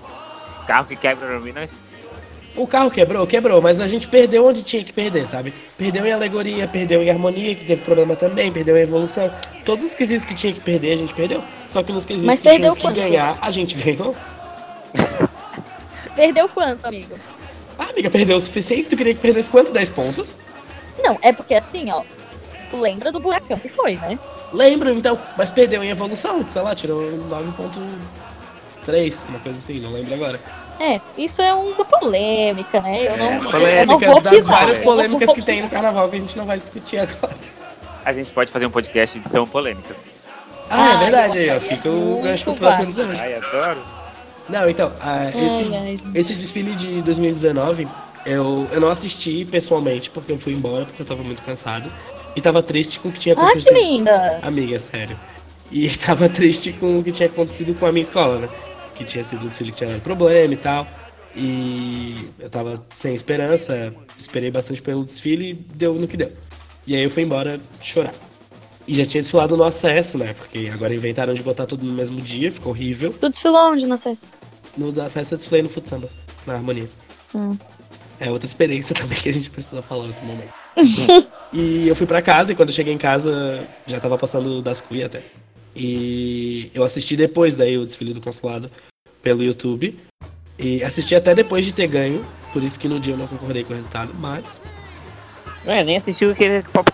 Carro 0.67 0.87
que 0.87 0.95
quebra 0.95 1.27
pra 1.27 1.39
mim 1.39 1.51
não 1.53 1.61
é 1.61 1.67
O 2.55 2.65
carro 2.65 2.89
quebrou, 2.89 3.27
quebrou, 3.27 3.61
mas 3.61 3.81
a 3.81 3.87
gente 3.87 4.07
perdeu 4.07 4.45
onde 4.45 4.63
tinha 4.63 4.81
que 4.83 4.93
perder, 4.93 5.27
sabe? 5.27 5.53
Perdeu 5.77 6.05
em 6.05 6.13
alegoria, 6.13 6.65
perdeu 6.67 7.03
em 7.03 7.09
harmonia, 7.09 7.53
que 7.53 7.65
teve 7.65 7.81
problema 7.83 8.15
também, 8.15 8.49
perdeu 8.49 8.77
em 8.77 8.81
evolução. 8.81 9.29
Todos 9.65 9.85
os 9.85 9.93
quesitos 9.93 10.25
que 10.25 10.33
tinha 10.33 10.53
que 10.53 10.61
perder, 10.61 10.93
a 10.93 10.97
gente 10.97 11.13
perdeu. 11.13 11.43
Só 11.67 11.83
que 11.83 11.91
nos 11.91 12.05
quesitos 12.05 12.25
Mas 12.25 12.39
que 12.39 12.49
tinha 12.49 12.73
que 12.73 12.93
ganhar, 12.93 13.37
a 13.41 13.51
gente 13.51 13.75
ganhou. 13.75 14.15
Perdeu 16.15 16.47
quanto, 16.47 16.85
amigo? 16.85 17.15
Ah, 17.77 17.89
amiga, 17.89 18.09
perdeu 18.09 18.37
o 18.37 18.39
suficiente, 18.39 18.87
tu 18.87 18.95
queria 18.95 19.13
que 19.13 19.19
perdesse 19.19 19.49
quanto? 19.49 19.73
10 19.73 19.89
pontos? 19.89 20.37
Não, 21.03 21.17
é 21.21 21.33
porque 21.33 21.53
assim, 21.53 21.91
ó. 21.91 22.03
Tu 22.71 22.77
lembra 22.79 23.11
do 23.11 23.19
buracão 23.19 23.59
que 23.59 23.67
foi, 23.67 23.95
né? 23.97 24.17
Lembro, 24.53 24.89
então, 24.91 25.19
mas 25.37 25.51
perdeu 25.51 25.83
em 25.83 25.89
evolução, 25.89 26.47
sei 26.47 26.61
lá, 26.61 26.73
tirou 26.73 27.01
9.3, 28.87 29.29
uma 29.29 29.39
coisa 29.39 29.57
assim, 29.57 29.79
não 29.79 29.91
lembro 29.91 30.13
agora. 30.13 30.39
É, 30.79 30.99
isso 31.17 31.41
é 31.41 31.53
uma 31.53 31.85
polêmica, 31.85 32.81
né? 32.81 33.07
Eu 33.13 33.17
não, 33.17 33.25
É, 33.25 33.37
eu 33.37 33.41
não 33.41 33.51
Polêmica 33.51 34.11
vou 34.11 34.21
das 34.21 34.33
pisar, 34.35 34.59
várias 34.59 34.77
polêmicas 34.77 35.31
que 35.31 35.41
tem 35.41 35.61
no 35.61 35.69
carnaval 35.69 36.09
que 36.09 36.17
a 36.17 36.19
gente 36.19 36.37
não 36.37 36.45
vai 36.45 36.59
discutir 36.59 36.97
agora. 36.97 37.35
A 38.03 38.11
gente 38.13 38.31
pode 38.33 38.51
fazer 38.51 38.65
um 38.65 38.69
podcast 38.69 39.17
de 39.19 39.29
São 39.29 39.47
Polêmicas. 39.47 39.97
Ah, 40.69 40.89
é 40.89 40.93
Ah, 40.93 40.97
verdade 40.97 41.37
eu 41.37 41.53
aí, 41.53 41.57
ó. 41.57 41.59
Fica 41.59 41.89
o 41.89 41.91
muito 41.93 42.23
gancho 42.23 42.43
pro 42.43 42.55
próximo 42.55 42.83
episódio. 42.85 43.17
Ai, 43.19 43.35
adoro. 43.35 43.79
Não, 44.49 44.69
então, 44.69 44.91
ah, 45.01 45.29
esse, 45.29 45.63
Ai, 45.63 45.75
ai, 45.75 45.99
esse 46.13 46.33
desfile 46.35 46.75
de 46.75 47.01
2019, 47.01 47.87
eu, 48.25 48.67
eu 48.71 48.81
não 48.81 48.89
assisti 48.89 49.45
pessoalmente, 49.45 50.09
porque 50.09 50.31
eu 50.31 50.37
fui 50.37 50.53
embora, 50.53 50.85
porque 50.85 51.01
eu 51.01 51.05
tava 51.05 51.23
muito 51.23 51.41
cansado. 51.41 51.89
E 52.35 52.41
tava 52.41 52.61
triste 52.61 52.99
com 52.99 53.09
o 53.09 53.11
que 53.13 53.19
tinha 53.19 53.33
Ah, 53.33 53.37
que 53.37 53.41
acontecido. 53.43 53.73
linda! 53.75 54.39
Amiga, 54.41 54.77
sério. 54.77 55.17
E 55.71 55.89
tava 55.97 56.27
triste 56.27 56.73
com 56.73 56.99
o 56.99 57.03
que 57.03 57.11
tinha 57.11 57.27
acontecido 57.29 57.73
com 57.79 57.85
a 57.85 57.91
minha 57.91 58.03
escola, 58.03 58.39
né? 58.39 58.49
Que 58.95 59.03
tinha 59.03 59.23
sido 59.23 59.47
desfile 59.47 59.71
que 59.71 59.77
tinha 59.77 59.89
dado 59.91 60.01
problema 60.01 60.53
e 60.53 60.57
tal. 60.57 60.87
E 61.35 62.29
eu 62.39 62.49
tava 62.49 62.83
sem 62.91 63.13
esperança, 63.13 63.93
esperei 64.17 64.49
bastante 64.49 64.81
pelo 64.81 65.03
desfile 65.03 65.51
e 65.51 65.53
deu 65.53 65.93
no 65.93 66.07
que 66.07 66.15
deu. 66.15 66.31
E 66.87 66.95
aí 66.95 67.03
eu 67.03 67.09
fui 67.09 67.23
embora 67.23 67.59
chorar. 67.81 68.13
E 68.87 68.93
já 68.93 69.05
tinha 69.05 69.21
desfilado 69.21 69.57
no 69.57 69.63
acesso, 69.63 70.17
né? 70.17 70.33
Porque 70.33 70.69
agora 70.73 70.93
inventaram 70.93 71.33
de 71.33 71.43
botar 71.43 71.65
tudo 71.65 71.85
no 71.85 71.91
mesmo 71.91 72.21
dia, 72.21 72.51
ficou 72.51 72.71
horrível. 72.71 73.13
Tu 73.19 73.29
desfilou 73.29 73.71
onde 73.71 73.85
no 73.85 73.95
acesso? 73.95 74.27
No 74.77 74.89
acesso 75.01 75.33
eu 75.33 75.37
desfilei 75.37 75.63
no 75.63 75.69
futsamba, 75.69 76.09
na 76.45 76.53
harmonia. 76.53 76.89
Hum. 77.33 77.57
É 78.19 78.31
outra 78.31 78.45
experiência 78.45 78.93
também 78.95 79.17
que 79.17 79.29
a 79.29 79.33
gente 79.33 79.49
precisa 79.49 79.81
falar 79.81 80.05
em 80.05 80.07
outro 80.07 80.25
momento. 80.25 80.53
e 81.51 81.87
eu 81.87 81.95
fui 81.95 82.05
pra 82.05 82.21
casa 82.21 82.51
e 82.51 82.55
quando 82.55 82.69
eu 82.69 82.75
cheguei 82.75 82.93
em 82.93 82.97
casa 82.97 83.67
já 83.85 83.99
tava 83.99 84.17
passando 84.17 84.61
das 84.61 84.79
Cui 84.79 85.03
até. 85.03 85.23
E 85.75 86.71
eu 86.73 86.83
assisti 86.83 87.15
depois 87.17 87.55
daí 87.55 87.77
o 87.77 87.85
desfile 87.85 88.13
do 88.13 88.21
consulado 88.21 88.71
pelo 89.21 89.43
YouTube. 89.43 89.97
E 90.57 90.83
assisti 90.83 91.15
até 91.15 91.35
depois 91.35 91.65
de 91.65 91.73
ter 91.73 91.87
ganho, 91.87 92.23
por 92.53 92.63
isso 92.63 92.79
que 92.79 92.87
no 92.87 92.99
dia 92.99 93.13
eu 93.13 93.17
não 93.17 93.27
concordei 93.27 93.63
com 93.63 93.73
o 93.73 93.75
resultado, 93.75 94.13
mas. 94.17 94.61
É, 95.65 95.83
nem 95.83 95.97
assistiu 95.97 96.31
aquele 96.31 96.63
pop. 96.63 96.89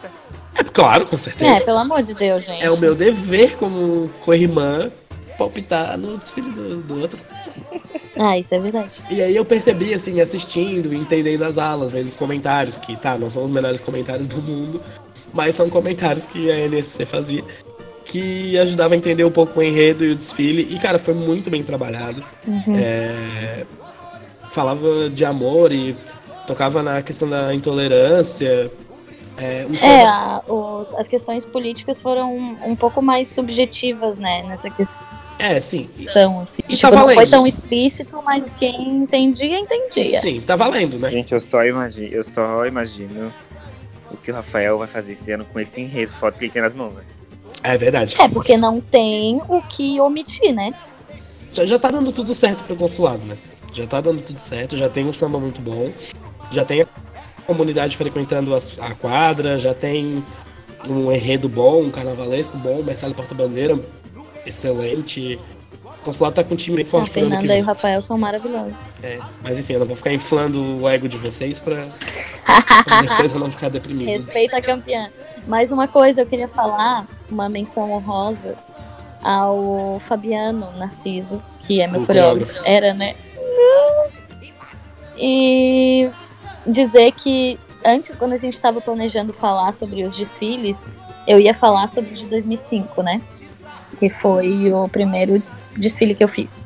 É 0.55 0.63
claro, 0.63 1.05
com 1.05 1.17
certeza. 1.17 1.51
É, 1.51 1.59
pelo 1.59 1.77
amor 1.77 2.01
de 2.01 2.13
Deus, 2.13 2.43
gente. 2.43 2.63
É 2.63 2.71
o 2.71 2.77
meu 2.77 2.95
dever 2.95 3.57
como 3.57 4.09
co-irmã 4.21 4.91
palpitar 5.37 5.97
no 5.97 6.17
desfile 6.17 6.49
do, 6.51 6.81
do 6.81 7.01
outro. 7.01 7.19
Ah, 8.17 8.37
isso 8.37 8.53
é 8.53 8.59
verdade. 8.59 9.01
E 9.09 9.21
aí 9.21 9.35
eu 9.35 9.45
percebi, 9.45 9.93
assim, 9.93 10.19
assistindo, 10.19 10.93
entendendo 10.93 11.43
as 11.43 11.57
alas, 11.57 11.91
vendo 11.91 12.07
os 12.07 12.13
comentários, 12.13 12.77
que 12.77 12.95
tá, 12.97 13.17
não 13.17 13.29
são 13.29 13.43
os 13.43 13.49
melhores 13.49 13.79
comentários 13.79 14.27
do 14.27 14.41
mundo, 14.41 14.83
mas 15.33 15.55
são 15.55 15.69
comentários 15.69 16.25
que 16.25 16.51
a 16.51 16.67
NSC 16.67 17.05
fazia, 17.05 17.43
que 18.11 18.59
ajudava 18.59 18.93
a 18.93 18.97
entender 18.97 19.23
um 19.23 19.31
pouco 19.31 19.61
o 19.61 19.63
enredo 19.63 20.03
e 20.03 20.11
o 20.11 20.15
desfile. 20.15 20.67
E, 20.69 20.77
cara, 20.77 20.99
foi 20.99 21.13
muito 21.13 21.49
bem 21.49 21.63
trabalhado. 21.63 22.21
Uhum. 22.45 22.75
É, 22.77 23.63
falava 24.51 25.09
de 25.09 25.23
amor 25.23 25.71
e 25.71 25.95
tocava 26.45 26.83
na 26.83 27.01
questão 27.01 27.29
da 27.29 27.53
intolerância. 27.55 28.69
É, 29.37 29.65
um 29.65 29.73
É, 29.85 30.03
a- 30.05 30.41
os- 30.45 30.93
as 30.95 31.07
questões 31.07 31.45
políticas 31.45 32.01
foram 32.01 32.35
um, 32.35 32.57
um 32.71 32.75
pouco 32.75 33.01
mais 33.01 33.29
subjetivas, 33.29 34.17
né, 34.17 34.43
nessa 34.43 34.67
é, 35.39 35.61
sim. 35.61 35.85
questão, 35.85 36.31
assim. 36.33 36.61
E 36.67 36.75
Tipo, 36.75 36.91
tá 36.91 36.97
não 36.99 37.09
foi 37.13 37.25
tão 37.27 37.47
explícito, 37.47 38.21
mas 38.25 38.51
quem 38.59 38.89
entendia, 38.91 39.57
entendia. 39.57 40.19
Sim, 40.19 40.41
tá 40.41 40.57
valendo, 40.57 40.99
né? 40.99 41.09
Gente, 41.09 41.33
eu 41.33 41.39
só 41.39 41.65
imagino, 41.65 42.13
eu 42.13 42.25
só 42.25 42.65
imagino 42.65 43.31
o 44.11 44.17
que 44.17 44.29
o 44.31 44.35
Rafael 44.35 44.77
vai 44.77 44.87
fazer 44.89 45.13
esse 45.13 45.31
ano 45.31 45.45
com 45.45 45.57
esse 45.61 45.79
enredo 45.81 46.11
foto 46.11 46.37
que 46.37 46.43
ele 46.43 46.51
tem 46.51 46.61
nas 46.61 46.73
mãos, 46.73 46.93
né? 46.93 47.03
É 47.63 47.77
verdade. 47.77 48.15
É, 48.19 48.27
porque 48.27 48.57
não 48.57 48.79
tem 48.81 49.41
o 49.47 49.61
que 49.61 49.99
omitir, 49.99 50.53
né? 50.53 50.73
Já, 51.53 51.65
já 51.65 51.77
tá 51.77 51.89
dando 51.89 52.11
tudo 52.11 52.33
certo 52.33 52.63
pro 52.63 52.75
consulado, 52.75 53.23
né? 53.23 53.37
Já 53.73 53.85
tá 53.87 54.01
dando 54.01 54.21
tudo 54.21 54.39
certo, 54.39 54.77
já 54.77 54.89
tem 54.89 55.05
um 55.05 55.13
samba 55.13 55.39
muito 55.39 55.61
bom, 55.61 55.91
já 56.51 56.65
tem 56.65 56.81
a 56.81 56.87
comunidade 57.45 57.95
frequentando 57.95 58.53
as- 58.55 58.77
a, 58.79 58.93
quadra, 58.95 59.57
já 59.59 59.73
tem 59.73 60.23
um 60.89 61.11
enredo 61.11 61.47
bom, 61.47 61.83
um 61.83 61.91
carnavalesco 61.91 62.57
bom, 62.57 62.81
Marcelo 62.81 63.13
Porta-Bandeira 63.13 63.79
excelente. 64.45 65.39
O 66.01 66.05
consulado 66.05 66.35
tá 66.35 66.43
com 66.43 66.55
um 66.55 66.57
time 66.57 66.77
bem 66.77 66.85
A 66.85 66.89
forte 66.89 67.11
que 67.11 67.19
Fernanda 67.19 67.55
e 67.55 67.61
o 67.61 67.63
Rafael 67.63 68.01
são 68.01 68.17
maravilhosos. 68.17 68.75
É, 69.03 69.19
mas 69.43 69.59
enfim, 69.59 69.73
eu 69.73 69.79
não 69.79 69.85
vou 69.85 69.95
ficar 69.95 70.11
inflando 70.11 70.81
o 70.81 70.89
ego 70.89 71.07
de 71.07 71.15
vocês 71.17 71.59
pra, 71.59 71.85
pra 72.83 73.01
depois 73.03 73.33
eu 73.33 73.39
não 73.39 73.51
ficar 73.51 73.69
deprimido. 73.69 74.07
Respeita 74.07 74.57
a 74.57 74.61
campeã. 74.61 75.09
Mais 75.47 75.71
uma 75.71 75.87
coisa, 75.87 76.21
eu 76.21 76.25
queria 76.25 76.47
falar, 76.47 77.07
uma 77.29 77.47
menção 77.47 77.91
honrosa 77.91 78.55
ao 79.23 79.99
Fabiano 79.99 80.71
Narciso, 80.75 81.41
que 81.59 81.81
é 81.81 81.87
meu 81.87 82.03
coreógrafo. 82.03 82.59
Era, 82.65 82.95
né? 82.95 83.15
E 85.15 86.09
dizer 86.65 87.11
que 87.11 87.59
antes, 87.85 88.15
quando 88.15 88.33
a 88.33 88.37
gente 88.37 88.53
estava 88.53 88.81
planejando 88.81 89.33
falar 89.33 89.71
sobre 89.71 90.03
os 90.03 90.17
desfiles, 90.17 90.89
eu 91.27 91.39
ia 91.39 91.53
falar 91.53 91.87
sobre 91.87 92.11
o 92.13 92.15
de 92.15 92.25
2005, 92.25 93.03
né? 93.03 93.21
Que 94.01 94.09
foi 94.09 94.73
o 94.73 94.89
primeiro 94.89 95.37
des- 95.37 95.53
desfile 95.77 96.15
que 96.15 96.23
eu 96.23 96.27
fiz. 96.27 96.65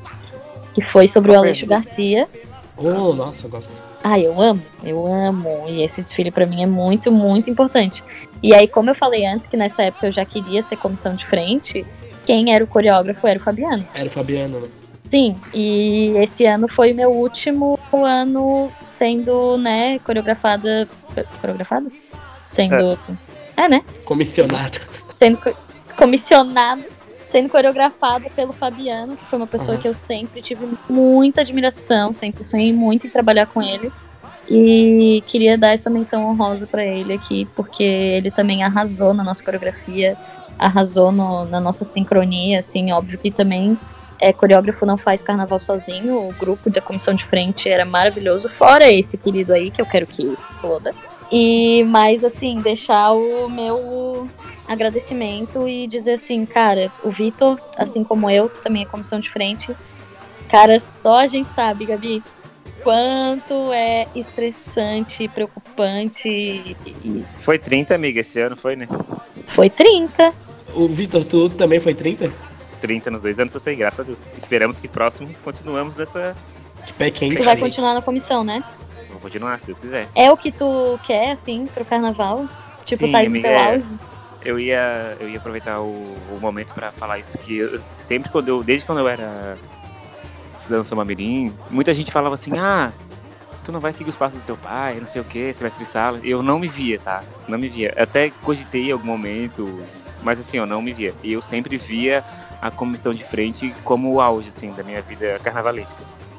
Que 0.73 0.79
foi 0.81 1.05
sobre 1.05 1.33
o? 1.33 1.35
Aleixo 1.35 1.65
Garcia. 1.65 2.29
Oh, 2.77 3.11
nossa, 3.13 3.45
eu 3.45 3.49
gosto. 3.49 3.73
Ah, 4.01 4.17
eu 4.17 4.39
amo, 4.41 4.61
eu 4.81 5.05
amo. 5.05 5.65
E 5.67 5.83
esse 5.83 6.01
desfile 6.01 6.31
pra 6.31 6.45
mim 6.45 6.63
é 6.63 6.65
muito, 6.65 7.11
muito 7.11 7.49
importante. 7.49 8.01
E 8.41 8.55
aí, 8.55 8.69
como 8.69 8.89
eu 8.89 8.95
falei 8.95 9.25
antes, 9.25 9.47
que 9.47 9.57
nessa 9.57 9.83
época 9.83 10.07
eu 10.07 10.13
já 10.13 10.23
queria 10.23 10.61
ser 10.61 10.77
comissão 10.77 11.13
de 11.13 11.25
frente, 11.25 11.85
quem 12.25 12.53
era 12.55 12.63
o 12.63 12.67
coreógrafo 12.67 13.27
era 13.27 13.37
o 13.37 13.41
Fabiano. 13.43 13.85
Era 13.93 14.05
o 14.07 14.09
Fabiano, 14.09 14.61
né? 14.61 14.67
Sim, 15.11 15.35
e 15.53 16.13
esse 16.17 16.45
ano 16.45 16.69
foi 16.69 16.93
o 16.93 16.95
meu 16.95 17.11
último 17.11 17.77
ano 17.91 18.71
sendo, 18.87 19.57
né, 19.57 19.99
coreografada. 19.99 20.87
Coreografada? 21.41 21.91
Sendo. 22.45 22.97
É, 23.57 23.67
né? 23.67 23.83
Comissionada. 24.05 24.79
Sendo 25.19 25.37
co- 25.37 25.53
comissionada, 25.97 26.83
sendo 27.35 27.49
coreografada 27.49 28.29
pelo 28.33 28.53
Fabiano, 28.53 29.17
que 29.17 29.25
foi 29.25 29.37
uma 29.37 29.45
pessoa 29.45 29.73
Aham. 29.73 29.81
que 29.81 29.87
eu 29.89 29.93
sempre 29.93 30.41
tive 30.41 30.65
muita 30.89 31.41
admiração, 31.41 32.15
sempre 32.15 32.45
sonhei 32.45 32.71
muito 32.71 33.07
em 33.07 33.09
trabalhar 33.09 33.45
com 33.45 33.61
ele. 33.61 33.91
E 34.49 35.21
queria 35.27 35.57
dar 35.57 35.71
essa 35.73 35.89
menção 35.89 36.29
honrosa 36.29 36.65
pra 36.65 36.85
ele 36.85 37.11
aqui, 37.11 37.45
porque 37.53 37.83
ele 37.83 38.31
também 38.31 38.63
arrasou 38.63 39.13
na 39.13 39.21
nossa 39.21 39.43
coreografia, 39.43 40.15
arrasou 40.57 41.11
no- 41.11 41.43
na 41.43 41.59
nossa 41.59 41.83
sincronia, 41.83 42.59
assim, 42.59 42.93
óbvio 42.93 43.19
que 43.19 43.29
também 43.29 43.77
é, 44.17 44.31
coreógrafo 44.31 44.85
não 44.85 44.97
faz 44.97 45.21
carnaval 45.21 45.59
sozinho, 45.59 46.15
o 46.29 46.33
grupo 46.39 46.69
da 46.69 46.79
comissão 46.79 47.13
de 47.13 47.25
frente 47.25 47.67
era 47.67 47.83
maravilhoso, 47.83 48.47
fora 48.47 48.89
esse 48.89 49.17
querido 49.17 49.51
aí, 49.51 49.69
que 49.69 49.81
eu 49.81 49.85
quero 49.85 50.07
que 50.07 50.23
se 50.37 50.47
foda. 50.61 50.95
E, 51.29 51.83
mas 51.89 52.23
assim, 52.23 52.55
deixar 52.61 53.11
o 53.11 53.49
meu 53.49 54.29
agradecimento 54.67 55.67
e 55.67 55.87
dizer 55.87 56.13
assim, 56.13 56.45
cara, 56.45 56.91
o 57.03 57.09
Vitor, 57.09 57.59
assim 57.77 58.03
como 58.03 58.29
eu, 58.29 58.49
que 58.49 58.61
também 58.61 58.83
é 58.83 58.85
comissão 58.85 59.19
de 59.19 59.29
frente, 59.29 59.75
cara, 60.49 60.79
só 60.79 61.17
a 61.17 61.27
gente 61.27 61.49
sabe, 61.49 61.85
Gabi, 61.85 62.23
quanto 62.83 63.71
é 63.73 64.07
estressante, 64.15 65.27
preocupante 65.27 66.29
e 66.29 67.25
Foi 67.39 67.57
30, 67.57 67.95
amiga, 67.95 68.19
esse 68.19 68.39
ano 68.39 68.55
foi, 68.55 68.75
né? 68.75 68.87
foi 69.47 69.69
30. 69.69 70.33
O 70.73 70.87
Vitor, 70.87 71.23
tu 71.25 71.49
também 71.49 71.79
foi 71.79 71.93
30? 71.93 72.31
30 72.81 73.09
nos 73.11 73.21
dois 73.21 73.39
anos, 73.39 73.53
eu 73.53 73.59
sei, 73.59 73.75
graças 73.75 73.99
a 74.01 74.03
Deus. 74.03 74.19
Esperamos 74.37 74.79
que 74.79 74.87
próximo 74.87 75.29
continuamos 75.43 75.95
nessa. 75.95 76.35
De 76.85 76.93
pé 76.93 77.09
quente. 77.09 77.37
Tu 77.37 77.43
vai 77.43 77.57
continuar 77.57 77.95
na 77.95 78.01
comissão, 78.01 78.43
né? 78.43 78.63
Vou 79.09 79.19
continuar, 79.19 79.59
se 79.59 79.65
Deus 79.65 79.79
quiser. 79.79 80.07
É 80.13 80.31
o 80.31 80.37
que 80.37 80.51
tu 80.51 80.99
quer, 81.03 81.31
assim, 81.31 81.65
pro 81.65 81.83
carnaval? 81.83 82.47
Tipo, 82.85 83.05
Sim, 83.05 83.11
tá 83.11 83.19
amiga, 83.21 83.47
é. 83.49 83.81
Eu 84.45 84.59
ia, 84.59 85.17
eu 85.19 85.27
ia 85.27 85.37
aproveitar 85.37 85.81
o, 85.81 86.15
o 86.31 86.39
momento 86.39 86.73
pra 86.73 86.91
falar 86.91 87.19
isso, 87.19 87.37
que 87.39 87.57
eu, 87.57 87.79
sempre 87.99 88.29
quando 88.29 88.47
eu, 88.47 88.63
desde 88.63 88.85
quando 88.85 88.99
eu 88.99 89.09
era 89.09 89.57
cidadão 90.59 90.85
Samamirim, 90.85 91.53
muita 91.69 91.93
gente 91.93 92.11
falava 92.11 92.35
assim, 92.35 92.57
ah, 92.57 92.91
tu 93.63 93.71
não 93.71 93.79
vai 93.79 93.91
seguir 93.91 94.11
os 94.11 94.15
passos 94.15 94.39
do 94.39 94.45
teu 94.45 94.57
pai, 94.57 94.97
não 94.99 95.07
sei 95.07 95.21
o 95.21 95.25
que, 95.25 95.51
você 95.51 95.61
vai 95.61 95.71
subir 95.71 95.85
sala. 95.85 96.19
Eu 96.23 96.43
não 96.43 96.59
me 96.59 96.67
via, 96.67 96.99
tá? 96.99 97.23
Não 97.47 97.57
me 97.57 97.67
via. 97.67 97.93
Até 97.97 98.29
cogitei 98.29 98.89
em 98.89 98.91
algum 98.91 99.07
momento, 99.07 99.83
mas 100.23 100.39
assim, 100.39 100.57
eu 100.57 100.65
não 100.65 100.81
me 100.81 100.93
via. 100.93 101.13
E 101.23 101.33
eu 101.33 101.41
sempre 101.41 101.77
via 101.77 102.23
a 102.61 102.69
comissão 102.69 103.13
de 103.13 103.23
frente 103.23 103.73
como 103.83 104.13
o 104.13 104.21
auge, 104.21 104.49
assim, 104.49 104.71
da 104.71 104.83
minha 104.83 105.01
vida 105.01 105.39
carnavalesca. 105.43 105.97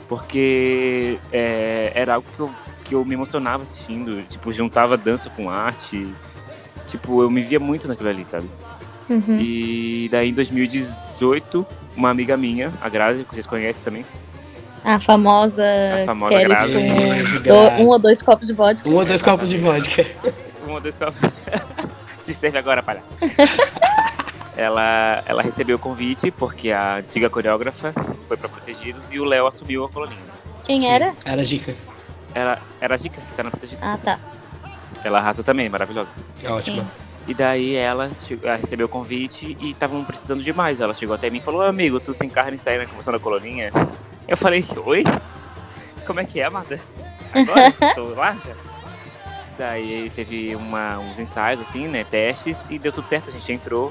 Porque 0.09 1.19
é, 1.33 1.93
era 1.95 2.15
algo 2.15 2.27
que 2.35 2.41
eu, 2.41 2.51
que 2.85 2.95
eu 2.95 3.05
me 3.05 3.15
emocionava 3.15 3.65
assistindo, 3.65 4.23
tipo, 4.23 4.53
juntava 4.53 4.97
dança 4.97 5.29
com 5.29 5.51
arte. 5.51 6.07
Tipo, 6.87 7.23
eu 7.23 7.31
me 7.31 7.43
via 7.43 7.59
muito 7.61 7.87
naquilo 7.89 8.09
ali, 8.09 8.25
sabe? 8.25 8.49
Uhum. 9.09 9.39
E 9.41 10.09
daí 10.11 10.31
em 10.31 10.35
2018, 10.35 11.67
uma 11.97 12.11
amiga 12.11 12.37
minha, 12.37 12.73
a 12.81 12.89
Grazi, 12.89 13.25
que 13.25 13.35
vocês 13.35 13.47
conhecem 13.47 13.83
também, 13.85 14.05
A 14.85 14.99
famosa, 15.01 15.63
A 16.03 16.07
famosa 16.07 16.33
Keres 16.35 16.49
Grazi. 16.49 16.73
com 16.75 17.49
do- 17.49 17.83
um 17.83 17.87
ou 17.89 17.99
dois 17.99 18.23
copos 18.23 18.47
de 18.47 18.53
vodka. 18.53 18.89
Um 18.89 18.95
ou 18.95 19.05
dois 19.05 19.23
copos 19.23 19.49
de 19.49 19.59
vodka. 19.59 20.07
uma 20.67 20.81
das 20.81 20.97
qual... 20.99 21.13
Te 22.25 22.35
serve 22.35 22.59
agora, 22.59 22.83
palhaço. 22.83 23.07
ela, 24.57 25.23
ela 25.27 25.43
recebeu 25.43 25.77
o 25.77 25.79
convite 25.79 26.31
porque 26.31 26.71
a 26.73 26.97
antiga 26.97 27.29
coreógrafa 27.31 27.93
foi 28.27 28.37
pra 28.37 28.49
Protegidos 28.49 29.13
e 29.13 29.21
o 29.21 29.25
Léo 29.25 29.47
assumiu 29.47 29.85
a 29.85 29.89
colonia. 29.89 30.17
Quem 30.65 30.81
Sim. 30.83 30.89
era? 30.89 31.15
Era 31.25 31.45
dica. 31.45 31.75
Ela 32.35 32.59
era 32.81 32.95
a 32.95 32.99
Dica, 32.99 33.19
que 33.21 33.35
tá 33.35 33.43
na 33.43 33.51
Protegidos. 33.51 33.83
Ah, 33.83 33.97
tá. 34.03 34.19
Ela 35.07 35.19
arrasa 35.19 35.43
também, 35.43 35.69
maravilhosa. 35.69 36.11
É 36.43 36.51
ótima. 36.51 36.83
Sim. 36.83 37.07
E 37.29 37.35
daí 37.35 37.75
ela, 37.75 38.11
recebeu 38.61 38.87
o 38.87 38.89
convite 38.89 39.57
e 39.61 39.71
estavam 39.71 40.05
precisando 40.05 40.43
demais. 40.43 40.81
Ela 40.81 40.95
chegou 40.95 41.15
até 41.15 41.29
mim 41.29 41.39
e 41.39 41.43
falou, 41.43 41.63
amigo, 41.63 41.99
tu 41.99 42.15
se 42.15 42.25
encarna 42.25 42.55
em 42.55 42.59
sair 42.59 42.79
na 42.79 42.87
comissão 42.87 43.13
da 43.13 43.19
coloninha? 43.19 43.73
Eu 44.29 44.37
falei, 44.37 44.65
oi? 44.85 45.03
Como 46.07 46.21
é 46.21 46.25
que 46.25 46.41
é, 46.41 46.45
amada? 46.45 46.81
Agora? 47.33 47.73
Tô 47.95 48.05
lá 48.15 48.37
já? 48.47 48.55
Daí 49.59 50.11
teve 50.15 50.55
uma, 50.55 50.99
uns 50.99 51.19
ensaios, 51.19 51.61
assim, 51.61 51.89
né, 51.89 52.05
testes, 52.05 52.59
e 52.69 52.79
deu 52.79 52.93
tudo 52.93 53.09
certo, 53.09 53.29
a 53.29 53.33
gente 53.33 53.51
entrou. 53.53 53.91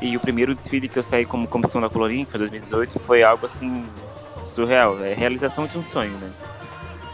E 0.00 0.16
o 0.16 0.20
primeiro 0.20 0.54
desfile 0.54 0.88
que 0.88 0.98
eu 0.98 1.02
saí 1.02 1.24
como 1.24 1.46
comissão 1.46 1.80
da 1.80 1.90
coloninha, 1.90 2.24
que 2.24 2.30
foi 2.30 2.40
2018, 2.40 2.98
foi 2.98 3.22
algo, 3.22 3.46
assim, 3.46 3.84
surreal. 4.46 5.04
É 5.04 5.12
realização 5.12 5.66
de 5.66 5.78
um 5.78 5.82
sonho, 5.82 6.16
né? 6.18 6.30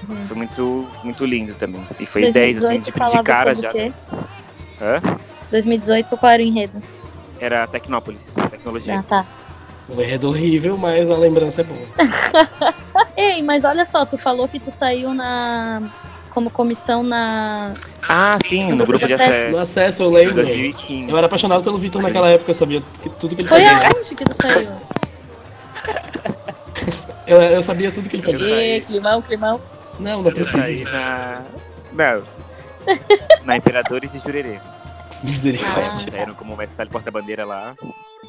Uhum. 0.09 0.27
Foi 0.27 0.37
muito, 0.37 0.89
muito 1.03 1.25
lindo 1.25 1.55
também. 1.55 1.87
E 1.99 2.07
foi 2.07 2.31
10, 2.31 2.59
assim, 2.59 2.67
2018 2.81 2.85
de, 3.19 3.23
cara 3.23 3.55
já. 3.55 3.69
o 3.69 3.73
quê? 3.73 3.93
Hã? 4.81 5.01
2018, 5.51 6.17
qual 6.17 6.33
era 6.33 6.43
o 6.43 6.47
enredo? 6.47 6.83
Era 7.41 7.67
Tecnópolis, 7.67 8.33
tecnologia. 8.51 8.99
Ah, 9.01 9.03
tá. 9.03 9.27
Um 9.89 10.01
enredo 10.01 10.29
horrível, 10.29 10.77
mas 10.79 11.11
a 11.11 11.17
lembrança 11.17 11.61
é 11.61 11.65
boa. 11.65 11.87
Ei, 13.17 13.43
mas 13.43 13.65
olha 13.65 13.85
só, 13.85 14.05
tu 14.07 14.17
falou 14.17 14.49
que 14.49 14.59
tu 14.59 14.71
saiu 14.71 15.13
na 15.13 15.83
como 16.31 16.51
comissão 16.51 17.03
na 17.05 17.73
Ah, 18.09 18.37
sim, 18.45 18.73
no 18.73 18.85
grupo 18.85 19.07
de 19.07 19.13
acesso. 19.15 19.31
acesso. 19.31 19.51
No 19.53 19.59
acesso, 19.59 20.03
eu 20.03 20.11
lembro. 20.11 20.35
2015. 20.37 21.11
Eu 21.11 21.17
era 21.17 21.27
apaixonado 21.27 21.63
pelo 21.63 21.79
Vitor 21.79 22.03
naquela 22.03 22.29
época, 22.31 22.51
eu 22.51 22.55
sabia 22.55 22.83
que- 23.03 23.11
tudo 23.11 23.37
que 23.37 23.43
ele 23.43 23.49
Foi 23.49 23.61
fazia. 23.63 23.89
aonde 23.95 24.15
que 24.15 24.25
tu 24.25 24.35
saiu? 24.43 24.71
Eu, 27.27 27.41
eu 27.41 27.63
sabia 27.63 27.91
tudo 27.91 28.07
que 28.09 28.17
ele 28.17 28.23
fazia. 28.23 28.81
climão, 28.83 29.23
climão. 29.23 29.61
Não, 29.99 30.23
não 30.23 30.33
saí 30.35 30.81
precisa. 30.85 30.93
na. 30.93 31.45
Não. 31.93 32.23
Na 33.45 33.57
Imperadores 33.57 34.13
de 34.13 34.19
Jurerê. 34.19 34.59
Misericórdia. 35.23 36.11
Saíram 36.11 36.35
como 36.35 36.57
mestre 36.57 36.87
porta-bandeira 36.89 37.47
lá. 37.47 37.75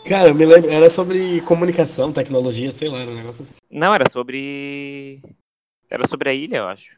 Cara, 0.08 0.30
eu 0.30 0.36
me 0.36 0.46
lembro, 0.46 0.70
era 0.70 0.90
sobre 0.90 1.42
comunicação, 1.42 2.12
tecnologia, 2.14 2.72
sei 2.72 2.88
lá, 2.90 3.00
era 3.00 3.12
um 3.12 3.16
negócio 3.16 3.44
assim. 3.44 3.54
Não, 3.70 3.94
era 3.94 4.10
sobre. 4.10 5.20
Era 5.90 6.08
sobre 6.08 6.30
a 6.30 6.34
ilha, 6.34 6.58
eu 6.58 6.68
acho. 6.68 6.92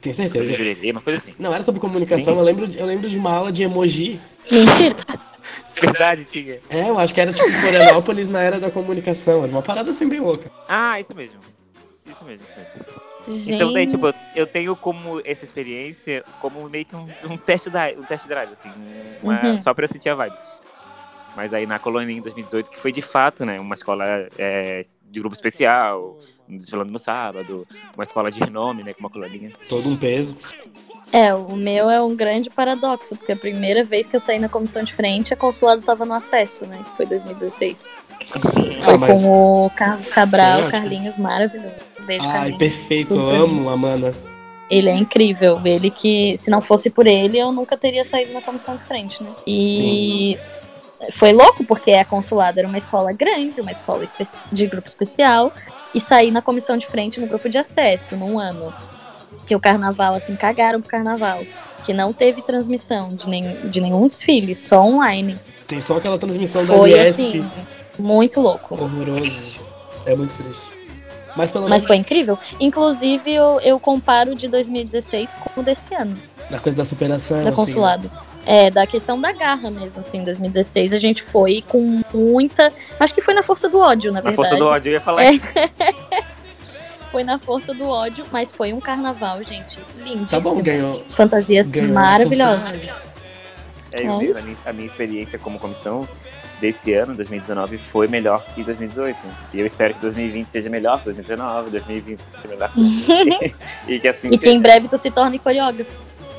Tenho 0.00 0.14
Sobre 0.14 0.30
certeza. 0.30 0.56
Jurerê, 0.56 0.90
uma 0.90 1.00
coisa 1.00 1.18
assim. 1.18 1.34
Não, 1.38 1.54
era 1.54 1.62
sobre 1.62 1.80
comunicação, 1.80 2.34
Sim. 2.34 2.38
eu 2.40 2.44
lembro, 2.44 2.68
eu 2.72 2.86
lembro 2.86 3.08
de 3.08 3.16
uma 3.16 3.32
aula 3.32 3.52
de 3.52 3.62
emoji. 3.62 4.20
Mentira. 4.50 4.96
Verdade, 5.80 6.24
tinha. 6.24 6.58
É, 6.68 6.88
eu 6.88 6.98
acho 6.98 7.14
que 7.14 7.20
era 7.20 7.32
tipo 7.32 7.48
Florianópolis 7.48 8.28
na 8.28 8.40
era 8.40 8.58
da 8.58 8.70
comunicação. 8.70 9.44
Era 9.44 9.52
uma 9.52 9.62
parada 9.62 9.90
assim 9.92 10.08
bem 10.08 10.20
louca. 10.20 10.50
Ah, 10.68 10.98
isso 10.98 11.14
mesmo. 11.14 11.38
Isso 12.04 12.24
mesmo, 12.24 12.42
isso 12.42 12.56
mesmo. 12.58 13.07
Gente. 13.28 13.52
Então, 13.54 13.72
daí, 13.72 13.86
tipo, 13.86 14.12
eu- 14.34 14.46
tenho 14.46 14.74
como 14.76 15.20
essa 15.24 15.44
experiência 15.44 16.24
como 16.40 16.68
meio 16.68 16.84
que 16.84 16.96
um, 16.96 17.08
um 17.30 17.36
teste 17.36 17.68
da, 17.70 17.88
um 17.96 18.02
test 18.02 18.26
drive, 18.26 18.52
assim, 18.52 18.70
uma- 19.22 19.42
Uhum. 19.44 19.62
só 19.62 19.72
pra 19.74 19.84
eu 19.84 19.88
sentir 19.88 20.08
a 20.10 20.14
vibe. 20.14 20.36
Mas 21.36 21.54
aí 21.54 21.66
na 21.66 21.78
colônia 21.78 22.12
em 22.12 22.20
2018, 22.20 22.68
que 22.70 22.78
foi 22.78 22.90
de 22.90 23.02
fato, 23.02 23.44
né, 23.46 23.60
uma 23.60 23.74
escola 23.74 24.04
é, 24.36 24.80
de 25.08 25.20
grupo 25.20 25.36
especial, 25.36 26.18
desfilando 26.48 26.90
no 26.90 26.98
sábado, 26.98 27.64
uma 27.94 28.02
escola 28.02 28.28
de 28.30 28.40
renome, 28.40 28.82
né, 28.82 28.92
com 28.92 29.00
uma 29.00 29.10
colorinha. 29.10 29.52
Todo 29.68 29.88
um 29.88 29.96
peso. 29.96 30.36
É, 31.12 31.32
o 31.34 31.54
meu 31.56 31.88
é 31.88 32.02
um 32.02 32.14
grande 32.16 32.50
paradoxo, 32.50 33.14
porque 33.16 33.32
a 33.32 33.36
primeira 33.36 33.84
vez 33.84 34.06
que 34.06 34.16
eu 34.16 34.20
saí 34.20 34.38
na 34.38 34.48
comissão 34.48 34.82
de 34.82 34.92
frente, 34.92 35.32
a 35.32 35.36
consulado 35.36 35.80
tava 35.82 36.04
no 36.04 36.12
acesso, 36.14 36.66
né? 36.66 36.82
Que 36.84 36.96
foi 36.96 37.06
2016. 37.06 37.86
Foi 38.84 38.94
Ah, 38.94 38.98
mas- 38.98 39.22
com 39.22 39.66
o 39.66 39.70
Carlos 39.70 40.10
Cabral, 40.10 40.54
Foi 40.58 40.66
ótimo. 40.66 40.70
Carlinhos 40.72 41.16
maravilhoso. 41.16 41.74
Beijo, 42.08 42.26
Ai, 42.26 42.32
Carlinhos. 42.32 42.58
perfeito, 42.58 43.14
eu 43.14 43.20
Super. 43.20 43.34
amo 43.36 43.68
a 43.68 43.76
Mana. 43.76 44.14
Ele 44.70 44.88
é 44.88 44.94
incrível. 44.94 45.60
Ele 45.64 45.90
que, 45.90 46.36
se 46.38 46.50
não 46.50 46.62
fosse 46.62 46.88
por 46.88 47.06
ele, 47.06 47.38
eu 47.38 47.52
nunca 47.52 47.76
teria 47.76 48.02
saído 48.02 48.32
na 48.32 48.40
comissão 48.40 48.76
de 48.76 48.82
frente, 48.82 49.22
né? 49.22 49.28
E 49.46 50.38
foi 51.12 51.32
louco, 51.32 51.64
porque 51.64 51.92
a 51.92 52.04
consulada 52.04 52.60
era 52.60 52.66
uma 52.68 52.78
escola 52.78 53.12
grande, 53.12 53.60
uma 53.60 53.70
escola 53.70 54.02
de 54.50 54.66
grupo 54.66 54.88
especial, 54.88 55.52
e 55.94 56.00
saí 56.00 56.30
na 56.30 56.40
comissão 56.40 56.78
de 56.78 56.86
frente 56.86 57.20
no 57.20 57.26
grupo 57.26 57.48
de 57.48 57.58
acesso, 57.58 58.16
num 58.16 58.38
ano. 58.38 58.72
Que 59.46 59.54
o 59.54 59.60
carnaval, 59.60 60.14
assim, 60.14 60.34
cagaram 60.34 60.80
pro 60.80 60.90
carnaval. 60.90 61.42
Que 61.84 61.92
não 61.92 62.12
teve 62.12 62.40
transmissão 62.42 63.14
de, 63.14 63.28
nem, 63.28 63.54
de 63.70 63.80
nenhum 63.82 64.06
desfile, 64.06 64.54
só 64.54 64.82
online. 64.82 65.38
Tem 65.66 65.80
só 65.80 65.98
aquela 65.98 66.18
transmissão 66.18 66.64
da 66.64 66.74
Foi 66.74 66.98
assim, 66.98 67.44
muito 67.98 68.40
louco. 68.40 68.74
horroroso. 68.74 69.60
É 70.06 70.14
muito 70.14 70.32
triste. 70.42 70.77
Mas 71.38 71.50
pelo 71.52 71.68
Mas 71.68 71.84
foi 71.84 71.96
incrível. 71.96 72.36
Inclusive, 72.58 73.32
eu, 73.32 73.60
eu 73.62 73.78
comparo 73.78 74.32
o 74.32 74.34
de 74.34 74.48
2016 74.48 75.36
com 75.36 75.60
o 75.60 75.62
desse 75.62 75.94
ano. 75.94 76.16
na 76.50 76.58
coisa 76.58 76.76
da 76.76 76.84
superação. 76.84 77.36
da 77.38 77.44
assim, 77.44 77.52
consulado. 77.56 78.10
É, 78.44 78.70
da 78.70 78.86
questão 78.86 79.20
da 79.20 79.30
garra 79.30 79.70
mesmo, 79.70 80.00
assim, 80.00 80.18
em 80.18 80.24
2016 80.24 80.94
a 80.94 80.98
gente 80.98 81.22
foi 81.22 81.62
com 81.68 82.02
muita. 82.12 82.72
Acho 82.98 83.14
que 83.14 83.20
foi 83.20 83.34
na 83.34 83.42
força 83.44 83.68
do 83.68 83.78
ódio, 83.78 84.10
na, 84.10 84.16
Na 84.20 84.30
verdade. 84.30 84.36
força 84.36 84.56
do 84.56 84.66
ódio, 84.66 84.88
eu 84.90 84.94
ia 84.94 85.00
falar 85.00 85.24
É. 85.24 85.32
isso. 85.32 85.46
Foi 87.10 87.24
na 87.24 87.38
força 87.38 87.72
do 87.72 87.88
ódio, 87.88 88.26
mas 88.30 88.52
foi 88.52 88.74
um 88.74 88.80
carnaval, 88.80 89.42
gente, 89.42 89.78
lindíssimo. 89.96 90.26
Tá 90.28 90.40
bom, 90.40 90.60
ganhou. 90.62 91.02
Fantasias 91.08 91.70
ganhou 91.70 91.94
maravilhosas. 91.94 92.82
É, 93.92 94.02
eu 94.02 94.10
É 94.10 94.38
a, 94.38 94.42
minha, 94.42 94.56
a 94.66 94.72
minha 94.74 94.86
experiência 94.86 95.38
como 95.38 95.58
comissão 95.58 96.06
desse 96.60 96.92
ano, 96.94 97.14
2019, 97.14 97.78
foi 97.78 98.08
melhor 98.08 98.44
que 98.54 98.62
2018. 98.64 99.18
E 99.54 99.60
eu 99.60 99.66
espero 99.66 99.94
que 99.94 100.00
2020 100.00 100.46
seja 100.46 100.68
melhor 100.70 100.98
que 100.98 101.04
2019, 101.06 101.70
2020 101.70 102.20
seja 102.20 102.48
melhor 102.48 102.70
que 102.72 102.80
2020. 102.80 103.58
e 103.88 104.00
que 104.00 104.08
assim 104.08 104.28
E 104.28 104.38
que 104.38 104.44
seja. 104.44 104.56
em 104.56 104.60
breve 104.60 104.88
tu 104.88 104.98
se 104.98 105.10
torne 105.10 105.38
coreógrafo. 105.38 105.92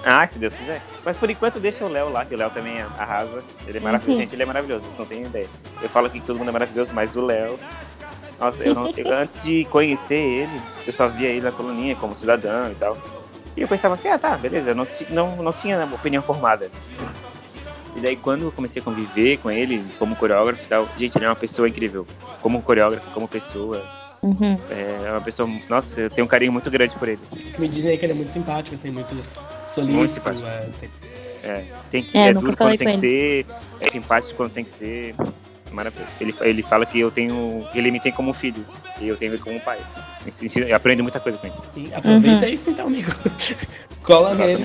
Ah, 0.05 0.25
se 0.25 0.39
Deus 0.39 0.53
quiser. 0.55 0.81
Mas 1.03 1.17
por 1.17 1.29
enquanto 1.29 1.59
deixa 1.59 1.83
o 1.83 1.89
Léo 1.89 2.09
lá, 2.09 2.23
que 2.25 2.33
o 2.33 2.37
Léo 2.37 2.49
também 2.51 2.79
arrasa. 2.97 3.43
Ele 3.67 3.77
é 3.77 3.81
maravilhoso. 3.81 4.13
Uhum. 4.13 4.19
Gente, 4.21 4.35
ele 4.35 4.43
é 4.43 4.45
maravilhoso, 4.45 4.85
vocês 4.85 4.97
não 4.97 5.05
têm 5.05 5.23
ideia. 5.23 5.47
Eu 5.81 5.89
falo 5.89 6.07
aqui 6.07 6.19
que 6.21 6.25
todo 6.25 6.37
mundo 6.39 6.47
é 6.49 6.51
maravilhoso, 6.53 6.91
mas 6.93 7.15
o 7.15 7.21
Léo. 7.25 7.57
Nossa, 8.39 8.63
eu 8.63 8.73
não- 8.73 8.89
eu- 8.95 9.11
antes 9.13 9.43
de 9.43 9.65
conhecer 9.65 10.15
ele, 10.15 10.61
eu 10.87 10.93
só 10.93 11.09
via 11.09 11.27
ele 11.27 11.41
na 11.41 11.51
coluninha 11.51 11.95
como 11.97 12.15
cidadão 12.15 12.71
e 12.71 12.75
tal. 12.75 12.97
E 13.57 13.61
eu 13.61 13.67
pensava 13.67 13.95
assim, 13.95 14.07
ah 14.07 14.17
tá, 14.17 14.37
beleza, 14.37 14.69
eu 14.69 14.75
não, 14.75 14.87
não, 15.09 15.35
não 15.43 15.51
tinha 15.51 15.83
opinião 15.93 16.23
formada. 16.23 16.71
E 17.99 18.01
daí 18.01 18.15
quando 18.15 18.43
eu 18.45 18.51
comecei 18.51 18.81
a 18.81 18.85
conviver 18.85 19.37
com 19.39 19.51
ele 19.51 19.83
como 19.99 20.15
coreógrafo 20.15 20.63
e 20.63 20.67
tal, 20.67 20.87
gente, 20.97 21.17
ele 21.17 21.25
é 21.25 21.27
uma 21.29 21.35
pessoa 21.35 21.67
incrível. 21.67 22.07
Como 22.41 22.61
coreógrafo, 22.61 23.11
como 23.11 23.27
pessoa. 23.27 23.85
Uhum. 24.21 24.57
É 24.69 25.11
uma 25.11 25.21
pessoa. 25.21 25.49
Nossa, 25.67 25.99
eu 26.01 26.09
tenho 26.09 26.25
um 26.25 26.27
carinho 26.29 26.51
muito 26.53 26.71
grande 26.71 26.95
por 26.95 27.09
ele. 27.09 27.19
Me 27.57 27.67
dizem 27.67 27.93
é 27.93 27.97
que 27.97 28.05
ele 28.05 28.13
é 28.13 28.15
muito 28.15 28.31
simpático, 28.31 28.73
assim, 28.75 28.89
muito 28.89 29.13
solícito. 29.67 29.97
Muito 29.97 30.13
simpático. 30.13 30.45
é, 30.47 30.67
tem- 30.79 30.89
Tem, 32.03 32.09
É, 32.13 32.27
é 32.27 32.33
duro 32.33 32.55
quando 32.55 32.77
tem 32.77 32.87
que 32.87 32.97
ser, 32.99 33.45
é 33.81 33.89
simpático 33.89 34.33
quando 34.35 34.51
tem 34.51 34.63
que 34.63 34.69
ser. 34.69 35.15
Maravilhoso. 35.71 36.09
Ele, 36.19 36.33
ele 36.41 36.63
fala 36.63 36.85
que 36.85 36.99
eu 36.99 37.11
tenho. 37.11 37.67
Ele 37.75 37.91
me 37.91 37.99
tem 37.99 38.11
como 38.11 38.33
filho. 38.33 38.65
E 38.99 39.07
eu 39.07 39.15
tenho 39.15 39.33
ele 39.33 39.41
como 39.41 39.59
pai. 39.59 39.77
Assim. 40.27 40.71
Aprendo 40.73 41.03
muita 41.03 41.19
coisa 41.19 41.37
com 41.37 41.45
ele. 41.47 41.55
Sim, 41.75 41.93
aproveita 41.93 42.45
Uhum. 42.47 42.51
isso 42.53 42.69
então, 42.71 42.87
amigo. 42.87 43.11
Cola 44.03 44.33
nele 44.33 44.63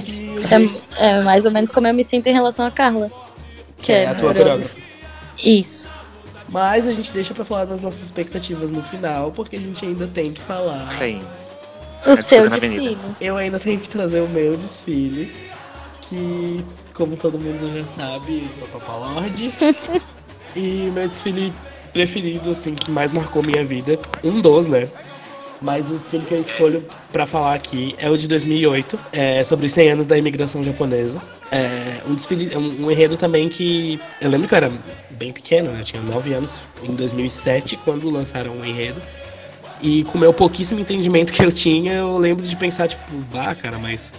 É, 0.98 1.06
é 1.18 1.22
mais 1.22 1.44
ou 1.44 1.50
menos 1.50 1.70
como 1.70 1.86
eu 1.86 1.92
me 1.94 2.02
sinto 2.02 2.26
em 2.28 2.32
relação 2.32 2.64
a 2.66 2.70
Carla. 2.70 3.10
Que 3.78 3.92
é 3.92 4.06
a 4.06 4.14
tua 4.14 4.34
coreógrafa. 4.34 4.76
Isso. 5.42 5.88
Mas 6.48 6.86
a 6.86 6.92
gente 6.92 7.10
deixa 7.10 7.34
pra 7.34 7.44
falar 7.44 7.64
das 7.64 7.80
nossas 7.80 8.04
expectativas 8.04 8.70
no 8.70 8.82
final, 8.82 9.32
porque 9.32 9.56
a 9.56 9.58
gente 9.58 9.84
ainda 9.84 10.06
tem 10.06 10.32
que 10.32 10.40
falar. 10.42 10.88
Aí. 11.00 11.20
O 12.06 12.10
É 12.10 12.16
seu 12.16 12.48
desfile. 12.48 12.98
Eu 13.20 13.36
ainda 13.36 13.58
tenho 13.58 13.80
que 13.80 13.88
trazer 13.88 14.20
o 14.20 14.28
meu 14.28 14.56
desfile, 14.56 15.32
que, 16.02 16.64
como 16.92 17.16
todo 17.16 17.38
mundo 17.38 17.72
já 17.74 17.82
sabe, 17.82 18.44
eu 18.44 18.52
sou 18.52 18.68
Papa 18.68 18.92
Lorde. 18.92 19.52
e 20.54 20.90
meu 20.92 21.08
desfile 21.08 21.52
preferido, 21.92 22.50
assim, 22.50 22.74
que 22.74 22.90
mais 22.90 23.12
marcou 23.12 23.42
minha 23.42 23.64
vida, 23.64 23.98
um 24.22 24.40
dos, 24.40 24.66
né? 24.66 24.88
Mas 25.62 25.90
o 25.90 25.96
desfile 25.96 26.24
que 26.24 26.34
eu 26.34 26.40
escolho 26.40 26.84
pra 27.12 27.26
falar 27.26 27.54
aqui 27.54 27.94
é 27.98 28.10
o 28.10 28.18
de 28.18 28.28
2008, 28.28 28.98
é 29.12 29.42
sobre 29.44 29.66
os 29.66 29.72
100 29.72 29.90
anos 29.92 30.06
da 30.06 30.18
imigração 30.18 30.62
japonesa. 30.62 31.22
É 31.50 32.00
um 32.06 32.14
desfile, 32.14 32.56
um, 32.56 32.84
um 32.84 32.90
enredo 32.90 33.16
também 33.16 33.48
que 33.48 34.00
eu 34.20 34.28
lembro 34.28 34.48
que 34.48 34.54
eu 34.54 34.56
era 34.56 34.72
bem 35.10 35.32
pequeno, 35.32 35.72
né? 35.72 35.80
Eu 35.80 35.84
tinha 35.84 36.02
9 36.02 36.34
anos 36.34 36.62
em 36.82 36.94
2007 36.94 37.78
quando 37.84 38.10
lançaram 38.10 38.52
o 38.58 38.64
enredo. 38.64 39.00
E 39.80 40.04
com 40.04 40.18
o 40.18 40.20
meu 40.20 40.32
pouquíssimo 40.32 40.80
entendimento 40.80 41.32
que 41.32 41.42
eu 41.44 41.52
tinha, 41.52 41.94
eu 41.94 42.16
lembro 42.16 42.46
de 42.46 42.56
pensar, 42.56 42.88
tipo, 42.88 43.02
bah, 43.32 43.54
cara, 43.54 43.78
mas 43.78 44.12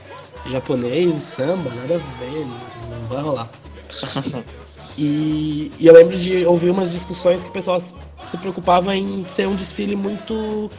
japonês 0.52 1.16
samba, 1.16 1.70
nada 1.72 1.96
a 1.96 2.20
ver, 2.20 2.46
não 2.90 3.08
vai 3.08 3.22
rolar. 3.22 3.50
E, 4.98 5.74
e 5.78 5.88
eu 5.88 5.94
lembro 5.94 6.18
de 6.18 6.46
ouvir 6.46 6.70
umas 6.70 6.92
discussões 6.92 7.44
que 7.44 7.50
o 7.50 7.54
pessoal 7.54 7.80
se 7.80 8.38
preocupava 8.40 8.96
em 8.96 9.26
ser 9.28 9.48
um 9.48 9.56
desfile 9.56 9.96
muito. 9.96 10.72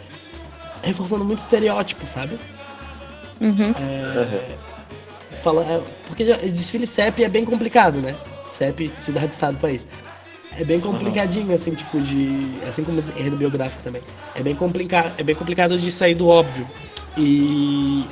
Reforçando 0.82 1.24
muito 1.24 1.38
estereótipo, 1.38 2.06
sabe? 2.06 2.38
Uhum. 3.40 3.74
Fala, 5.42 5.62
é, 5.62 5.82
porque 6.08 6.24
desfile 6.24 6.86
CEP 6.86 7.22
é 7.22 7.28
bem 7.28 7.44
complicado, 7.44 8.00
né? 8.00 8.14
CEP, 8.48 8.88
cidade, 8.88 9.32
estado, 9.32 9.56
país. 9.58 9.86
É 10.58 10.64
bem 10.64 10.80
complicadinho, 10.80 11.54
assim, 11.54 11.72
tipo 11.72 12.00
de. 12.00 12.50
Assim 12.66 12.82
como 12.82 13.02
enredo 13.16 13.36
biográfico 13.36 13.82
também. 13.82 14.00
É 14.34 14.42
bem, 14.42 14.54
complica 14.54 15.12
é 15.18 15.22
bem 15.22 15.34
complicado 15.34 15.78
de 15.78 15.90
sair 15.90 16.14
do 16.14 16.26
óbvio. 16.28 16.66
E. 17.16 18.04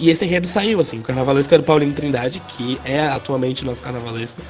E 0.00 0.10
esse 0.10 0.24
enredo 0.24 0.46
saiu, 0.46 0.80
assim. 0.80 0.98
O 0.98 1.02
carnavalesco 1.02 1.52
era 1.52 1.62
o 1.62 1.64
Paulinho 1.64 1.92
Trindade, 1.92 2.40
que 2.48 2.80
é 2.84 3.00
atualmente 3.00 3.62
o 3.62 3.66
nosso 3.66 3.82
carnavalesco. 3.82 4.40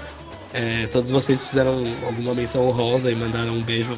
É, 0.52 0.86
todos 0.86 1.11
vocês 1.11 1.44
fizeram 1.44 1.84
alguma 2.06 2.34
menção 2.34 2.66
honrosa 2.66 3.11
e 3.11 3.14
mandaram 3.14 3.52
um 3.52 3.62
beijo. 3.62 3.96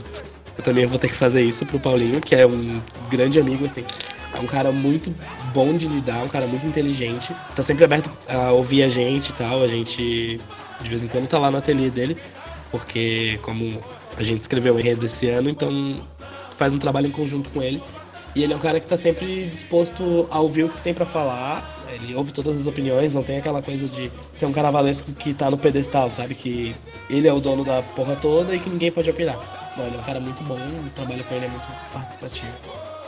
Eu 0.56 0.64
também 0.64 0.86
vou 0.86 0.98
ter 0.98 1.08
que 1.08 1.14
fazer 1.14 1.42
isso 1.42 1.64
pro 1.64 1.78
Paulinho, 1.80 2.20
que 2.20 2.34
é 2.34 2.46
um 2.46 2.80
grande 3.08 3.38
amigo, 3.38 3.64
assim. 3.64 3.84
É 4.32 4.38
um 4.38 4.46
cara 4.46 4.70
muito 4.70 5.12
bom 5.52 5.76
de 5.76 5.88
lidar, 5.88 6.22
um 6.22 6.28
cara 6.28 6.46
muito 6.46 6.66
inteligente. 6.66 7.34
Tá 7.54 7.62
sempre 7.62 7.84
aberto 7.84 8.10
a 8.28 8.52
ouvir 8.52 8.82
a 8.82 8.88
gente 8.88 9.30
e 9.30 9.32
tal. 9.32 9.62
A 9.62 9.68
gente, 9.68 10.40
de 10.80 10.88
vez 10.88 11.02
em 11.02 11.08
quando, 11.08 11.28
tá 11.28 11.38
lá 11.38 11.50
no 11.50 11.58
ateliê 11.58 11.90
dele, 11.90 12.16
porque 12.70 13.38
como 13.42 13.80
a 14.16 14.22
gente 14.22 14.40
escreveu 14.40 14.74
o 14.74 14.80
enredo 14.80 15.04
esse 15.06 15.28
ano, 15.28 15.50
então 15.50 16.00
faz 16.56 16.72
um 16.72 16.78
trabalho 16.78 17.06
em 17.06 17.10
conjunto 17.10 17.50
com 17.50 17.62
ele. 17.62 17.82
E 18.34 18.44
ele 18.44 18.52
é 18.52 18.56
um 18.56 18.60
cara 18.60 18.78
que 18.78 18.86
tá 18.86 18.96
sempre 18.96 19.46
disposto 19.46 20.28
a 20.30 20.38
ouvir 20.38 20.64
o 20.64 20.68
que 20.68 20.80
tem 20.80 20.94
pra 20.94 21.04
falar. 21.04 21.78
Ele 21.92 22.14
ouve 22.14 22.32
todas 22.32 22.60
as 22.60 22.66
opiniões, 22.68 23.12
não 23.12 23.24
tem 23.24 23.38
aquela 23.38 23.60
coisa 23.60 23.88
de 23.88 24.12
ser 24.32 24.46
um 24.46 24.52
carnavalesco 24.52 25.10
que 25.12 25.34
tá 25.34 25.50
no 25.50 25.58
pedestal, 25.58 26.08
sabe? 26.10 26.36
Que 26.36 26.76
ele 27.08 27.26
é 27.26 27.32
o 27.32 27.40
dono 27.40 27.64
da 27.64 27.82
porra 27.82 28.14
toda 28.14 28.54
e 28.54 28.60
que 28.60 28.70
ninguém 28.70 28.92
pode 28.92 29.10
opinar. 29.10 29.59
Não, 29.80 29.86
ele 29.86 29.96
é 29.96 29.98
um 29.98 30.02
cara 30.02 30.20
muito 30.20 30.44
bom, 30.44 30.56
o 30.56 30.90
trabalho 30.90 31.24
com 31.24 31.34
ele 31.34 31.46
é 31.46 31.48
muito 31.48 31.64
participativo. 31.92 32.52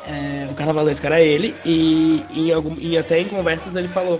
é, 0.06 0.48
o 0.50 0.54
carnavalesco 0.54 1.04
era 1.04 1.20
ele, 1.20 1.54
e 1.66 2.24
em, 2.34 2.50
algum, 2.50 2.74
e 2.78 2.96
até 2.96 3.20
em 3.20 3.28
conversas 3.28 3.76
ele 3.76 3.88
falou 3.88 4.18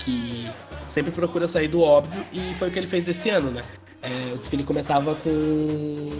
que 0.00 0.48
sempre 0.88 1.10
procura 1.10 1.48
sair 1.48 1.68
do 1.68 1.80
óbvio, 1.80 2.22
e 2.30 2.54
foi 2.58 2.68
o 2.68 2.70
que 2.70 2.78
ele 2.78 2.86
fez 2.86 3.04
desse 3.04 3.30
ano, 3.30 3.50
né? 3.50 3.62
É, 4.02 4.34
o 4.34 4.36
desfile 4.36 4.62
começava 4.64 5.14
com. 5.14 6.10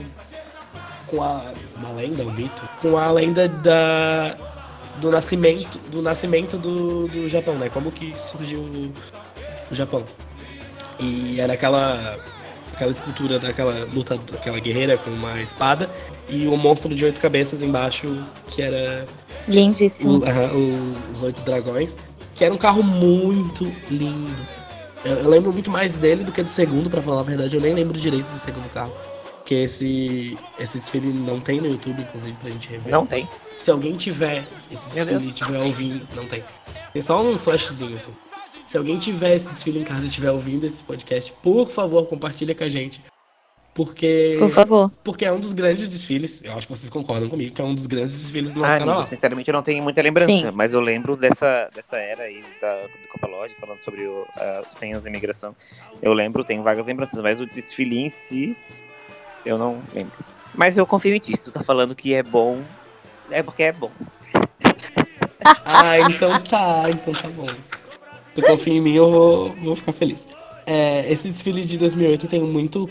com 1.07 1.23
a. 1.23 1.53
uma 1.77 1.93
lenda, 1.93 2.25
um 2.25 2.33
mito? 2.33 2.67
Com 2.81 2.97
a 2.97 3.13
lenda 3.13 3.47
da. 3.47 4.37
do 4.97 5.11
nascimento. 5.11 5.79
do 5.91 6.01
nascimento 6.01 6.57
do, 6.57 7.07
do 7.09 7.29
Japão, 7.29 7.55
né? 7.57 7.69
Como 7.69 7.93
que 7.93 8.19
surgiu 8.19 8.61
o 9.71 9.75
Japão. 9.75 10.03
E 10.99 11.39
era 11.39 11.53
aquela. 11.53 12.19
Aquela 12.77 12.93
escultura 12.93 13.39
daquela 13.39 13.89
luta, 13.93 14.17
daquela 14.31 14.61
guerreira 14.61 14.97
com 14.99 15.11
uma 15.11 15.41
espada 15.41 15.91
e 16.29 16.47
o 16.47 16.57
monstro 16.57 16.95
de 16.95 17.05
oito 17.05 17.21
cabeças 17.21 17.63
embaixo, 17.63 18.07
que 18.49 18.63
era. 18.63 19.07
Lindíssimo. 19.49 20.19
O, 20.19 20.19
uh, 20.19 20.95
os 21.13 21.23
oito 21.23 21.41
dragões. 21.43 21.97
Que 22.35 22.45
era 22.45 22.53
um 22.53 22.59
carro 22.59 22.83
muito 22.83 23.73
lindo. 23.91 24.37
Eu, 25.03 25.15
eu, 25.15 25.29
lembro 25.29 25.53
muito 25.53 25.71
mais 25.71 25.97
dele 25.97 26.23
do 26.23 26.31
que 26.31 26.43
do 26.43 26.51
segundo, 26.51 26.91
para 26.91 27.01
falar 27.01 27.21
a 27.21 27.25
verdade. 27.25 27.57
Eu 27.57 27.63
nem 27.63 27.73
lembro 27.73 27.99
direito 27.99 28.27
do 28.27 28.39
segundo 28.39 28.69
carro. 28.71 28.93
Que 29.45 29.55
esse, 29.55 30.37
esse 30.59 30.77
desfile 30.77 31.07
não 31.07 31.41
tem 31.41 31.61
no 31.61 31.69
YouTube, 31.69 32.03
inclusive, 32.03 32.37
pra 32.43 32.51
gente 32.51 32.69
rever. 32.69 32.93
Não 32.93 33.07
tem. 33.07 33.27
Se 33.57 33.71
alguém 33.71 33.97
tiver 33.97 34.45
esse 34.71 34.87
desfile 34.89 35.29
e 35.29 35.33
tiver 35.33 35.63
ouvindo, 35.63 36.07
não 36.15 36.27
tem. 36.27 36.45
Tem 36.93 37.01
só 37.01 37.23
um 37.23 37.39
flashzinho, 37.39 37.95
assim. 37.95 38.11
Se 38.67 38.77
alguém 38.77 38.99
tiver 38.99 39.35
esse 39.35 39.49
desfile 39.49 39.79
em 39.79 39.85
casa 39.85 40.05
e 40.05 40.09
estiver 40.09 40.31
ouvindo 40.31 40.67
esse 40.67 40.83
podcast, 40.83 41.33
por 41.43 41.71
favor, 41.71 42.07
compartilha 42.07 42.55
com 42.55 42.65
a 42.65 42.69
gente. 42.69 43.01
Porque. 43.77 44.37
Por 44.39 44.51
favor. 44.51 44.91
Porque 45.05 45.25
é 45.27 45.31
um 45.31 45.39
dos 45.39 45.53
grandes 45.53 45.87
desfiles. 45.87 46.41
Eu 46.43 46.55
acho 46.55 46.67
que 46.67 46.75
vocês 46.75 46.89
concordam 46.89 47.29
comigo, 47.29 47.55
que 47.55 47.61
é 47.61 47.65
um 47.65 47.75
dos 47.75 47.87
grandes 47.87 48.17
desfiles 48.17 48.51
do 48.51 48.61
nosso 48.61 48.75
ah, 48.75 48.79
canal. 48.79 49.03
sinceramente, 49.03 49.51
eu 49.51 49.53
não 49.53 49.63
tenho 49.63 49.85
muita 49.85 50.01
lembrança, 50.01 50.31
Sim. 50.31 50.51
mas 50.51 50.73
eu 50.73 50.81
lembro 50.81 51.15
dessa, 51.15 51.69
dessa 51.75 51.97
era 51.99 52.23
aí 52.23 52.43
da, 52.59 52.83
do 52.83 53.09
Copa 53.13 53.27
Lodge, 53.27 53.55
falando 53.61 53.83
sobre 53.83 54.07
o, 54.07 54.23
uh, 54.23 54.67
os 54.69 54.77
100 54.79 54.93
anos 54.93 55.05
da 55.05 55.11
imigração. 55.11 55.55
Eu 56.01 56.15
lembro, 56.15 56.43
tenho 56.43 56.63
vagas 56.63 56.87
lembranças, 56.87 57.23
mas 57.23 57.39
o 57.39 57.45
desfile 57.45 57.99
em 57.99 58.09
si, 58.09 58.57
eu 59.45 59.59
não 59.59 59.83
lembro. 59.95 60.13
Mas 60.55 60.79
eu 60.79 60.87
confio 60.87 61.15
em 61.15 61.19
ti, 61.19 61.37
se 61.37 61.43
tu 61.43 61.53
tá 61.53 61.63
falando 61.63 61.95
que 61.95 62.15
é 62.15 62.23
bom, 62.23 62.63
é 63.31 63.43
porque 63.43 63.65
é 63.65 63.73
bom. 63.73 63.91
ah, 65.67 65.99
então 66.01 66.43
tá, 66.43 66.85
então 66.89 67.13
tá 67.13 67.29
bom. 67.29 67.47
Tu 68.37 68.43
confia 68.43 68.75
em 68.75 68.81
mim, 68.83 68.95
eu 68.95 69.11
vou, 69.11 69.51
vou 69.63 69.75
ficar 69.75 69.93
feliz. 69.93 70.27
É, 70.67 71.11
esse 71.11 71.31
desfile 71.31 71.65
de 71.65 71.79
2008 71.79 72.27
eu 72.27 72.31
tenho 72.31 72.47
muito 72.47 72.87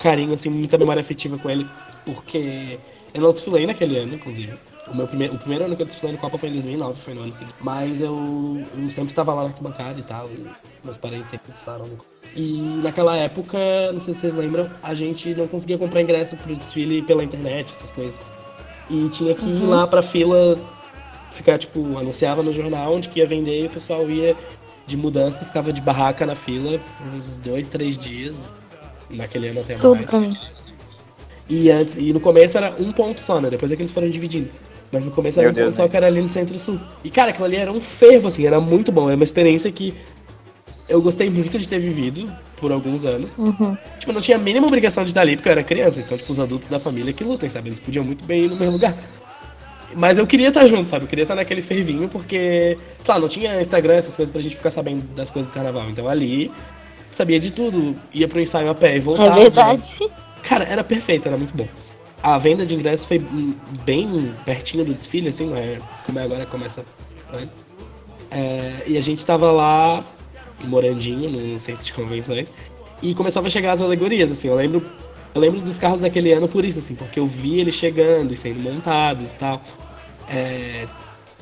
carinho, 0.00 0.34
assim, 0.34 0.48
muita 0.48 0.76
memória 0.76 1.00
afetiva 1.00 1.38
com 1.38 1.48
ele, 1.48 1.66
porque 2.04 2.78
eu 3.14 3.20
não 3.20 3.30
desfilei 3.30 3.64
naquele 3.64 3.96
ano, 3.96 4.14
inclusive. 4.16 4.58
O, 4.88 4.96
meu 4.96 5.06
primeiro, 5.06 5.34
o 5.34 5.38
primeiro 5.38 5.64
ano 5.66 5.76
que 5.76 5.82
eu 5.82 5.86
desfilei 5.86 6.12
no 6.12 6.18
Copa 6.18 6.36
foi 6.36 6.48
em 6.48 6.52
2009, 6.52 7.00
foi 7.00 7.14
no 7.14 7.22
ano 7.22 7.32
seguinte. 7.32 7.54
Mas 7.60 8.00
eu, 8.00 8.66
eu 8.76 8.90
sempre 8.90 9.14
tava 9.14 9.32
lá 9.34 9.42
na 9.42 9.48
arquibancada 9.50 10.00
e 10.00 10.02
tal, 10.02 10.26
e 10.30 10.46
meus 10.82 10.96
parentes 10.96 11.30
sempre 11.30 11.52
desfilaram 11.52 11.86
no 11.86 11.98
E 12.34 12.58
naquela 12.82 13.16
época, 13.16 13.56
não 13.92 14.00
sei 14.00 14.14
se 14.14 14.20
vocês 14.20 14.34
lembram, 14.34 14.68
a 14.82 14.94
gente 14.94 15.32
não 15.32 15.46
conseguia 15.46 15.78
comprar 15.78 16.02
ingresso 16.02 16.36
pro 16.36 16.56
desfile 16.56 17.02
pela 17.02 17.22
internet, 17.22 17.72
essas 17.76 17.92
coisas. 17.92 18.18
E 18.90 19.08
tinha 19.10 19.32
que 19.32 19.44
ir 19.44 19.62
uhum. 19.62 19.70
lá 19.70 19.86
pra 19.86 20.02
fila, 20.02 20.58
ficar, 21.30 21.56
tipo, 21.58 21.98
anunciava 21.98 22.42
no 22.42 22.52
jornal 22.52 22.94
onde 22.94 23.08
que 23.08 23.20
ia 23.20 23.26
vender 23.26 23.62
e 23.62 23.66
o 23.66 23.70
pessoal 23.70 24.10
ia 24.10 24.34
de 24.88 24.96
mudança, 24.96 25.44
ficava 25.44 25.72
de 25.72 25.80
barraca 25.80 26.24
na 26.26 26.34
fila 26.34 26.78
por 26.78 27.14
uns 27.14 27.36
dois, 27.36 27.66
três 27.68 27.96
dias, 27.98 28.42
naquele 29.10 29.48
ano 29.48 29.60
até 29.60 29.74
Tudo 29.74 29.96
mais. 29.96 30.06
pra 30.06 30.18
mim. 30.20 30.36
E, 31.48 31.70
antes, 31.70 31.96
e 31.98 32.12
no 32.12 32.20
começo 32.20 32.56
era 32.58 32.74
um 32.78 32.90
ponto 32.92 33.20
só, 33.20 33.40
né? 33.40 33.48
Depois 33.50 33.70
é 33.70 33.76
que 33.76 33.82
eles 33.82 33.92
foram 33.92 34.08
dividindo. 34.10 34.48
Mas 34.90 35.04
no 35.04 35.10
começo 35.10 35.38
era 35.38 35.48
Meu 35.48 35.52
um 35.52 35.54
Deus, 35.54 35.66
ponto 35.68 35.78
né? 35.78 35.84
só 35.84 35.88
que 35.90 35.96
era 35.96 36.06
ali 36.06 36.20
no 36.20 36.28
centro-sul. 36.28 36.80
E, 37.04 37.10
cara, 37.10 37.30
aquilo 37.30 37.44
ali 37.44 37.56
era 37.56 37.70
um 37.70 37.80
fervo, 37.80 38.28
assim, 38.28 38.46
era 38.46 38.58
muito 38.60 38.90
bom. 38.90 39.10
É 39.10 39.14
uma 39.14 39.24
experiência 39.24 39.70
que 39.70 39.94
eu 40.88 41.00
gostei 41.02 41.28
muito 41.28 41.58
de 41.58 41.68
ter 41.68 41.78
vivido 41.78 42.30
por 42.56 42.72
alguns 42.72 43.04
anos. 43.04 43.36
Uhum. 43.36 43.76
Tipo, 43.98 44.12
não 44.12 44.20
tinha 44.20 44.36
a 44.36 44.40
mínima 44.40 44.66
obrigação 44.66 45.04
de 45.04 45.10
estar 45.10 45.20
ali, 45.20 45.36
porque 45.36 45.48
eu 45.48 45.52
era 45.52 45.62
criança. 45.62 46.00
Então, 46.00 46.16
tipo, 46.16 46.32
os 46.32 46.40
adultos 46.40 46.68
da 46.68 46.80
família 46.80 47.12
que 47.12 47.22
lutem, 47.22 47.48
sabe? 47.48 47.68
Eles 47.68 47.80
podiam 47.80 48.04
muito 48.04 48.24
bem 48.24 48.44
ir 48.44 48.48
no 48.48 48.56
mesmo 48.56 48.72
lugar. 48.72 48.94
Mas 49.94 50.18
eu 50.18 50.26
queria 50.26 50.48
estar 50.48 50.66
junto, 50.66 50.90
sabe? 50.90 51.04
Eu 51.04 51.08
queria 51.08 51.22
estar 51.22 51.34
naquele 51.34 51.62
fervinho, 51.62 52.08
porque, 52.08 52.76
sei 53.02 53.14
lá, 53.14 53.20
não 53.20 53.28
tinha 53.28 53.60
Instagram, 53.60 53.94
essas 53.94 54.14
coisas 54.14 54.32
pra 54.32 54.40
gente 54.40 54.56
ficar 54.56 54.70
sabendo 54.70 55.02
das 55.14 55.30
coisas 55.30 55.50
do 55.50 55.54
carnaval. 55.54 55.88
Então 55.88 56.08
ali 56.08 56.50
sabia 57.10 57.40
de 57.40 57.50
tudo. 57.50 57.96
Ia 58.12 58.28
pro 58.28 58.40
ensaio 58.40 58.70
a 58.70 58.74
pé 58.74 58.96
e 58.96 59.00
voltava. 59.00 59.38
É 59.38 59.42
verdade. 59.42 59.82
Né? 60.00 60.08
Cara, 60.42 60.64
era 60.64 60.84
perfeito, 60.84 61.26
era 61.26 61.36
muito 61.36 61.56
bom. 61.56 61.66
A 62.22 62.36
venda 62.36 62.66
de 62.66 62.74
ingressos 62.74 63.06
foi 63.06 63.22
bem 63.84 64.34
pertinho 64.44 64.84
do 64.84 64.92
desfile, 64.92 65.28
assim, 65.28 65.52
é 65.54 65.78
como 66.04 66.18
é 66.18 66.24
agora, 66.24 66.46
começa 66.46 66.84
antes. 67.32 67.64
É, 68.30 68.82
e 68.86 68.98
a 68.98 69.00
gente 69.00 69.24
tava 69.24 69.52
lá, 69.52 70.04
morandinho, 70.64 71.30
no 71.30 71.60
centro 71.60 71.84
de 71.84 71.92
convenções, 71.92 72.52
e 73.00 73.14
começava 73.14 73.46
a 73.46 73.50
chegar 73.50 73.72
as 73.72 73.80
alegorias, 73.80 74.32
assim, 74.32 74.48
eu 74.48 74.56
lembro, 74.56 74.84
eu 75.34 75.40
lembro 75.40 75.60
dos 75.60 75.78
carros 75.78 76.00
daquele 76.00 76.32
ano 76.32 76.48
por 76.48 76.64
isso, 76.64 76.78
assim, 76.78 76.94
porque 76.94 77.20
eu 77.20 77.26
vi 77.26 77.60
eles 77.60 77.74
chegando 77.74 78.32
e 78.32 78.36
sendo 78.36 78.60
montados 78.60 79.32
e 79.32 79.36
tal. 79.36 79.62
É, 80.28 80.86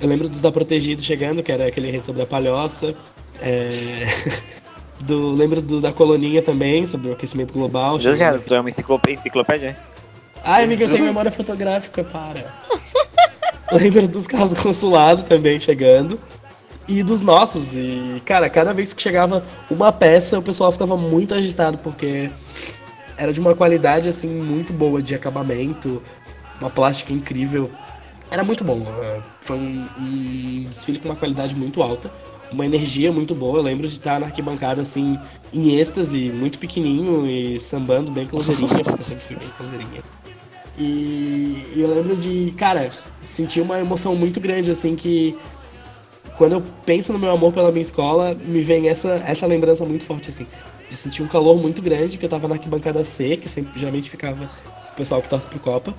eu 0.00 0.08
lembro 0.08 0.28
dos 0.28 0.40
da 0.40 0.52
Protegido 0.52 1.02
chegando, 1.02 1.42
que 1.42 1.50
era 1.50 1.66
aquele 1.66 1.90
rede 1.90 2.06
sobre 2.06 2.22
a 2.22 2.26
palhoça. 2.26 2.94
É... 3.40 4.06
Do, 4.98 5.30
lembro 5.30 5.60
do, 5.60 5.78
da 5.78 5.92
coloninha 5.92 6.40
também, 6.40 6.86
sobre 6.86 7.10
o 7.10 7.12
aquecimento 7.12 7.52
global. 7.52 8.00
Já, 8.00 8.14
já, 8.14 8.38
tu 8.38 8.54
é 8.54 8.60
uma 8.60 8.70
enciclopédia? 8.70 9.76
Ai, 10.42 10.64
amiga, 10.64 10.84
eu 10.84 10.88
tenho 10.88 11.04
memória 11.04 11.30
fotográfica, 11.30 12.02
para. 12.02 12.54
lembro 13.72 14.08
dos 14.08 14.26
carros 14.26 14.52
do 14.52 14.62
consulado 14.62 15.24
também 15.24 15.60
chegando. 15.60 16.18
E 16.88 17.02
dos 17.02 17.20
nossos. 17.20 17.76
E, 17.76 18.22
cara, 18.24 18.48
cada 18.48 18.72
vez 18.72 18.94
que 18.94 19.02
chegava 19.02 19.44
uma 19.70 19.92
peça, 19.92 20.38
o 20.38 20.42
pessoal 20.42 20.72
ficava 20.72 20.96
muito 20.96 21.34
agitado, 21.34 21.76
porque 21.76 22.30
era 23.16 23.32
de 23.32 23.40
uma 23.40 23.54
qualidade, 23.54 24.08
assim, 24.08 24.28
muito 24.28 24.72
boa 24.72 25.02
de 25.02 25.14
acabamento, 25.14 26.02
uma 26.60 26.70
plástica 26.70 27.12
incrível. 27.12 27.70
Era 28.30 28.42
muito 28.42 28.64
bom. 28.64 28.78
Uh, 28.78 29.22
foi 29.40 29.56
um, 29.56 29.88
um 29.98 30.64
desfile 30.68 30.98
com 30.98 31.08
uma 31.08 31.16
qualidade 31.16 31.54
muito 31.54 31.82
alta 31.82 32.10
uma 32.52 32.64
energia 32.64 33.12
muito 33.12 33.34
boa. 33.34 33.58
Eu 33.58 33.62
lembro 33.62 33.88
de 33.88 33.94
estar 33.94 34.20
na 34.20 34.26
arquibancada, 34.26 34.82
assim, 34.82 35.18
em 35.52 35.78
êxtase, 35.78 36.30
muito 36.30 36.58
pequenininho 36.58 37.26
e 37.26 37.58
sambando 37.60 38.10
bem 38.10 38.26
closeirinha, 38.26 38.68
porque 38.84 39.00
eu 39.00 39.04
sempre 39.04 39.24
fui 39.24 39.36
bem 39.36 39.48
closeirinha. 39.56 40.00
E, 40.78 41.64
e 41.74 41.80
eu 41.80 41.94
lembro 41.94 42.16
de, 42.16 42.52
cara, 42.56 42.88
sentir 43.26 43.60
uma 43.60 43.78
emoção 43.78 44.14
muito 44.14 44.40
grande, 44.40 44.70
assim, 44.70 44.94
que 44.94 45.36
quando 46.36 46.52
eu 46.52 46.62
penso 46.84 47.12
no 47.12 47.18
meu 47.18 47.30
amor 47.30 47.52
pela 47.52 47.70
minha 47.70 47.82
escola, 47.82 48.34
me 48.34 48.60
vem 48.60 48.88
essa, 48.88 49.22
essa 49.26 49.46
lembrança 49.46 49.84
muito 49.84 50.04
forte, 50.04 50.28
assim, 50.28 50.46
de 50.88 50.96
sentir 50.96 51.22
um 51.22 51.28
calor 51.28 51.56
muito 51.56 51.82
grande, 51.82 52.16
que 52.16 52.24
eu 52.24 52.28
tava 52.28 52.48
na 52.48 52.54
arquibancada 52.54 53.02
C, 53.04 53.36
que 53.36 53.48
sempre, 53.48 53.78
geralmente 53.78 54.10
ficava 54.10 54.44
o 54.92 54.96
pessoal 54.96 55.20
que 55.20 55.28
torce 55.28 55.46
pro 55.46 55.58
Copa, 55.58 55.94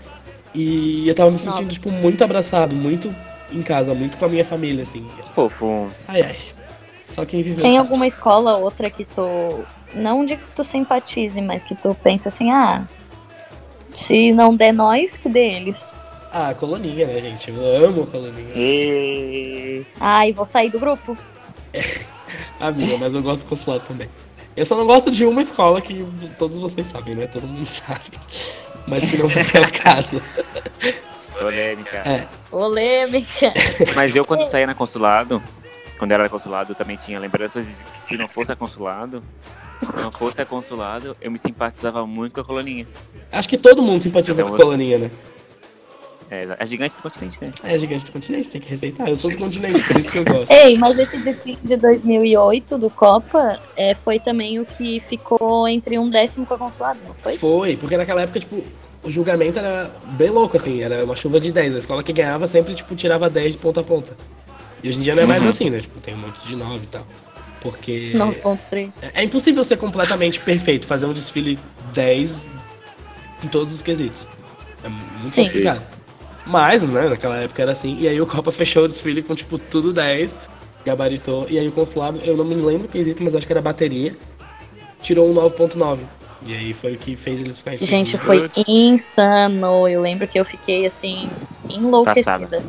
e 0.54 1.08
eu 1.08 1.14
tava 1.14 1.30
me 1.30 1.38
sentindo, 1.38 1.66
Nossa. 1.66 1.74
tipo, 1.74 1.92
muito 1.92 2.24
abraçado, 2.24 2.76
muito 2.76 3.14
em 3.52 3.62
casa, 3.62 3.94
muito 3.94 4.18
com 4.18 4.26
a 4.26 4.30
minha 4.30 4.46
família, 4.46 4.82
assim. 4.82 5.08
Fofo. 5.34 5.90
Ai, 6.08 6.22
ai. 6.22 6.38
Só 7.08 7.26
quem 7.26 7.42
viveu. 7.42 7.62
Tem 7.62 7.74
sabe. 7.74 7.86
alguma 7.86 8.06
escola, 8.06 8.58
outra 8.58 8.90
que 8.90 9.06
tu. 9.06 9.64
Não 9.94 10.26
digo 10.26 10.42
que 10.46 10.56
tu 10.56 10.64
simpatize, 10.64 11.42
mas 11.42 11.64
que 11.64 11.76
tu 11.76 11.96
pensa 12.04 12.30
assim, 12.30 12.52
ah. 12.52 12.86
Se 13.94 14.32
não 14.32 14.56
der 14.56 14.74
nós, 14.74 15.18
que 15.18 15.30
dê 15.30 15.54
eles. 15.54 15.92
Ah, 16.32 16.54
coloninha, 16.54 17.08
né, 17.08 17.22
gente? 17.22 17.50
Eu 17.50 17.86
amo 17.86 18.06
coloninha. 18.06 18.50
E... 18.54 19.86
Ai, 20.00 20.34
vou 20.34 20.46
sair 20.46 20.70
do 20.70 20.80
grupo. 20.80 21.18
É, 21.74 21.82
amiga, 22.60 22.98
mas 22.98 23.16
eu 23.16 23.24
gosto 23.24 23.44
do 23.44 23.50
consulado 23.50 23.84
também. 23.88 24.10
Eu 24.58 24.66
só 24.66 24.76
não 24.76 24.88
gosto 24.88 25.12
de 25.12 25.24
uma 25.24 25.40
escola 25.40 25.80
que 25.80 26.04
todos 26.40 26.58
vocês 26.58 26.88
sabem, 26.88 27.14
né? 27.14 27.28
Todo 27.28 27.46
mundo 27.46 27.64
sabe. 27.70 28.02
Mas 28.88 29.08
que 29.08 29.18
não 29.18 29.30
foi 29.30 29.44
pela 29.44 29.70
casa. 29.72 30.20
Polêmica. 31.40 31.98
É. 31.98 32.28
Polêmica. 32.50 33.54
Mas 33.96 34.16
eu, 34.16 34.26
quando 34.26 34.48
saía 34.48 34.66
na 34.66 34.74
consulado, 34.74 35.44
quando 36.00 36.12
era 36.12 36.28
consulado, 36.28 36.72
eu 36.72 36.76
também 36.76 36.98
tinha 36.98 37.20
lembranças 37.20 37.68
de 37.68 37.84
que 37.84 38.02
se 38.02 38.18
não 38.18 38.28
fosse 38.28 38.52
a 38.52 38.56
consulado, 38.56 39.22
se 39.80 40.02
não 40.02 40.12
fosse 40.12 40.42
a 40.42 40.46
consulado, 40.46 41.16
eu 41.22 41.30
me 41.30 41.38
simpatizava 41.38 42.08
muito 42.08 42.34
com 42.34 42.42
a 42.42 42.44
coloninha. 42.44 42.88
Acho 43.32 43.48
que 43.48 43.60
todo 43.60 43.84
mundo 43.84 44.00
simpatiza 44.00 44.42
então, 44.42 44.48
com 44.48 44.56
a 44.56 44.58
coloninha, 44.58 44.98
né? 44.98 45.12
É, 46.30 46.58
é 46.60 46.66
gigante 46.66 46.98
do 46.98 47.02
continente, 47.02 47.38
né? 47.42 47.52
É 47.64 47.80
gigante 47.80 48.06
do 48.06 48.12
continente, 48.12 48.50
tem 48.50 48.60
que 48.60 48.70
receitar. 48.70 49.08
Eu 49.08 49.16
sou 49.16 49.32
do 49.32 49.38
continente, 49.38 49.82
por 49.82 49.96
isso 49.96 50.12
que 50.12 50.18
eu 50.18 50.26
gosto. 50.26 50.52
Ei, 50.52 50.78
mas 50.78 51.00
esse 51.00 51.18
desfile 51.20 51.58
de 51.64 51.78
2008 51.78 52.78
do 52.78 52.90
Copa 52.90 53.60
é, 53.76 53.96
foi 53.96 54.20
também 54.20 54.60
o 54.60 54.66
que 54.66 55.00
ficou 55.00 55.68
entre 55.68 55.98
um 55.98 56.10
décimo 56.10 56.46
com 56.46 56.54
a 56.54 56.58
consulado, 56.58 57.00
não 57.08 57.16
foi? 57.16 57.38
Foi, 57.38 57.78
porque 57.78 57.96
naquela 57.96 58.24
época, 58.24 58.42
tipo, 58.42 58.62
o 59.04 59.10
julgamento 59.10 59.58
era 59.58 59.90
bem 60.12 60.30
louco, 60.30 60.58
assim, 60.58 60.82
era 60.82 61.04
uma 61.06 61.16
chuva 61.16 61.40
de 61.40 61.52
10. 61.52 61.76
A 61.76 61.78
escola 61.78 62.04
que 62.04 62.12
ganhava 62.12 62.46
sempre, 62.46 62.76
tipo, 62.76 62.94
tirava 62.94 63.30
10 63.30 63.54
de 63.54 63.60
ponta 63.60 63.80
a 63.80 63.84
ponta. 63.84 64.18
E 64.84 64.90
hoje 64.90 65.00
em 65.00 65.02
dia 65.02 65.16
não 65.16 65.24
é 65.24 65.26
mais 65.26 65.44
uhum. 65.44 65.50
assim, 65.50 65.70
né? 65.70 65.80
Tipo, 65.80 66.00
tem 66.02 66.14
um 66.14 66.18
monte 66.18 66.46
de 66.46 66.56
9 66.56 66.84
e 66.84 66.88
tal. 66.88 67.08
Porque. 67.62 68.12
9.3. 68.14 68.92
É, 69.02 69.22
é 69.22 69.24
impossível 69.24 69.64
ser 69.64 69.78
completamente 69.78 70.40
perfeito, 70.42 70.86
fazer 70.86 71.06
um 71.06 71.14
desfile 71.14 71.58
10 71.94 72.48
em 73.44 73.48
todos 73.48 73.74
os 73.74 73.82
quesitos. 73.82 74.28
É 74.84 74.90
muito 74.90 75.30
Sim. 75.30 75.46
complicado. 75.46 75.97
Mas, 76.48 76.84
né, 76.84 77.10
naquela 77.10 77.38
época 77.38 77.62
era 77.62 77.72
assim. 77.72 77.98
E 78.00 78.08
aí 78.08 78.20
o 78.20 78.26
Copa 78.26 78.52
fechou 78.52 78.86
o 78.86 78.88
desfile 78.88 79.22
com, 79.22 79.36
tipo, 79.36 79.58
tudo 79.58 79.92
10. 79.92 80.38
Gabaritou. 80.86 81.46
E 81.50 81.60
aí 81.60 81.68
o 81.68 81.72
consulado, 81.72 82.20
eu 82.24 82.38
não 82.38 82.46
me 82.46 82.56
lembro 82.56 82.88
o 82.88 82.90
quesito, 82.90 83.22
mas 83.22 83.36
acho 83.36 83.46
que 83.46 83.52
era 83.52 83.62
bateria. 83.62 84.16
Tirou 85.02 85.30
um 85.30 85.34
9.9. 85.34 86.00
E 86.46 86.54
aí 86.54 86.74
foi 86.74 86.94
o 86.94 86.98
que 86.98 87.16
fez 87.16 87.42
eles 87.42 87.58
ficarem 87.58 87.78
Gente, 87.78 88.18
foi 88.18 88.48
insano. 88.68 89.88
Eu 89.88 90.02
lembro 90.02 90.28
que 90.28 90.40
eu 90.40 90.46
fiquei 90.46 90.86
assim, 90.86 91.30
enlouquecida. 91.70 92.64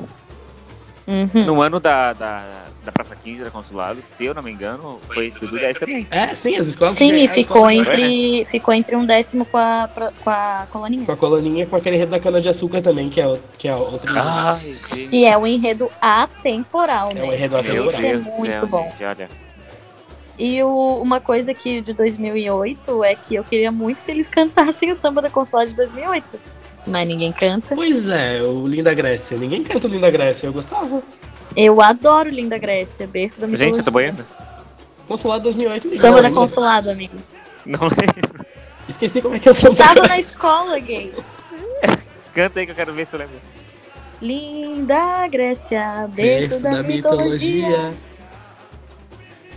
Uhum. 1.06 1.44
No 1.46 1.62
ano 1.62 1.78
da, 1.78 2.12
da, 2.12 2.64
da 2.84 2.92
Praça 2.92 3.14
15 3.16 3.42
da 3.44 3.50
Consulado, 3.50 4.00
se 4.00 4.24
eu 4.24 4.32
não 4.34 4.42
me 4.42 4.50
engano, 4.50 4.98
foi 5.02 5.28
tudo 5.30 5.56
10 5.58 5.78
também. 5.78 6.06
É, 6.10 6.34
sim, 6.34 6.56
as 6.56 6.68
escolas. 6.68 6.94
Sim, 6.94 7.12
e 7.12 7.28
ficou 7.28 7.70
escolas- 7.70 7.98
entre, 8.00 8.44
ficou 8.46 8.72
entre 8.74 8.96
um 8.96 9.04
décimo 9.04 9.44
com 9.44 9.58
a, 9.58 9.90
com 10.24 10.30
a 10.30 10.66
coloninha. 10.72 11.04
Com 11.04 11.12
a 11.12 11.16
colaninha 11.16 11.66
com 11.66 11.76
aquele 11.76 11.96
enredo 11.96 12.12
da 12.12 12.20
cana-de-açúcar 12.20 12.80
também, 12.80 13.10
que 13.10 13.20
é, 13.20 13.26
o- 13.26 13.38
que 13.58 13.68
é 13.68 13.74
outro. 13.76 14.10
Gente. 14.94 15.08
E 15.14 15.24
é 15.26 15.36
um 15.36 15.46
enredo 15.46 15.90
atemporal, 16.00 17.10
É 17.10 17.14
né? 17.14 17.22
um 17.24 17.32
enredo 17.32 17.62
Meu 17.62 17.88
atemporal. 17.88 17.90
Isso 17.90 18.06
é 18.06 18.38
muito 18.38 18.46
céu, 18.60 18.66
bom. 18.68 18.84
gente, 18.90 19.04
olha. 19.04 19.28
E 20.38 20.62
o- 20.62 21.02
uma 21.02 21.20
coisa 21.20 21.52
que 21.52 21.80
de 21.82 21.92
2008 21.92 23.02
é 23.04 23.14
que 23.16 23.34
eu 23.34 23.42
queria 23.44 23.72
muito 23.72 24.02
que 24.02 24.10
eles 24.10 24.28
cantassem 24.28 24.90
o 24.90 24.94
samba 24.94 25.20
da 25.20 25.28
Consulado 25.28 25.68
de 25.70 25.76
2008. 25.76 26.38
Mas 26.86 27.06
ninguém 27.06 27.32
canta. 27.32 27.74
Pois 27.74 28.08
é, 28.08 28.40
o 28.40 28.66
Linda 28.66 28.94
Grécia. 28.94 29.36
Ninguém 29.36 29.62
canta 29.62 29.86
o 29.86 29.90
Linda 29.90 30.08
Grécia, 30.10 30.46
eu 30.46 30.52
gostava. 30.52 31.02
Eu 31.60 31.82
adoro 31.82 32.30
Linda 32.30 32.56
Grécia, 32.56 33.04
berço 33.04 33.40
da 33.40 33.48
mitologia. 33.48 33.66
Gente, 33.66 33.78
eu 33.80 33.84
tô 33.84 33.90
boiando? 33.90 34.24
Consulado 35.08 35.42
2008. 35.42 35.90
Samba 35.90 36.22
não, 36.22 36.24
da 36.30 36.30
Consulado, 36.30 36.88
amigo. 36.88 37.16
Não 37.66 37.80
lembro. 37.80 38.46
Esqueci 38.88 39.20
como 39.20 39.34
é 39.34 39.40
que 39.40 39.48
é 39.48 39.50
o 39.50 39.54
samba. 39.56 39.74
Tava 39.74 40.06
na 40.06 40.20
escola, 40.20 40.78
gay. 40.78 41.12
Canta 42.32 42.60
aí 42.60 42.66
que 42.66 42.70
eu 42.70 42.76
quero 42.76 42.94
ver 42.94 43.08
se 43.08 43.16
eu 43.16 43.18
lembro. 43.18 43.34
Linda 44.22 45.26
Grécia, 45.26 46.08
berço 46.12 46.60
da, 46.60 46.80
mitologia. 46.80 47.92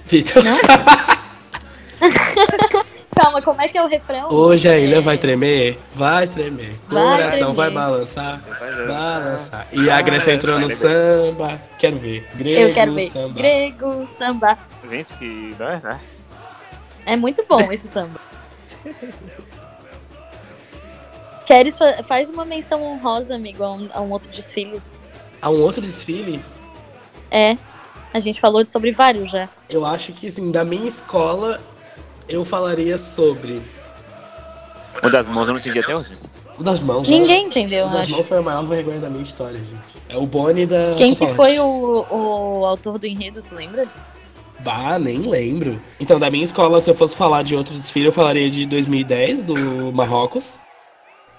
Vitor. 0.07 0.43
Não? 0.43 0.57
Calma, 3.15 3.41
como 3.41 3.61
é 3.61 3.67
que 3.67 3.77
é 3.77 3.83
o 3.83 3.87
refrão? 3.87 4.29
Hoje 4.31 4.67
a 4.69 4.77
ilha 4.79 5.01
vai 5.01 5.17
tremer, 5.17 5.77
vai 5.93 6.27
tremer. 6.27 6.73
Vai 6.89 7.03
Coração 7.17 7.37
tremer. 7.37 7.55
vai 7.55 7.69
balançar, 7.69 8.41
balançar. 8.87 9.67
E 9.71 9.89
a 9.89 10.01
Grécia 10.01 10.33
entrou 10.33 10.59
no 10.59 10.69
samba. 10.71 11.61
Quero 11.77 11.97
ver. 11.97 12.27
Grego, 12.35 12.61
Eu 12.69 12.73
quero 12.73 12.93
ver. 12.93 13.09
samba. 13.11 13.33
Grego, 13.33 14.07
samba. 14.11 14.57
Gente, 14.89 15.13
que. 15.15 15.55
Não 15.59 15.67
é, 15.69 15.79
né? 15.83 15.99
É 17.05 17.15
muito 17.15 17.43
bom 17.47 17.71
esse 17.71 17.87
samba. 17.89 18.19
Queres 21.45 21.77
fa- 21.77 22.01
faz 22.03 22.29
uma 22.29 22.45
menção 22.45 22.81
honrosa, 22.83 23.35
amigo, 23.35 23.63
a 23.63 23.71
um, 23.73 23.89
a 23.93 24.01
um 24.01 24.11
outro 24.11 24.29
desfile. 24.31 24.81
Há 25.41 25.49
um 25.49 25.61
outro 25.61 25.81
desfile, 25.81 26.41
É. 27.29 27.57
A 28.13 28.19
gente 28.19 28.41
falou 28.41 28.63
sobre 28.69 28.91
vários 28.91 29.31
já. 29.31 29.47
eu 29.69 29.85
acho 29.85 30.11
que 30.11 30.27
assim, 30.27 30.51
da 30.51 30.65
minha 30.65 30.85
escola, 30.87 31.61
eu 32.31 32.45
falaria 32.45 32.97
sobre 32.97 33.61
O 35.03 35.09
das 35.09 35.27
mãos 35.27 35.47
eu 35.47 35.53
não 35.53 35.59
entendi 35.59 35.79
até 35.79 35.95
hoje. 35.95 36.13
o 36.57 36.63
das 36.63 36.79
mãos. 36.79 37.07
né? 37.09 37.17
Ninguém 37.19 37.45
entendeu, 37.47 37.85
O 37.85 37.89
eu 37.89 37.91
das 37.93 38.01
acho. 38.01 38.11
mãos 38.11 38.27
foi 38.27 38.37
a 38.37 38.41
maior 38.41 38.63
vergonha 38.65 38.99
da 38.99 39.09
minha 39.09 39.23
história, 39.23 39.57
gente. 39.57 39.71
É 40.09 40.17
o 40.17 40.25
Boni 40.25 40.65
da. 40.65 40.91
Quem 40.97 41.13
que 41.15 41.27
foi 41.33 41.59
o, 41.59 42.05
o 42.09 42.65
autor 42.65 42.97
do 42.99 43.05
enredo, 43.07 43.41
tu 43.41 43.55
lembra? 43.55 43.87
Bah, 44.59 44.99
nem 44.99 45.19
lembro. 45.19 45.81
Então, 45.99 46.19
da 46.19 46.29
minha 46.29 46.43
escola, 46.43 46.79
se 46.79 46.89
eu 46.91 46.95
fosse 46.95 47.15
falar 47.15 47.43
de 47.43 47.55
outro 47.55 47.73
desfile, 47.75 48.05
eu 48.07 48.11
falaria 48.11 48.49
de 48.49 48.65
2010, 48.67 49.41
do 49.43 49.55
Marrocos. 49.91 50.59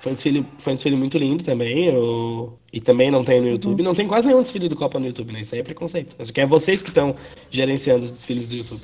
Foi 0.00 0.10
um 0.10 0.14
desfile, 0.16 0.44
foi 0.58 0.72
um 0.72 0.74
desfile 0.74 0.96
muito 0.96 1.16
lindo 1.18 1.44
também. 1.44 1.86
eu- 1.86 2.58
E 2.72 2.80
também 2.80 3.10
não 3.12 3.22
tem 3.22 3.40
no 3.40 3.48
YouTube. 3.48 3.80
Não 3.84 3.94
tem 3.94 4.08
quase 4.08 4.26
nenhum 4.26 4.42
desfile 4.42 4.68
do 4.68 4.74
Copa 4.74 4.98
no 4.98 5.06
YouTube, 5.06 5.32
né? 5.32 5.40
Isso 5.40 5.54
aí 5.54 5.60
é 5.60 5.64
preconceito. 5.64 6.16
Acho 6.18 6.32
que 6.32 6.40
é 6.40 6.46
vocês 6.46 6.82
que 6.82 6.88
estão 6.88 7.14
gerenciando 7.50 8.04
os 8.04 8.10
desfiles 8.10 8.46
do 8.48 8.56
YouTube. 8.56 8.82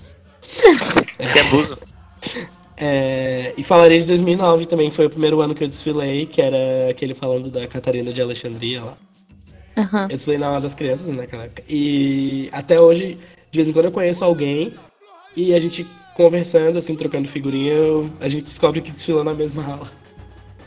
Que 1.32 1.38
abuso. 1.40 1.76
É, 2.76 3.52
E 3.56 3.62
falaria 3.64 3.98
de 3.98 4.06
2009 4.06 4.66
também, 4.66 4.88
que 4.90 4.96
foi 4.96 5.06
o 5.06 5.10
primeiro 5.10 5.40
ano 5.40 5.54
que 5.54 5.64
eu 5.64 5.68
desfilei, 5.68 6.26
que 6.26 6.40
era 6.40 6.90
aquele 6.90 7.14
falando 7.14 7.50
da 7.50 7.66
Catarina 7.66 8.12
de 8.12 8.20
Alexandria 8.22 8.84
lá. 8.84 8.96
Aham. 9.76 10.02
Eu 10.02 10.08
desfilei 10.08 10.38
na 10.38 10.46
aula 10.48 10.60
das 10.60 10.74
crianças 10.74 11.06
né, 11.08 11.14
naquela 11.22 11.44
época. 11.44 11.62
E 11.68 12.48
até 12.52 12.80
hoje, 12.80 13.18
de 13.50 13.56
vez 13.58 13.68
em 13.68 13.72
quando 13.72 13.86
eu 13.86 13.92
conheço 13.92 14.24
alguém 14.24 14.74
e 15.36 15.54
a 15.54 15.60
gente 15.60 15.86
conversando, 16.16 16.78
assim, 16.78 16.94
trocando 16.94 17.28
figurinha, 17.28 17.72
eu- 17.72 18.10
a 18.20 18.28
gente 18.28 18.44
descobre 18.44 18.80
que 18.80 18.90
desfilou 18.90 19.22
na 19.24 19.34
mesma 19.34 19.64
aula. 19.64 19.90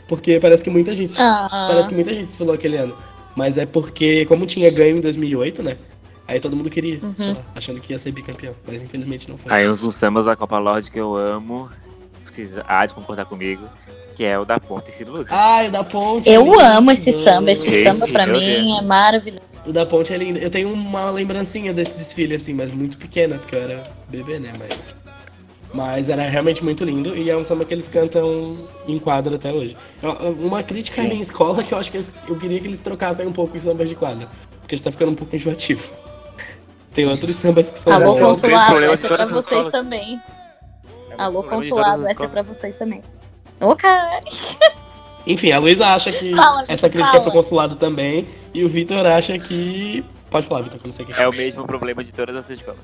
Porque 0.08 0.38
parece 0.40 0.64
que 0.64 0.70
muita 0.70 0.94
gente. 0.94 1.14
Ah. 1.16 1.66
Parece 1.70 1.88
que 1.88 1.94
muita 1.94 2.12
gente 2.14 2.26
desfilou 2.26 2.54
aquele 2.54 2.76
ano. 2.76 2.94
Mas 3.36 3.56
é 3.56 3.64
porque, 3.64 4.26
como 4.26 4.44
tinha 4.46 4.70
ganho 4.70 4.96
em 4.98 5.00
2008, 5.00 5.62
né? 5.62 5.76
Aí 6.32 6.40
todo 6.40 6.56
mundo 6.56 6.70
queria 6.70 6.98
Uhum. 7.02 7.10
desfilar, 7.10 7.42
achando 7.54 7.80
que 7.80 7.92
ia 7.92 7.98
ser 7.98 8.10
bicampeão. 8.12 8.54
Mas 8.66 8.82
infelizmente 8.82 9.28
não 9.28 9.36
foi. 9.36 9.52
Aí 9.52 9.68
uns 9.68 9.80
dos 9.80 9.94
sambas 9.94 10.24
da 10.26 10.34
Copa 10.34 10.58
Lorde 10.58 10.90
que 10.90 10.98
eu 10.98 11.14
amo, 11.16 11.68
vocês 12.18 12.56
há 12.66 12.86
de 12.86 12.94
concordar 12.94 13.26
comigo, 13.26 13.62
que 14.16 14.24
é 14.24 14.38
o 14.38 14.44
da 14.44 14.58
Ponte 14.58 14.90
e 14.90 14.94
Ciro 14.94 15.10
Lucas. 15.12 15.26
Ai, 15.30 15.68
o 15.68 15.70
da 15.70 15.84
ponte. 15.84 16.28
Eu 16.30 16.40
é 16.42 16.44
lindo. 16.44 16.60
amo 16.60 16.90
esse 16.90 17.12
samba. 17.12 17.50
Esse 17.52 17.70
Gente, 17.70 17.92
samba 17.92 18.08
pra 18.10 18.26
mim 18.26 18.40
Deus. 18.40 18.78
é 18.78 18.82
maravilhoso. 18.86 19.42
O 19.66 19.72
da 19.72 19.84
ponte 19.86 20.12
é 20.12 20.16
lindo. 20.16 20.38
Eu 20.38 20.48
tenho 20.50 20.72
uma 20.72 21.10
lembrancinha 21.10 21.72
desse 21.72 21.94
desfile, 21.94 22.34
assim, 22.34 22.52
mas 22.54 22.70
muito 22.72 22.96
pequena, 22.96 23.36
porque 23.38 23.54
eu 23.54 23.62
era 23.62 23.82
bebê, 24.08 24.38
né? 24.38 24.52
Mas. 24.58 24.94
Mas 25.74 26.08
era 26.10 26.22
realmente 26.28 26.62
muito 26.62 26.84
lindo 26.84 27.16
e 27.16 27.30
é 27.30 27.36
um 27.36 27.44
samba 27.44 27.64
que 27.64 27.72
eles 27.72 27.88
cantam 27.88 28.68
em 28.86 28.98
quadra 28.98 29.36
até 29.36 29.50
hoje. 29.52 29.74
Eu- 30.02 30.12
Uma 30.40 30.62
crítica 30.62 31.00
à 31.00 31.04
Sim. 31.04 31.10
minha 31.10 31.22
escola 31.22 31.60
é 31.60 31.64
que 31.64 31.72
eu 31.72 31.78
acho 31.78 31.90
que 31.90 31.96
eu 32.28 32.38
queria 32.38 32.60
que 32.60 32.66
eles 32.66 32.78
trocassem 32.80 33.26
um 33.26 33.32
pouco 33.32 33.56
os 33.56 33.62
sambas 33.62 33.88
de 33.88 33.94
quadra. 33.94 34.28
Porque 34.60 34.76
já 34.76 34.82
tá 34.84 34.90
ficando 34.92 35.12
um 35.12 35.14
pouco 35.14 35.34
enjoativo. 35.34 35.82
Tem 36.94 37.06
outros 37.06 37.36
sambas 37.36 37.70
que 37.70 37.78
são 37.78 37.92
Alô, 37.92 38.18
consulado, 38.18 38.66
problema 38.70 38.94
essa 38.94 39.06
de 39.08 39.12
é 39.14 39.16
pra 39.16 39.26
vocês 39.26 39.66
também. 39.70 40.20
É 41.10 41.22
Alô, 41.22 41.42
consulado, 41.42 42.06
essa 42.06 42.24
é 42.24 42.28
pra 42.28 42.42
vocês 42.42 42.76
também. 42.76 43.02
Ô, 43.60 43.74
caralho. 43.76 44.26
Enfim, 45.26 45.52
a 45.52 45.58
Luísa 45.58 45.86
acha 45.86 46.10
que 46.12 46.32
Fala, 46.36 46.64
essa 46.68 46.88
crítica 46.90 47.16
é 47.16 47.20
fala. 47.20 47.22
pro 47.30 47.32
consulado 47.32 47.76
também. 47.76 48.26
E 48.52 48.64
o 48.64 48.68
Vitor 48.68 49.06
acha 49.06 49.38
que. 49.38 50.04
Pode 50.30 50.46
falar, 50.46 50.62
Vitor, 50.62 50.78
que 50.80 50.84
eu 50.86 50.88
não 50.88 50.92
sei 50.96 51.04
o 51.04 51.08
que. 51.08 51.20
É 51.20 51.28
o 51.28 51.32
mesmo 51.32 51.66
problema 51.66 52.02
de 52.02 52.12
todas 52.12 52.36
as 52.36 52.48
escolas. 52.50 52.80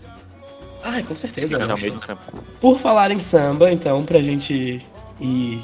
Ah, 0.83 1.03
com 1.07 1.17
certeza. 1.17 1.59
Né? 1.59 1.75
o 1.75 1.79
mesmo 1.79 2.03
samba. 2.05 2.21
Por 2.61 2.79
falar 2.79 3.11
em 3.11 3.19
samba, 3.21 3.71
então, 3.73 4.05
pra 4.05 4.21
gente 4.21 4.81
ir 5.21 5.63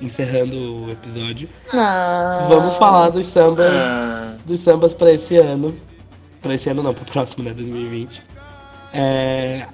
encerrando 0.00 0.84
o 0.86 0.90
episódio, 0.92 1.48
Não. 1.72 2.48
vamos 2.48 2.76
falar 2.76 3.08
dos 3.10 3.26
sambas, 3.26 3.72
Ah, 3.72 4.36
dos 4.44 4.60
sambas 4.60 4.94
pra 4.94 5.10
esse 5.12 5.36
ano. 5.36 5.74
Pra 6.44 6.52
esse 6.54 6.68
ano 6.68 6.82
não, 6.82 6.92
pro 6.92 7.06
próximo, 7.06 7.42
né, 7.42 7.54
2020. 7.54 8.22
É, 8.92 9.66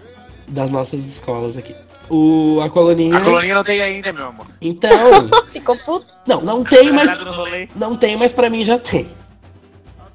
das 0.47 0.71
nossas 0.71 1.05
escolas 1.05 1.57
aqui. 1.57 1.75
O, 2.09 2.61
a 2.62 2.71
coloninha. 2.71 3.16
a 3.16 3.21
colonia 3.21 3.57
não 3.57 3.64
tem 3.64 3.81
ainda, 3.83 4.12
meu 4.12 4.29
amor. 4.29 4.47
Então. 4.61 4.89
Ficou 5.51 5.77
puto? 5.79 6.07
Não, 6.25 6.41
não 6.43 6.62
tem, 6.62 6.93
mas. 6.93 7.18
No 7.18 7.33
rolê. 7.33 7.68
Não 7.75 7.97
tem, 7.97 8.16
mas 8.16 8.33
pra 8.33 8.49
mim 8.49 8.64
já 8.64 8.79
tem. 8.79 9.09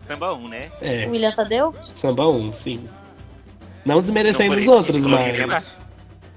Samba 0.07 0.33
1, 0.33 0.47
né? 0.47 0.71
É, 0.81 1.05
O 1.07 1.11
William 1.11 1.33
Tadeu? 1.33 1.75
samba 1.93 2.25
1, 2.25 2.53
sim. 2.53 2.87
Não 3.85 3.99
desmerecendo 3.99 4.55
os 4.55 4.65
outros, 4.65 5.05
mas. 5.05 5.81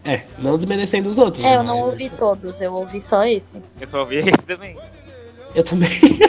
É, 0.04 0.22
não 0.36 0.56
desmerecendo 0.56 1.08
os 1.08 1.18
outros. 1.18 1.44
É, 1.44 1.54
eu 1.54 1.58
mas- 1.58 1.66
não 1.66 1.78
ouvi 1.78 2.10
todos, 2.10 2.60
eu 2.60 2.74
ouvi 2.74 3.00
só 3.00 3.24
esse. 3.24 3.62
Eu 3.80 3.86
só 3.86 4.00
ouvi 4.00 4.16
esse 4.16 4.44
também. 4.44 4.76
Eu 5.54 5.62
também. 5.62 5.90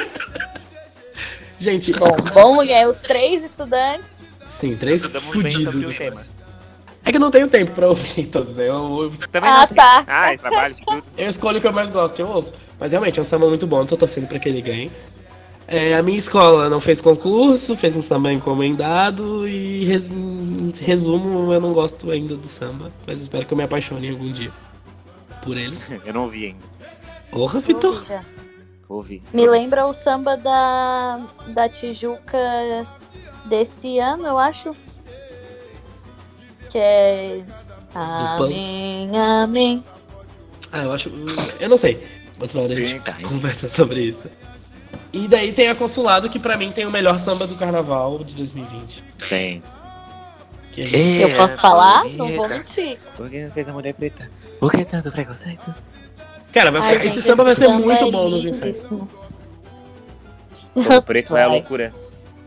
Gente, 1.59 1.91
Bom, 1.93 2.15
bom, 2.33 2.63
é 2.63 2.87
os 2.87 2.97
três 2.99 3.43
estudantes. 3.43 4.23
sim, 4.47 4.75
três 4.75 5.05
fudidos. 5.05 5.95
tema. 5.97 6.25
É 7.03 7.11
que 7.11 7.17
eu 7.17 7.21
não 7.21 7.31
tenho 7.31 7.47
tempo 7.47 7.71
pra 7.71 7.87
ouvir 7.89 8.27
todos, 8.27 8.55
né? 8.55 8.67
Eu, 8.69 9.03
eu, 9.03 9.11
Também 9.31 9.49
Ah, 9.49 9.59
não 9.61 9.67
tem. 9.67 9.75
tá. 9.77 10.03
Ah, 10.07 10.37
trabalho, 10.37 10.73
estudo. 10.73 11.03
eu 11.17 11.29
escolho 11.29 11.57
o 11.57 11.61
que 11.61 11.67
eu 11.67 11.73
mais 11.73 11.89
gosto, 11.89 12.19
eu 12.19 12.27
ouço. 12.27 12.53
Mas 12.79 12.91
realmente 12.91 13.17
é 13.19 13.21
um 13.21 13.25
samba 13.25 13.47
muito 13.47 13.65
bom, 13.65 13.85
tô 13.85 13.97
torcendo 13.97 14.27
pra 14.27 14.37
que 14.39 14.47
ele 14.47 14.61
ganhe. 14.61 14.91
É, 15.67 15.95
a 15.95 16.01
minha 16.03 16.17
escola 16.17 16.69
não 16.69 16.79
fez 16.81 16.99
concurso, 16.99 17.75
fez 17.75 17.95
um 17.95 18.01
samba 18.01 18.31
encomendado 18.33 19.47
e 19.47 19.85
res- 19.85 20.09
em 20.09 20.71
resumo, 20.81 21.53
eu 21.53 21.61
não 21.61 21.73
gosto 21.73 22.09
ainda 22.09 22.35
do 22.35 22.47
samba, 22.47 22.91
mas 23.05 23.21
espero 23.21 23.45
que 23.45 23.53
eu 23.53 23.57
me 23.57 23.63
apaixone 23.63 24.09
algum 24.09 24.31
dia 24.31 24.51
por 25.43 25.55
ele. 25.57 25.77
Eu 26.05 26.13
não 26.13 26.23
ouvi 26.23 26.47
ainda. 26.47 26.59
Porra, 27.31 27.59
Vitor! 27.61 28.03
Ouvi. 28.89 29.21
Me 29.31 29.47
lembra 29.47 29.85
o 29.85 29.93
samba 29.93 30.35
da, 30.35 31.21
da 31.49 31.69
Tijuca 31.69 32.37
desse 33.45 33.99
ano, 33.99 34.25
eu 34.27 34.37
acho. 34.37 34.75
Que 36.69 36.77
é. 36.77 37.43
Amém, 37.95 39.09
amém. 39.17 39.83
Ah, 40.71 40.83
eu 40.83 40.91
acho. 40.91 41.09
Eu 41.59 41.69
não 41.69 41.77
sei. 41.77 42.05
Outra 42.39 42.61
hora 42.61 42.73
a 42.73 42.75
gente 42.75 42.93
Eita, 42.93 43.13
conversa 43.27 43.67
sobre 43.67 44.01
isso. 44.01 44.29
E 45.11 45.27
daí 45.27 45.51
tem 45.51 45.67
a 45.69 45.75
Consulado, 45.75 46.29
que 46.29 46.37
pra 46.39 46.55
mim 46.55 46.71
tem 46.71 46.85
o 46.85 46.91
melhor 46.91 47.19
samba 47.19 47.47
do 47.47 47.55
carnaval 47.55 48.23
de 48.23 48.35
2020. 48.35 49.03
Tem. 49.27 49.63
Gente- 50.71 51.21
Eu 51.21 51.35
posso 51.35 51.57
falar? 51.57 52.05
Não 52.11 52.27
vou 52.27 52.47
mentir. 52.47 52.99
Por 53.17 53.29
que 53.29 53.43
não 53.43 53.51
fez 53.51 53.67
a 53.67 53.73
mulher 53.73 53.93
preta? 53.93 54.29
Por 54.59 54.71
que 54.71 54.85
tanto 54.85 55.11
preconceito? 55.11 55.73
Cara, 56.53 56.71
vai 56.71 56.81
Ai, 56.81 56.93
ficar- 56.93 57.05
esse 57.05 57.15
gente, 57.15 57.25
samba 57.27 57.43
vai 57.43 57.55
ser 57.55 57.65
samba 57.65 57.79
muito 57.85 58.05
é 58.05 58.11
bom 58.11 58.29
nos 58.29 58.45
ensaios. 58.45 58.89
O 60.75 60.83
povo 60.83 61.01
preto 61.03 61.31
vai 61.33 61.43
à 61.43 61.47
loucura. 61.47 61.93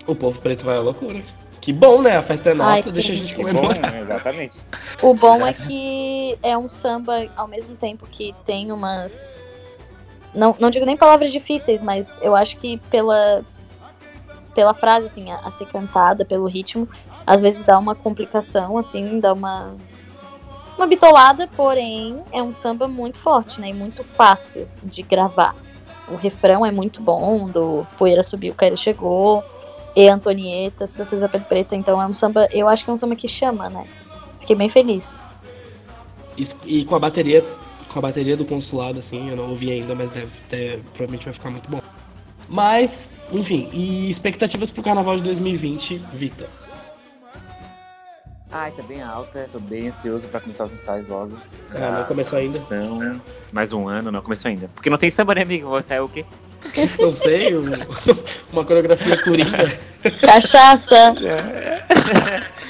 O 0.07 0.15
povo 0.15 0.41
preto 0.41 0.65
vai 0.65 0.77
à 0.77 0.81
loucura. 0.81 1.23
Que 1.61 1.73
bom, 1.73 2.03
né? 2.03 2.17
A 2.17 2.23
festa 2.23 2.51
é 2.51 2.55
nossa, 2.55 2.89
Ai, 2.89 2.93
deixa 2.93 3.13
a 3.13 3.15
gente 3.15 3.35
Que 3.35 3.43
bom, 3.43 3.49
comemorar. 3.51 3.93
né? 3.93 4.01
Exatamente. 4.01 4.59
O 5.01 5.15
bom 5.15 5.47
é 5.47 5.53
que 5.53 6.37
é 6.43 6.59
um 6.59 6.69
samba, 6.69 7.29
ao 7.37 7.47
mesmo 7.47 7.77
tempo 7.77 8.07
que 8.11 8.35
tem 8.45 8.73
umas. 8.73 9.33
Não, 10.35 10.57
não 10.59 10.71
digo 10.71 10.85
nem 10.85 10.97
palavras 10.97 11.31
difíceis, 11.31 11.81
mas 11.83 12.19
eu 12.23 12.35
acho 12.35 12.57
que 12.57 12.79
pela, 12.91 13.43
pela 14.55 14.75
frase, 14.75 15.07
assim, 15.07 15.31
a, 15.31 15.37
a 15.37 15.51
ser 15.51 15.67
cantada, 15.67 16.25
pelo 16.25 16.49
ritmo, 16.49 16.89
às 17.25 17.41
vezes 17.41 17.63
dá 17.63 17.79
uma 17.79 17.95
complicação, 17.95 18.77
assim, 18.77 19.21
dá 19.21 19.33
uma. 19.33 19.77
Uma 20.77 20.87
bitolada, 20.87 21.49
porém 21.57 22.23
é 22.33 22.43
um 22.43 22.53
samba 22.55 22.89
muito 22.89 23.19
forte, 23.19 23.61
né? 23.61 23.69
E 23.71 23.75
muito 23.75 24.03
fácil 24.03 24.69
de 24.83 25.03
gravar. 25.03 25.55
O 26.09 26.17
refrão 26.17 26.65
é 26.67 26.73
muito 26.73 27.01
bom, 27.01 27.49
do 27.49 27.87
Poeira 27.97 28.23
Subiu, 28.23 28.55
Caíra 28.55 28.77
Chegou, 28.77 29.45
E 29.95 30.09
Antonieta, 30.09 30.87
Se 30.87 30.97
Defesa 30.97 31.29
Pele 31.29 31.45
Preta. 31.45 31.77
Então 31.77 32.01
é 32.01 32.07
um 32.07 32.15
samba, 32.15 32.49
eu 32.51 32.69
acho 32.69 32.85
que 32.85 32.91
é 32.91 32.93
um 32.93 32.97
samba 32.97 33.15
que 33.15 33.29
chama, 33.29 33.69
né? 33.71 33.87
Fiquei 34.41 34.57
bem 34.57 34.69
feliz. 34.69 35.25
E, 36.37 36.47
e 36.65 36.85
com 36.85 36.97
a 36.97 36.99
bateria, 36.99 37.45
com 37.93 37.99
a 37.99 38.03
bateria 38.03 38.37
do 38.37 38.45
consulado, 38.45 38.99
assim, 38.99 39.29
eu 39.31 39.37
não 39.37 39.51
ouvi 39.51 39.71
ainda, 39.71 39.95
mas 39.95 40.11
deve- 40.11 40.83
provavelmente 40.95 41.25
vai 41.27 41.35
ficar 41.35 41.51
muito 41.51 41.71
bom. 41.71 41.81
Mas, 42.49 43.09
enfim, 43.31 43.69
e 43.73 44.11
expectativas 44.11 44.71
pro 44.71 44.83
carnaval 44.83 45.17
de 45.17 45.23
2020, 45.23 45.99
Vitor? 46.13 46.49
Ai, 48.53 48.71
tá 48.73 48.83
bem 48.83 49.03
alta, 49.03 49.49
tô 49.51 49.59
bem 49.59 49.89
ansioso 49.89 50.29
pra 50.29 50.39
começar 50.39 50.65
os 50.65 50.73
ensaios 50.73 51.09
logo. 51.09 51.33
Ah, 51.75 51.99
não 52.01 52.05
começou 52.05 52.39
ainda? 52.39 52.59
Então, 52.59 53.21
mais 53.51 53.73
um 53.73 53.89
ano, 53.89 54.13
não 54.13 54.21
começou 54.21 54.51
ainda. 54.51 54.69
Porque 54.75 54.91
não 54.91 54.99
tem 54.99 55.09
samba, 55.09 55.35
né, 55.35 55.43
amigo? 55.43 55.71
Vai 55.71 55.83
sair 55.83 56.01
o 56.01 56.09
quê? 56.09 56.25
Não 57.01 57.13
sei, 57.13 57.57
um- 57.57 57.63
uma 58.53 58.65
coreografia 58.65 59.21
coringa. 59.23 59.79
Cachaça! 60.21 61.13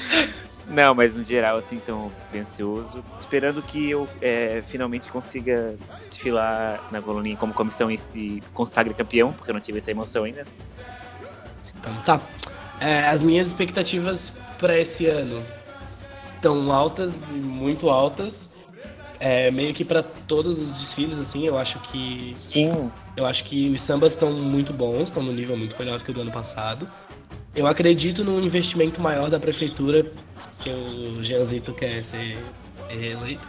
Não, 0.67 0.95
mas 0.95 1.13
no 1.13 1.23
geral, 1.23 1.57
assim, 1.57 1.79
tô 1.85 2.09
bem 2.31 2.41
ansioso. 2.41 3.03
Esperando 3.19 3.61
que 3.61 3.91
eu 3.91 4.07
é, 4.19 4.63
finalmente 4.65 5.09
consiga 5.09 5.75
desfilar 6.09 6.79
na 6.91 6.99
Coloninha 7.01 7.37
como 7.37 7.53
comissão 7.53 7.91
e 7.91 7.97
se 7.97 8.41
consagre 8.55 8.93
campeão, 8.95 9.31
porque 9.31 9.51
eu 9.51 9.53
não 9.53 9.61
tive 9.61 9.77
essa 9.77 9.91
emoção 9.91 10.23
ainda. 10.23 10.43
Então 11.79 11.93
tá. 12.03 12.19
É, 12.79 13.01
as 13.07 13.21
minhas 13.21 13.45
expectativas 13.47 14.33
pra 14.57 14.79
esse 14.79 15.05
ano 15.05 15.43
estão 16.43 16.71
altas 16.73 17.31
e 17.31 17.35
muito 17.35 17.89
altas. 17.89 18.49
É, 19.19 19.49
meio 19.51 19.73
que 19.73 19.85
pra 19.85 20.03
todos 20.03 20.59
os 20.59 20.77
desfiles, 20.77 21.17
assim, 21.17 21.47
eu 21.47 21.57
acho 21.57 21.79
que 21.79 22.33
Sim. 22.35 22.91
Eu 23.15 23.25
acho 23.25 23.45
que 23.45 23.69
os 23.69 23.81
sambas 23.81 24.11
estão 24.13 24.33
muito 24.33 24.73
bons, 24.73 25.03
estão 25.03 25.23
no 25.23 25.31
nível 25.31 25.55
muito 25.55 25.77
melhor 25.79 25.97
do 25.97 26.03
que 26.03 26.11
o 26.11 26.13
do 26.13 26.21
ano 26.21 26.31
passado. 26.31 26.89
Eu 27.55 27.65
acredito 27.67 28.23
num 28.23 28.41
investimento 28.41 28.99
maior 28.99 29.29
da 29.29 29.39
prefeitura, 29.39 30.05
que 30.59 30.69
o 30.69 31.23
Jeanzito 31.23 31.71
quer 31.73 32.03
ser 32.03 32.37
reeleito. 32.89 33.47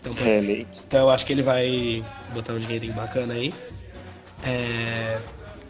Então, 0.00 0.14
Reeleito. 0.14 0.80
então 0.86 1.00
eu 1.00 1.10
acho 1.10 1.26
que 1.26 1.32
ele 1.34 1.42
vai 1.42 2.02
botar 2.32 2.54
um 2.54 2.58
dinheirinho 2.58 2.94
bacana 2.94 3.34
aí. 3.34 3.52
É, 4.42 5.18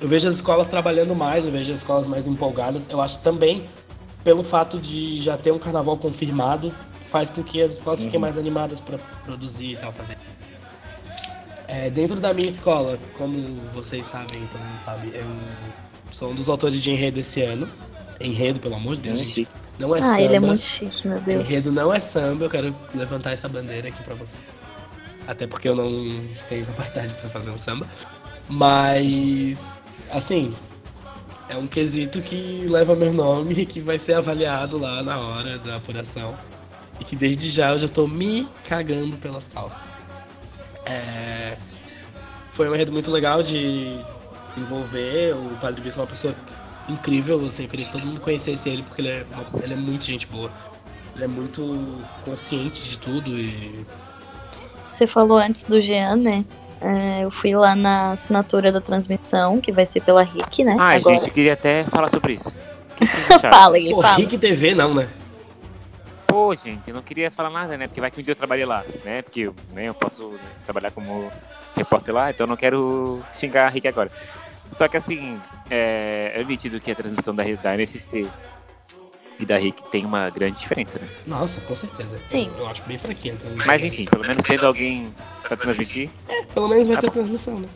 Eu 0.00 0.06
vejo 0.08 0.28
as 0.28 0.36
escolas 0.36 0.68
trabalhando 0.68 1.14
mais, 1.16 1.44
eu 1.44 1.50
vejo 1.50 1.72
as 1.72 1.78
escolas 1.78 2.06
mais 2.06 2.26
empolgadas. 2.28 2.84
Eu 2.88 3.00
acho 3.00 3.18
também, 3.18 3.64
pelo 4.24 4.42
fato 4.42 4.78
de 4.78 5.20
já 5.22 5.36
ter 5.36 5.50
um 5.52 5.58
carnaval 5.58 5.96
confirmado, 5.96 6.72
faz 7.10 7.30
com 7.30 7.42
que 7.42 7.60
as 7.62 7.72
escolas 7.74 8.00
fiquem 8.00 8.16
Uhum. 8.16 8.20
mais 8.20 8.38
animadas 8.38 8.80
para 8.80 8.98
produzir 9.24 9.72
e 9.72 9.76
tal, 9.76 9.92
fazer. 9.92 10.16
É, 11.66 11.88
dentro 11.88 12.16
da 12.18 12.34
minha 12.34 12.48
escola, 12.48 12.98
como 13.16 13.60
vocês 13.72 14.06
sabem, 14.06 14.40
todo 14.52 14.60
mundo 14.60 14.80
sabe, 14.84 15.12
eu 15.14 15.24
sou 16.12 16.30
um 16.30 16.34
dos 16.34 16.48
autores 16.48 16.80
de 16.80 16.90
enredo 16.90 17.20
esse 17.20 17.40
ano. 17.42 17.68
Enredo, 18.20 18.60
pelo 18.60 18.74
amor 18.74 18.96
de 18.96 19.02
Deus, 19.02 19.18
Muito 19.22 19.34
gente. 19.36 19.48
Não 19.78 19.94
é 19.96 19.98
Ah, 19.98 20.02
samba. 20.02 20.20
ele 20.20 20.36
é 20.36 20.40
muito 20.40 20.60
chique, 20.60 21.08
meu 21.08 21.20
Deus. 21.20 21.44
Enredo 21.48 21.72
não 21.72 21.94
é 21.94 21.98
samba, 22.00 22.44
eu 22.44 22.50
quero 22.50 22.74
levantar 22.94 23.30
essa 23.32 23.48
bandeira 23.48 23.88
aqui 23.88 24.02
pra 24.02 24.14
você. 24.14 24.36
Até 25.26 25.46
porque 25.46 25.68
eu 25.68 25.74
não 25.76 26.20
tenho 26.48 26.66
capacidade 26.66 27.14
pra 27.14 27.30
fazer 27.30 27.50
um 27.50 27.56
samba. 27.58 27.86
Mas, 28.48 29.78
assim, 30.10 30.52
é 31.50 31.56
um 31.56 31.66
quesito 31.66 32.20
que 32.22 32.64
leva 32.68 32.94
meu 32.94 33.12
nome 33.12 33.54
e 33.62 33.66
que 33.66 33.80
vai 33.80 33.98
ser 33.98 34.14
avaliado 34.14 34.78
lá 34.78 35.02
na 35.02 35.18
hora 35.18 35.58
da 35.58 35.76
apuração. 35.76 36.34
E 37.00 37.04
que 37.04 37.16
desde 37.16 37.48
já 37.50 37.70
eu 37.70 37.78
já 37.78 37.88
tô 37.88 38.06
me 38.06 38.46
cagando 38.68 39.16
pelas 39.16 39.48
calças. 39.48 39.82
É, 40.86 41.56
Foi 42.52 42.68
um 42.68 42.74
enredo 42.74 42.92
muito 42.92 43.10
legal 43.10 43.42
de 43.42 43.96
desenvolver. 44.54 45.34
O 45.34 45.56
Padre 45.60 45.80
Vitor 45.80 46.00
é 46.00 46.02
uma 46.02 46.06
pessoa 46.10 46.34
incrível, 46.88 47.46
assim, 47.46 47.62
eu 47.62 47.68
queria 47.68 47.86
que 47.86 47.92
todo 47.92 48.04
mundo 48.04 48.20
conhecesse 48.20 48.68
ele 48.68 48.82
porque 48.82 49.00
ele 49.00 49.08
é, 49.08 49.26
uma- 49.32 49.64
ele 49.64 49.72
é 49.72 49.76
muito 49.76 50.04
gente 50.04 50.26
boa. 50.26 50.50
Ele 51.14 51.24
é 51.24 51.28
muito 51.28 51.98
consciente 52.24 52.82
de 52.82 52.98
tudo 52.98 53.30
e. 53.30 53.86
Você 54.90 55.06
falou 55.06 55.38
antes 55.38 55.64
do 55.64 55.80
Jean, 55.80 56.16
né? 56.16 56.44
É, 56.80 57.24
eu 57.24 57.30
fui 57.30 57.54
lá 57.54 57.74
na 57.74 58.12
assinatura 58.12 58.72
da 58.72 58.80
transmissão, 58.80 59.60
que 59.60 59.70
vai 59.70 59.84
ser 59.84 60.00
pela 60.00 60.22
RIC, 60.22 60.64
né? 60.64 60.76
Ai, 60.78 60.98
Agora. 60.98 61.14
gente, 61.14 61.28
eu 61.28 61.34
queria 61.34 61.52
até 61.52 61.84
falar 61.84 62.08
sobre 62.08 62.32
isso. 62.32 62.48
O 62.48 62.52
que 62.96 63.06
vocês 63.06 63.30
acharam? 63.30 63.56
Fala 63.56 63.76
aí, 63.76 63.90
Pô, 63.90 64.02
fala. 64.02 64.16
Rick 64.16 64.38
TV 64.38 64.74
não, 64.74 64.94
né? 64.94 65.08
Pô, 66.26 66.54
gente, 66.54 66.88
eu 66.88 66.94
não 66.94 67.02
queria 67.02 67.30
falar 67.30 67.50
nada, 67.50 67.76
né? 67.76 67.86
Porque 67.86 68.00
vai 68.00 68.10
que 68.10 68.20
um 68.20 68.22
dia 68.22 68.32
eu 68.32 68.36
trabalhei 68.36 68.64
lá, 68.64 68.84
né? 69.04 69.20
Porque 69.20 69.40
eu, 69.40 69.54
né, 69.72 69.88
eu 69.88 69.94
posso 69.94 70.32
trabalhar 70.64 70.90
como 70.90 71.30
repórter 71.76 72.14
lá, 72.14 72.30
então 72.30 72.44
eu 72.44 72.48
não 72.48 72.56
quero 72.56 73.20
xingar 73.32 73.66
a 73.66 73.68
Rick 73.68 73.86
agora. 73.86 74.10
Só 74.70 74.86
que 74.86 74.96
assim, 74.96 75.38
é, 75.68 76.32
é 76.36 76.44
nítido 76.44 76.80
que 76.80 76.90
a 76.92 76.94
transmissão 76.94 77.34
da, 77.34 77.42
da 77.42 77.76
NSC 77.76 78.28
e 79.40 79.46
da 79.46 79.56
Rick 79.56 79.82
tem 79.90 80.04
uma 80.04 80.28
grande 80.30 80.58
diferença, 80.60 80.98
né? 80.98 81.08
Nossa, 81.26 81.60
com 81.62 81.74
certeza. 81.74 82.18
Sim. 82.26 82.50
Eu 82.58 82.66
acho 82.68 82.82
bem 82.82 82.98
fraquinha. 82.98 83.34
Então, 83.34 83.50
Mas 83.66 83.82
enfim, 83.84 84.04
pelo 84.04 84.22
menos 84.22 84.38
tendo 84.38 84.66
alguém 84.66 85.14
pra 85.42 85.56
transmitir, 85.56 86.10
Pelo 86.54 86.68
menos 86.68 86.86
vai 86.88 86.96
Tá 86.96 87.02
ter 87.02 87.06
bom. 87.08 87.12
transmissão, 87.14 87.58
né? 87.60 87.68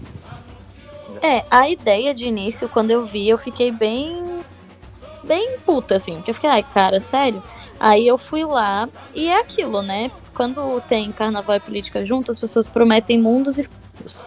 É, 1.22 1.44
a 1.50 1.68
ideia 1.70 2.12
de 2.12 2.26
início, 2.26 2.68
quando 2.68 2.90
eu 2.90 3.06
vi, 3.06 3.28
eu 3.28 3.38
fiquei 3.38 3.70
bem. 3.72 4.40
bem 5.22 5.58
puta, 5.64 5.96
assim. 5.96 6.16
Porque 6.16 6.30
eu 6.30 6.34
fiquei, 6.34 6.50
ai, 6.50 6.62
cara, 6.62 7.00
sério? 7.00 7.42
Aí 7.80 8.06
eu 8.06 8.18
fui 8.18 8.44
lá 8.44 8.88
e 9.14 9.28
é 9.28 9.40
aquilo, 9.40 9.80
né? 9.82 10.10
Quando 10.34 10.80
tem 10.88 11.10
carnaval 11.12 11.56
e 11.56 11.60
política 11.60 12.04
junto, 12.04 12.30
as 12.30 12.38
pessoas 12.38 12.66
prometem 12.66 13.18
mundos 13.18 13.56
e 13.58 13.68
fundos. 13.96 14.26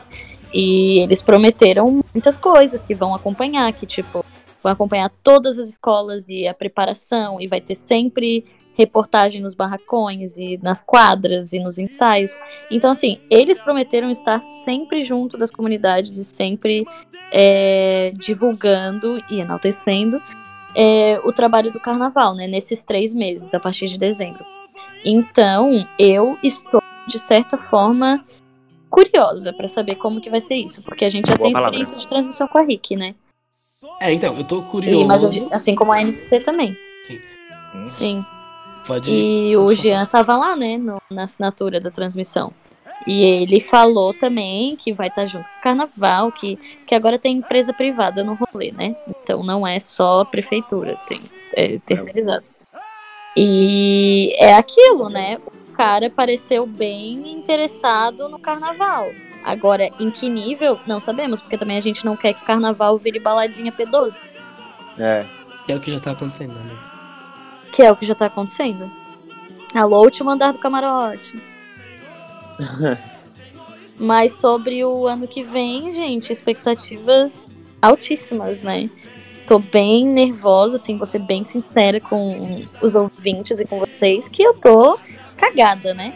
E 0.53 0.99
eles 0.99 1.21
prometeram 1.21 2.03
muitas 2.13 2.37
coisas 2.37 2.81
que 2.81 2.95
vão 2.95 3.13
acompanhar, 3.13 3.71
que 3.73 3.85
tipo, 3.85 4.25
vão 4.67 4.73
acompanhar 4.73 5.09
todas 5.23 5.57
as 5.57 5.67
escolas 5.67 6.27
e 6.27 6.45
a 6.47 6.53
preparação, 6.53 7.39
e 7.39 7.47
vai 7.47 7.61
ter 7.61 7.75
sempre 7.75 8.45
reportagem 8.75 9.41
nos 9.41 9.55
barracões 9.55 10.37
e 10.37 10.59
nas 10.61 10.83
quadras 10.83 11.51
e 11.51 11.59
nos 11.59 11.79
ensaios. 11.79 12.31
Então, 12.69 12.91
assim, 12.91 13.19
eles 13.29 13.57
prometeram 13.57 14.11
estar 14.11 14.39
sempre 14.39 15.03
junto 15.03 15.35
das 15.35 15.49
comunidades 15.49 16.15
e 16.17 16.23
sempre 16.23 16.85
é, 17.31 18.11
divulgando 18.19 19.17
e 19.31 19.39
enaltecendo 19.39 20.21
é, 20.75 21.19
o 21.23 21.33
trabalho 21.33 21.71
do 21.71 21.79
carnaval, 21.79 22.35
né? 22.35 22.45
Nesses 22.45 22.83
três 22.83 23.15
meses, 23.15 23.51
a 23.55 23.59
partir 23.59 23.87
de 23.87 23.97
dezembro. 23.97 24.45
Então, 25.03 25.87
eu 25.97 26.37
estou, 26.43 26.83
de 27.07 27.17
certa 27.17 27.57
forma, 27.57 28.23
curiosa 28.91 29.51
para 29.53 29.67
saber 29.67 29.95
como 29.95 30.21
que 30.21 30.29
vai 30.29 30.39
ser 30.39 30.55
isso, 30.55 30.83
porque 30.83 31.03
a 31.03 31.09
gente 31.09 31.27
já 31.27 31.35
Boa 31.35 31.47
tem 31.47 31.53
palavra. 31.53 31.75
experiência 31.75 31.97
de 31.97 32.07
transmissão 32.07 32.47
com 32.47 32.59
a 32.59 32.63
Rick, 32.63 32.95
né? 32.95 33.15
É, 33.99 34.11
então, 34.11 34.35
eu 34.37 34.43
tô 34.43 34.59
E, 34.59 34.63
curioso. 34.63 35.07
mas 35.07 35.23
a 35.23 35.29
gente- 35.29 35.53
assim 35.53 35.75
como 35.75 35.91
a 35.91 36.01
NCC 36.01 36.39
também. 36.41 36.75
Sim. 37.03 37.19
Sim. 37.87 38.25
Pode 38.87 39.11
E 39.11 39.55
o 39.57 39.73
Jean 39.73 40.05
tava 40.05 40.35
lá, 40.37 40.55
né, 40.55 40.77
no- 40.77 41.01
na 41.11 41.23
assinatura 41.25 41.79
da 41.79 41.91
transmissão. 41.91 42.53
E 43.05 43.23
ele 43.23 43.59
falou 43.59 44.13
também 44.13 44.75
que 44.75 44.91
vai 44.93 45.07
estar 45.07 45.27
junto 45.27 45.43
com 45.45 45.59
o 45.59 45.61
carnaval, 45.61 46.31
que, 46.31 46.57
que 46.85 46.95
agora 46.95 47.19
tem 47.19 47.37
empresa 47.37 47.71
privada 47.73 48.23
no 48.23 48.33
rolê, 48.33 48.71
né? 48.71 48.95
Então 49.21 49.43
não 49.43 49.65
é 49.67 49.79
só 49.79 50.25
prefeitura, 50.25 50.97
tem 51.07 51.21
é 51.55 51.77
terceirizado. 51.79 52.43
E 53.35 54.35
é 54.39 54.53
aquilo, 54.55 55.09
né? 55.09 55.37
O 55.45 55.71
cara 55.73 56.09
pareceu 56.09 56.65
bem 56.65 57.33
interessado 57.33 58.27
no 58.29 58.39
carnaval. 58.39 59.11
Agora, 59.43 59.89
em 59.99 60.11
que 60.11 60.29
nível, 60.29 60.79
não 60.85 60.99
sabemos, 60.99 61.39
porque 61.39 61.57
também 61.57 61.77
a 61.77 61.81
gente 61.81 62.05
não 62.05 62.15
quer 62.17 62.33
que 62.33 62.45
carnaval 62.45 62.97
vire 62.97 63.19
baladinha 63.19 63.71
P12, 63.71 64.19
é. 64.99 65.25
É 65.67 65.75
o 65.75 65.79
que 65.79 65.91
já 65.91 65.99
tá 65.99 66.11
acontecendo, 66.11 66.53
né? 66.53 66.77
que 67.71 67.83
é 67.83 67.91
o 67.91 67.95
que 67.95 68.05
já 68.05 68.15
tá 68.15 68.25
acontecendo. 68.27 68.89
Alô, 69.75 70.01
último 70.01 70.29
andar 70.29 70.53
do 70.53 70.59
camarote. 70.59 71.35
Mas 73.99 74.33
sobre 74.33 74.83
o 74.83 75.07
ano 75.07 75.27
que 75.27 75.43
vem, 75.43 75.93
gente, 75.93 76.31
expectativas 76.31 77.47
altíssimas, 77.81 78.61
né? 78.61 78.89
Tô 79.47 79.59
bem 79.59 80.05
nervosa, 80.07 80.75
assim, 80.75 80.97
vou 80.97 81.05
ser 81.05 81.19
bem 81.19 81.43
sincera 81.43 81.99
com 81.99 82.65
os 82.81 82.95
ouvintes 82.95 83.59
e 83.59 83.65
com 83.65 83.79
vocês, 83.79 84.27
que 84.27 84.43
eu 84.43 84.53
tô 84.55 84.99
cagada, 85.35 85.93
né? 85.93 86.13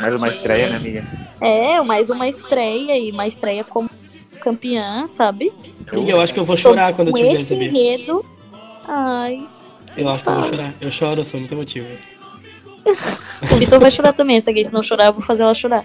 Mais 0.00 0.14
uma 0.14 0.28
estreia, 0.28 0.68
né, 0.68 0.76
amiga? 0.76 1.25
É, 1.40 1.80
mais 1.82 2.08
uma 2.10 2.28
estreia 2.28 2.98
e 2.98 3.10
uma 3.10 3.26
estreia 3.26 3.62
como 3.64 3.90
campeã, 4.40 5.06
sabe? 5.06 5.52
Amiga, 5.92 6.10
eu 6.12 6.20
acho 6.20 6.32
que 6.34 6.40
eu 6.40 6.44
vou 6.44 6.56
Sobre- 6.56 6.76
chorar 6.80 6.94
quando 6.94 7.08
eu 7.08 7.12
com 7.12 7.18
te 7.18 7.24
ver, 7.24 7.32
esse 7.32 7.54
sabia? 7.54 7.68
enredo. 7.68 8.24
Ai. 8.88 9.46
Eu 9.96 10.08
acho 10.08 10.22
que 10.22 10.28
eu 10.28 10.34
vou 10.34 10.44
chorar. 10.44 10.74
Eu 10.80 10.90
choro, 10.90 11.20
eu 11.20 11.24
sou 11.24 11.40
muito 11.40 11.52
emotivo. 11.52 11.86
O 13.52 13.56
Vitor 13.56 13.80
vai 13.80 13.90
chorar 13.90 14.12
também. 14.12 14.40
Se 14.40 14.48
alguém 14.48 14.64
se 14.64 14.72
não 14.72 14.82
chorar, 14.82 15.06
eu 15.06 15.12
vou 15.12 15.20
fazer 15.22 15.42
ela 15.42 15.52
chorar. 15.54 15.84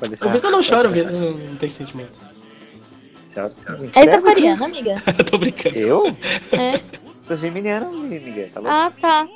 O. 0.00 0.28
Vitor 0.30 0.50
não 0.50 0.62
chora, 0.62 0.88
o 0.88 0.92
Vitor 0.92 1.12
não, 1.12 1.56
tem 1.56 1.68
sentimento. 1.70 2.12
Tchau, 3.28 3.50
tchau. 3.50 3.76
É 3.94 4.14
aquariana, 4.14 4.64
amiga? 4.64 5.02
Eu 5.18 5.24
tô 5.24 5.36
brincando. 5.36 5.76
Eu? 5.76 6.16
É. 6.52 6.80
Sou 7.26 7.36
geminiana, 7.36 7.86
amiga. 7.86 8.48
Tá 8.54 8.60
bom? 8.62 8.68
Ah, 8.68 8.90
tá. 8.98 9.26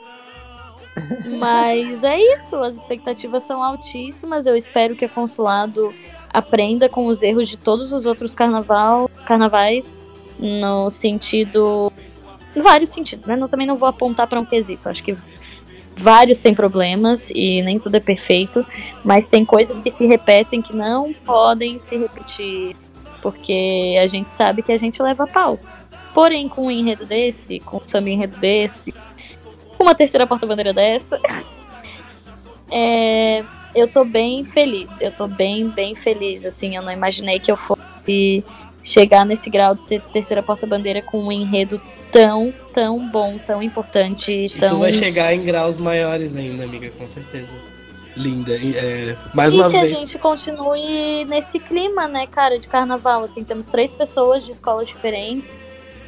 Mas 1.38 2.04
é 2.04 2.20
isso, 2.34 2.56
as 2.56 2.76
expectativas 2.76 3.42
são 3.44 3.62
altíssimas. 3.62 4.46
Eu 4.46 4.56
espero 4.56 4.94
que 4.94 5.04
a 5.04 5.08
Consulado 5.08 5.92
aprenda 6.32 6.88
com 6.88 7.06
os 7.06 7.22
erros 7.22 7.48
de 7.48 7.56
todos 7.56 7.92
os 7.92 8.06
outros 8.06 8.34
carnaval, 8.34 9.10
carnavais, 9.24 9.98
no 10.38 10.90
sentido. 10.90 11.92
Em 12.54 12.60
vários 12.60 12.90
sentidos, 12.90 13.26
né? 13.26 13.38
Eu 13.40 13.48
também 13.48 13.66
não 13.66 13.76
vou 13.76 13.88
apontar 13.88 14.26
para 14.26 14.38
um 14.38 14.44
quesito. 14.44 14.88
Acho 14.88 15.02
que 15.02 15.16
vários 15.96 16.40
têm 16.40 16.54
problemas 16.54 17.30
e 17.30 17.62
nem 17.62 17.78
tudo 17.78 17.96
é 17.96 18.00
perfeito, 18.00 18.64
mas 19.04 19.26
tem 19.26 19.44
coisas 19.44 19.80
que 19.80 19.90
se 19.90 20.06
repetem 20.06 20.60
que 20.60 20.74
não 20.74 21.12
podem 21.12 21.78
se 21.78 21.96
repetir, 21.96 22.76
porque 23.20 23.96
a 24.02 24.06
gente 24.06 24.30
sabe 24.30 24.62
que 24.62 24.72
a 24.72 24.76
gente 24.76 25.02
leva 25.02 25.26
pau. 25.26 25.58
Porém, 26.12 26.48
com 26.48 26.66
um 26.66 26.70
enredo 26.70 27.06
desse, 27.06 27.58
com 27.60 27.78
um 27.78 27.82
samba 27.86 28.10
enredo 28.10 28.36
desse, 28.36 28.92
com 29.82 29.88
uma 29.88 29.96
terceira 29.96 30.28
porta-bandeira 30.28 30.72
dessa, 30.72 31.18
é, 32.70 33.42
eu 33.74 33.88
tô 33.88 34.04
bem 34.04 34.44
feliz. 34.44 35.00
Eu 35.00 35.10
tô 35.10 35.26
bem, 35.26 35.68
bem 35.68 35.96
feliz. 35.96 36.44
Assim, 36.46 36.76
eu 36.76 36.82
não 36.82 36.92
imaginei 36.92 37.40
que 37.40 37.50
eu 37.50 37.56
fosse 37.56 38.44
chegar 38.84 39.26
nesse 39.26 39.50
grau 39.50 39.74
de 39.74 39.82
ser 39.82 40.00
terceira 40.00 40.40
porta-bandeira 40.40 41.02
com 41.02 41.18
um 41.24 41.32
enredo 41.32 41.82
tão, 42.12 42.54
tão 42.72 43.08
bom, 43.08 43.38
tão 43.38 43.60
importante, 43.60 44.30
E 44.30 44.48
tu 44.50 44.58
tão. 44.60 44.78
vai 44.78 44.92
chegar 44.92 45.34
em 45.34 45.44
graus 45.44 45.76
maiores 45.78 46.36
ainda, 46.36 46.62
amiga, 46.62 46.88
com 46.92 47.04
certeza. 47.04 47.50
Linda. 48.16 48.56
E, 48.56 48.76
é, 48.76 49.16
mais 49.34 49.52
E 49.52 49.56
uma 49.56 49.68
que 49.68 49.80
vez. 49.80 49.96
a 49.96 50.00
gente 50.00 50.16
continue 50.18 51.24
nesse 51.24 51.58
clima, 51.58 52.06
né, 52.06 52.26
cara, 52.28 52.56
de 52.58 52.68
carnaval. 52.68 53.24
Assim, 53.24 53.42
temos 53.42 53.66
três 53.66 53.92
pessoas 53.92 54.44
de 54.44 54.52
escolas 54.52 54.86
diferentes, 54.88 55.60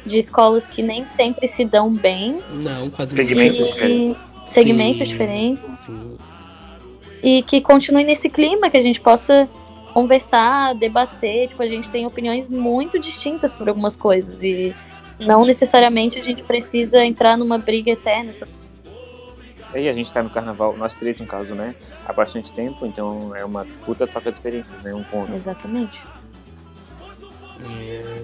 de 0.05 0.19
escolas 0.19 0.67
que 0.67 0.81
nem 0.83 1.09
sempre 1.09 1.47
se 1.47 1.65
dão 1.65 1.91
bem, 1.93 2.39
Não, 2.51 2.89
quase 2.89 3.15
Segmentos 3.15 3.57
ninguém. 3.57 3.73
diferentes. 3.73 4.17
segmentos 4.45 4.99
Sim, 4.99 5.05
diferentes. 5.05 5.67
Sim. 5.85 6.17
e 7.23 7.41
que 7.41 7.59
continue 7.61 8.03
nesse 8.03 8.29
clima, 8.29 8.69
que 8.69 8.77
a 8.77 8.83
gente 8.83 9.01
possa 9.01 9.49
conversar, 9.93 10.75
debater. 10.75 11.47
Tipo, 11.47 11.63
a 11.63 11.67
gente 11.67 11.89
tem 11.89 12.05
opiniões 12.05 12.47
muito 12.47 12.99
distintas 12.99 13.51
sobre 13.51 13.69
algumas 13.69 13.95
coisas 13.95 14.43
e 14.43 14.75
não 15.19 15.43
necessariamente 15.45 16.19
a 16.19 16.21
gente 16.21 16.43
precisa 16.43 17.03
entrar 17.03 17.35
numa 17.37 17.57
briga 17.57 17.89
eterna. 17.91 18.31
sobre- 18.31 18.53
E 19.73 19.89
a 19.89 19.93
gente 19.93 20.13
tá 20.13 20.21
no 20.21 20.29
carnaval, 20.29 20.77
nós 20.77 20.93
três 20.95 21.19
no 21.19 21.25
caso, 21.25 21.55
né? 21.55 21.73
Há 22.05 22.13
bastante 22.13 22.51
tempo, 22.51 22.85
então 22.85 23.35
é 23.35 23.43
uma 23.43 23.65
puta 23.85 24.05
troca 24.05 24.29
de 24.31 24.37
experiências, 24.37 24.83
né? 24.83 24.93
Um 24.93 25.03
ponto. 25.03 25.33
Exatamente. 25.33 25.99
É, 27.67 28.21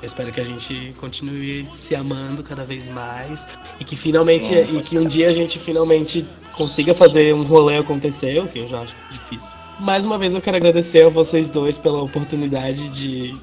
eu 0.00 0.06
espero 0.06 0.30
que 0.30 0.40
a 0.40 0.44
gente 0.44 0.94
continue 1.00 1.66
se 1.66 1.94
amando 1.94 2.42
cada 2.42 2.62
vez 2.62 2.88
mais 2.90 3.44
e 3.80 3.84
que 3.84 3.96
finalmente 3.96 4.54
Nossa. 4.54 4.70
e 4.70 4.80
que 4.80 4.98
um 4.98 5.04
dia 5.04 5.28
a 5.28 5.32
gente 5.32 5.58
finalmente 5.58 6.24
consiga 6.56 6.94
fazer 6.94 7.34
um 7.34 7.42
rolê 7.42 7.78
acontecer, 7.78 8.40
o 8.40 8.46
que 8.46 8.60
eu 8.60 8.68
já 8.68 8.80
acho 8.80 8.94
difícil. 9.10 9.56
Mais 9.80 10.04
uma 10.04 10.18
vez 10.18 10.34
eu 10.34 10.40
quero 10.40 10.56
agradecer 10.56 11.04
a 11.04 11.08
vocês 11.08 11.48
dois 11.48 11.78
pela 11.78 12.02
oportunidade 12.02 12.88
de 12.88 13.36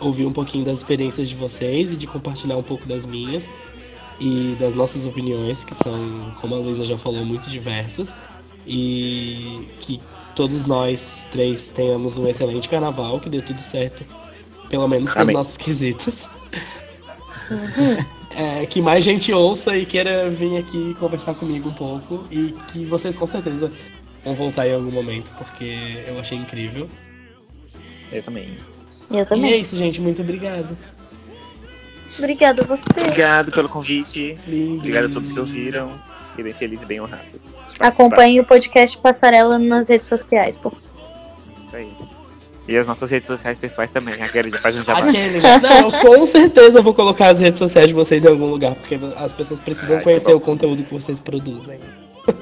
ouvir 0.00 0.26
um 0.26 0.32
pouquinho 0.32 0.64
das 0.64 0.78
experiências 0.78 1.28
de 1.28 1.34
vocês 1.34 1.92
e 1.92 1.96
de 1.96 2.06
compartilhar 2.06 2.56
um 2.56 2.62
pouco 2.62 2.86
das 2.86 3.04
minhas 3.04 3.48
e 4.20 4.56
das 4.58 4.74
nossas 4.74 5.04
opiniões, 5.04 5.64
que 5.64 5.74
são, 5.74 6.32
como 6.40 6.54
a 6.54 6.58
Luísa 6.58 6.84
já 6.84 6.98
falou, 6.98 7.24
muito 7.24 7.48
diversas. 7.48 8.14
E 8.66 9.66
que 9.80 10.00
todos 10.34 10.66
nós 10.66 11.26
três 11.30 11.68
tenhamos 11.68 12.16
um 12.16 12.26
excelente 12.26 12.68
carnaval, 12.68 13.18
que 13.20 13.30
dê 13.30 13.40
tudo 13.40 13.62
certo, 13.62 14.04
pelo 14.68 14.88
menos 14.88 15.12
para 15.12 15.24
os 15.24 15.32
nossos 15.32 15.56
quesitos. 15.56 16.28
É, 18.36 18.66
que 18.66 18.80
mais 18.80 19.02
gente 19.02 19.32
ouça 19.32 19.76
e 19.76 19.84
queira 19.84 20.30
vir 20.30 20.58
aqui 20.58 20.94
conversar 21.00 21.34
comigo 21.34 21.70
um 21.70 21.72
pouco 21.72 22.24
e 22.30 22.54
que 22.70 22.84
vocês 22.84 23.16
com 23.16 23.26
certeza 23.26 23.72
vão 24.24 24.34
voltar 24.34 24.68
em 24.68 24.74
algum 24.74 24.92
momento, 24.92 25.32
porque 25.36 26.04
eu 26.06 26.20
achei 26.20 26.38
incrível. 26.38 26.88
Eu 28.12 28.22
também. 28.22 28.56
Eu 29.10 29.16
E 29.16 29.20
é 29.20 29.24
também. 29.24 29.60
isso, 29.60 29.76
gente. 29.76 30.00
Muito 30.00 30.22
obrigado. 30.22 30.76
Obrigada 32.18 32.62
a 32.62 32.66
você. 32.66 32.82
Obrigado 32.90 33.50
pelo 33.50 33.68
convite. 33.68 34.38
Lindo. 34.46 34.78
Obrigado 34.78 35.06
a 35.06 35.08
todos 35.08 35.32
que 35.32 35.40
ouviram. 35.40 35.90
Fiquei 36.30 36.44
bem 36.44 36.54
feliz 36.54 36.82
e 36.82 36.86
bem 36.86 37.00
honrado. 37.00 37.22
Acompanhe 37.80 38.40
o 38.40 38.44
podcast 38.44 38.98
Passarela 38.98 39.58
nas 39.58 39.88
redes 39.88 40.08
sociais. 40.08 40.56
Por... 40.56 40.72
Isso 40.72 41.76
aí. 41.76 41.90
E 42.68 42.76
as 42.76 42.86
nossas 42.86 43.10
redes 43.10 43.26
sociais 43.26 43.56
pessoais 43.58 43.90
também. 43.90 44.14
A 44.22 44.28
Gary 44.28 44.50
já 44.50 44.58
faz 44.58 44.76
um 44.76 44.84
jabá. 44.84 45.08
Aquele, 45.08 45.40
né? 45.40 45.58
Não, 45.58 45.90
eu 45.90 46.00
com 46.00 46.26
certeza 46.26 46.82
vou 46.82 46.92
colocar 46.92 47.28
as 47.28 47.40
redes 47.40 47.58
sociais 47.58 47.88
de 47.88 47.94
vocês 47.94 48.22
em 48.22 48.28
algum 48.28 48.46
lugar, 48.46 48.74
porque 48.74 48.98
as 49.16 49.32
pessoas 49.32 49.58
precisam 49.58 49.96
Ai, 49.96 50.02
conhecer 50.02 50.34
o 50.34 50.40
conteúdo 50.40 50.84
que 50.84 50.92
vocês 50.92 51.18
produzem. 51.18 51.80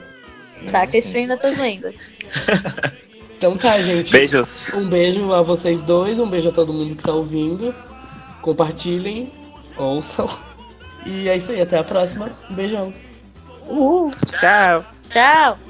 Tá, 0.72 0.84
que 0.84 0.98
stream 0.98 1.28
dessas 1.28 1.56
lendas. 1.56 1.94
Então 3.36 3.56
tá, 3.56 3.80
gente. 3.82 4.12
Beijos. 4.12 4.72
Um 4.74 4.88
beijo 4.88 5.32
a 5.32 5.42
vocês 5.42 5.82
dois, 5.82 6.18
um 6.18 6.26
beijo 6.26 6.48
a 6.48 6.52
todo 6.52 6.72
mundo 6.72 6.96
que 6.96 7.02
tá 7.02 7.12
ouvindo. 7.12 7.74
Compartilhem, 8.40 9.30
ouçam. 9.76 10.28
E 11.04 11.28
é 11.28 11.36
isso 11.36 11.52
aí, 11.52 11.60
até 11.60 11.78
a 11.78 11.84
próxima. 11.84 12.30
Um 12.50 12.54
beijão. 12.54 12.94
Uh, 13.68 14.10
Tchau. 14.24 14.84
tchau! 15.10 15.65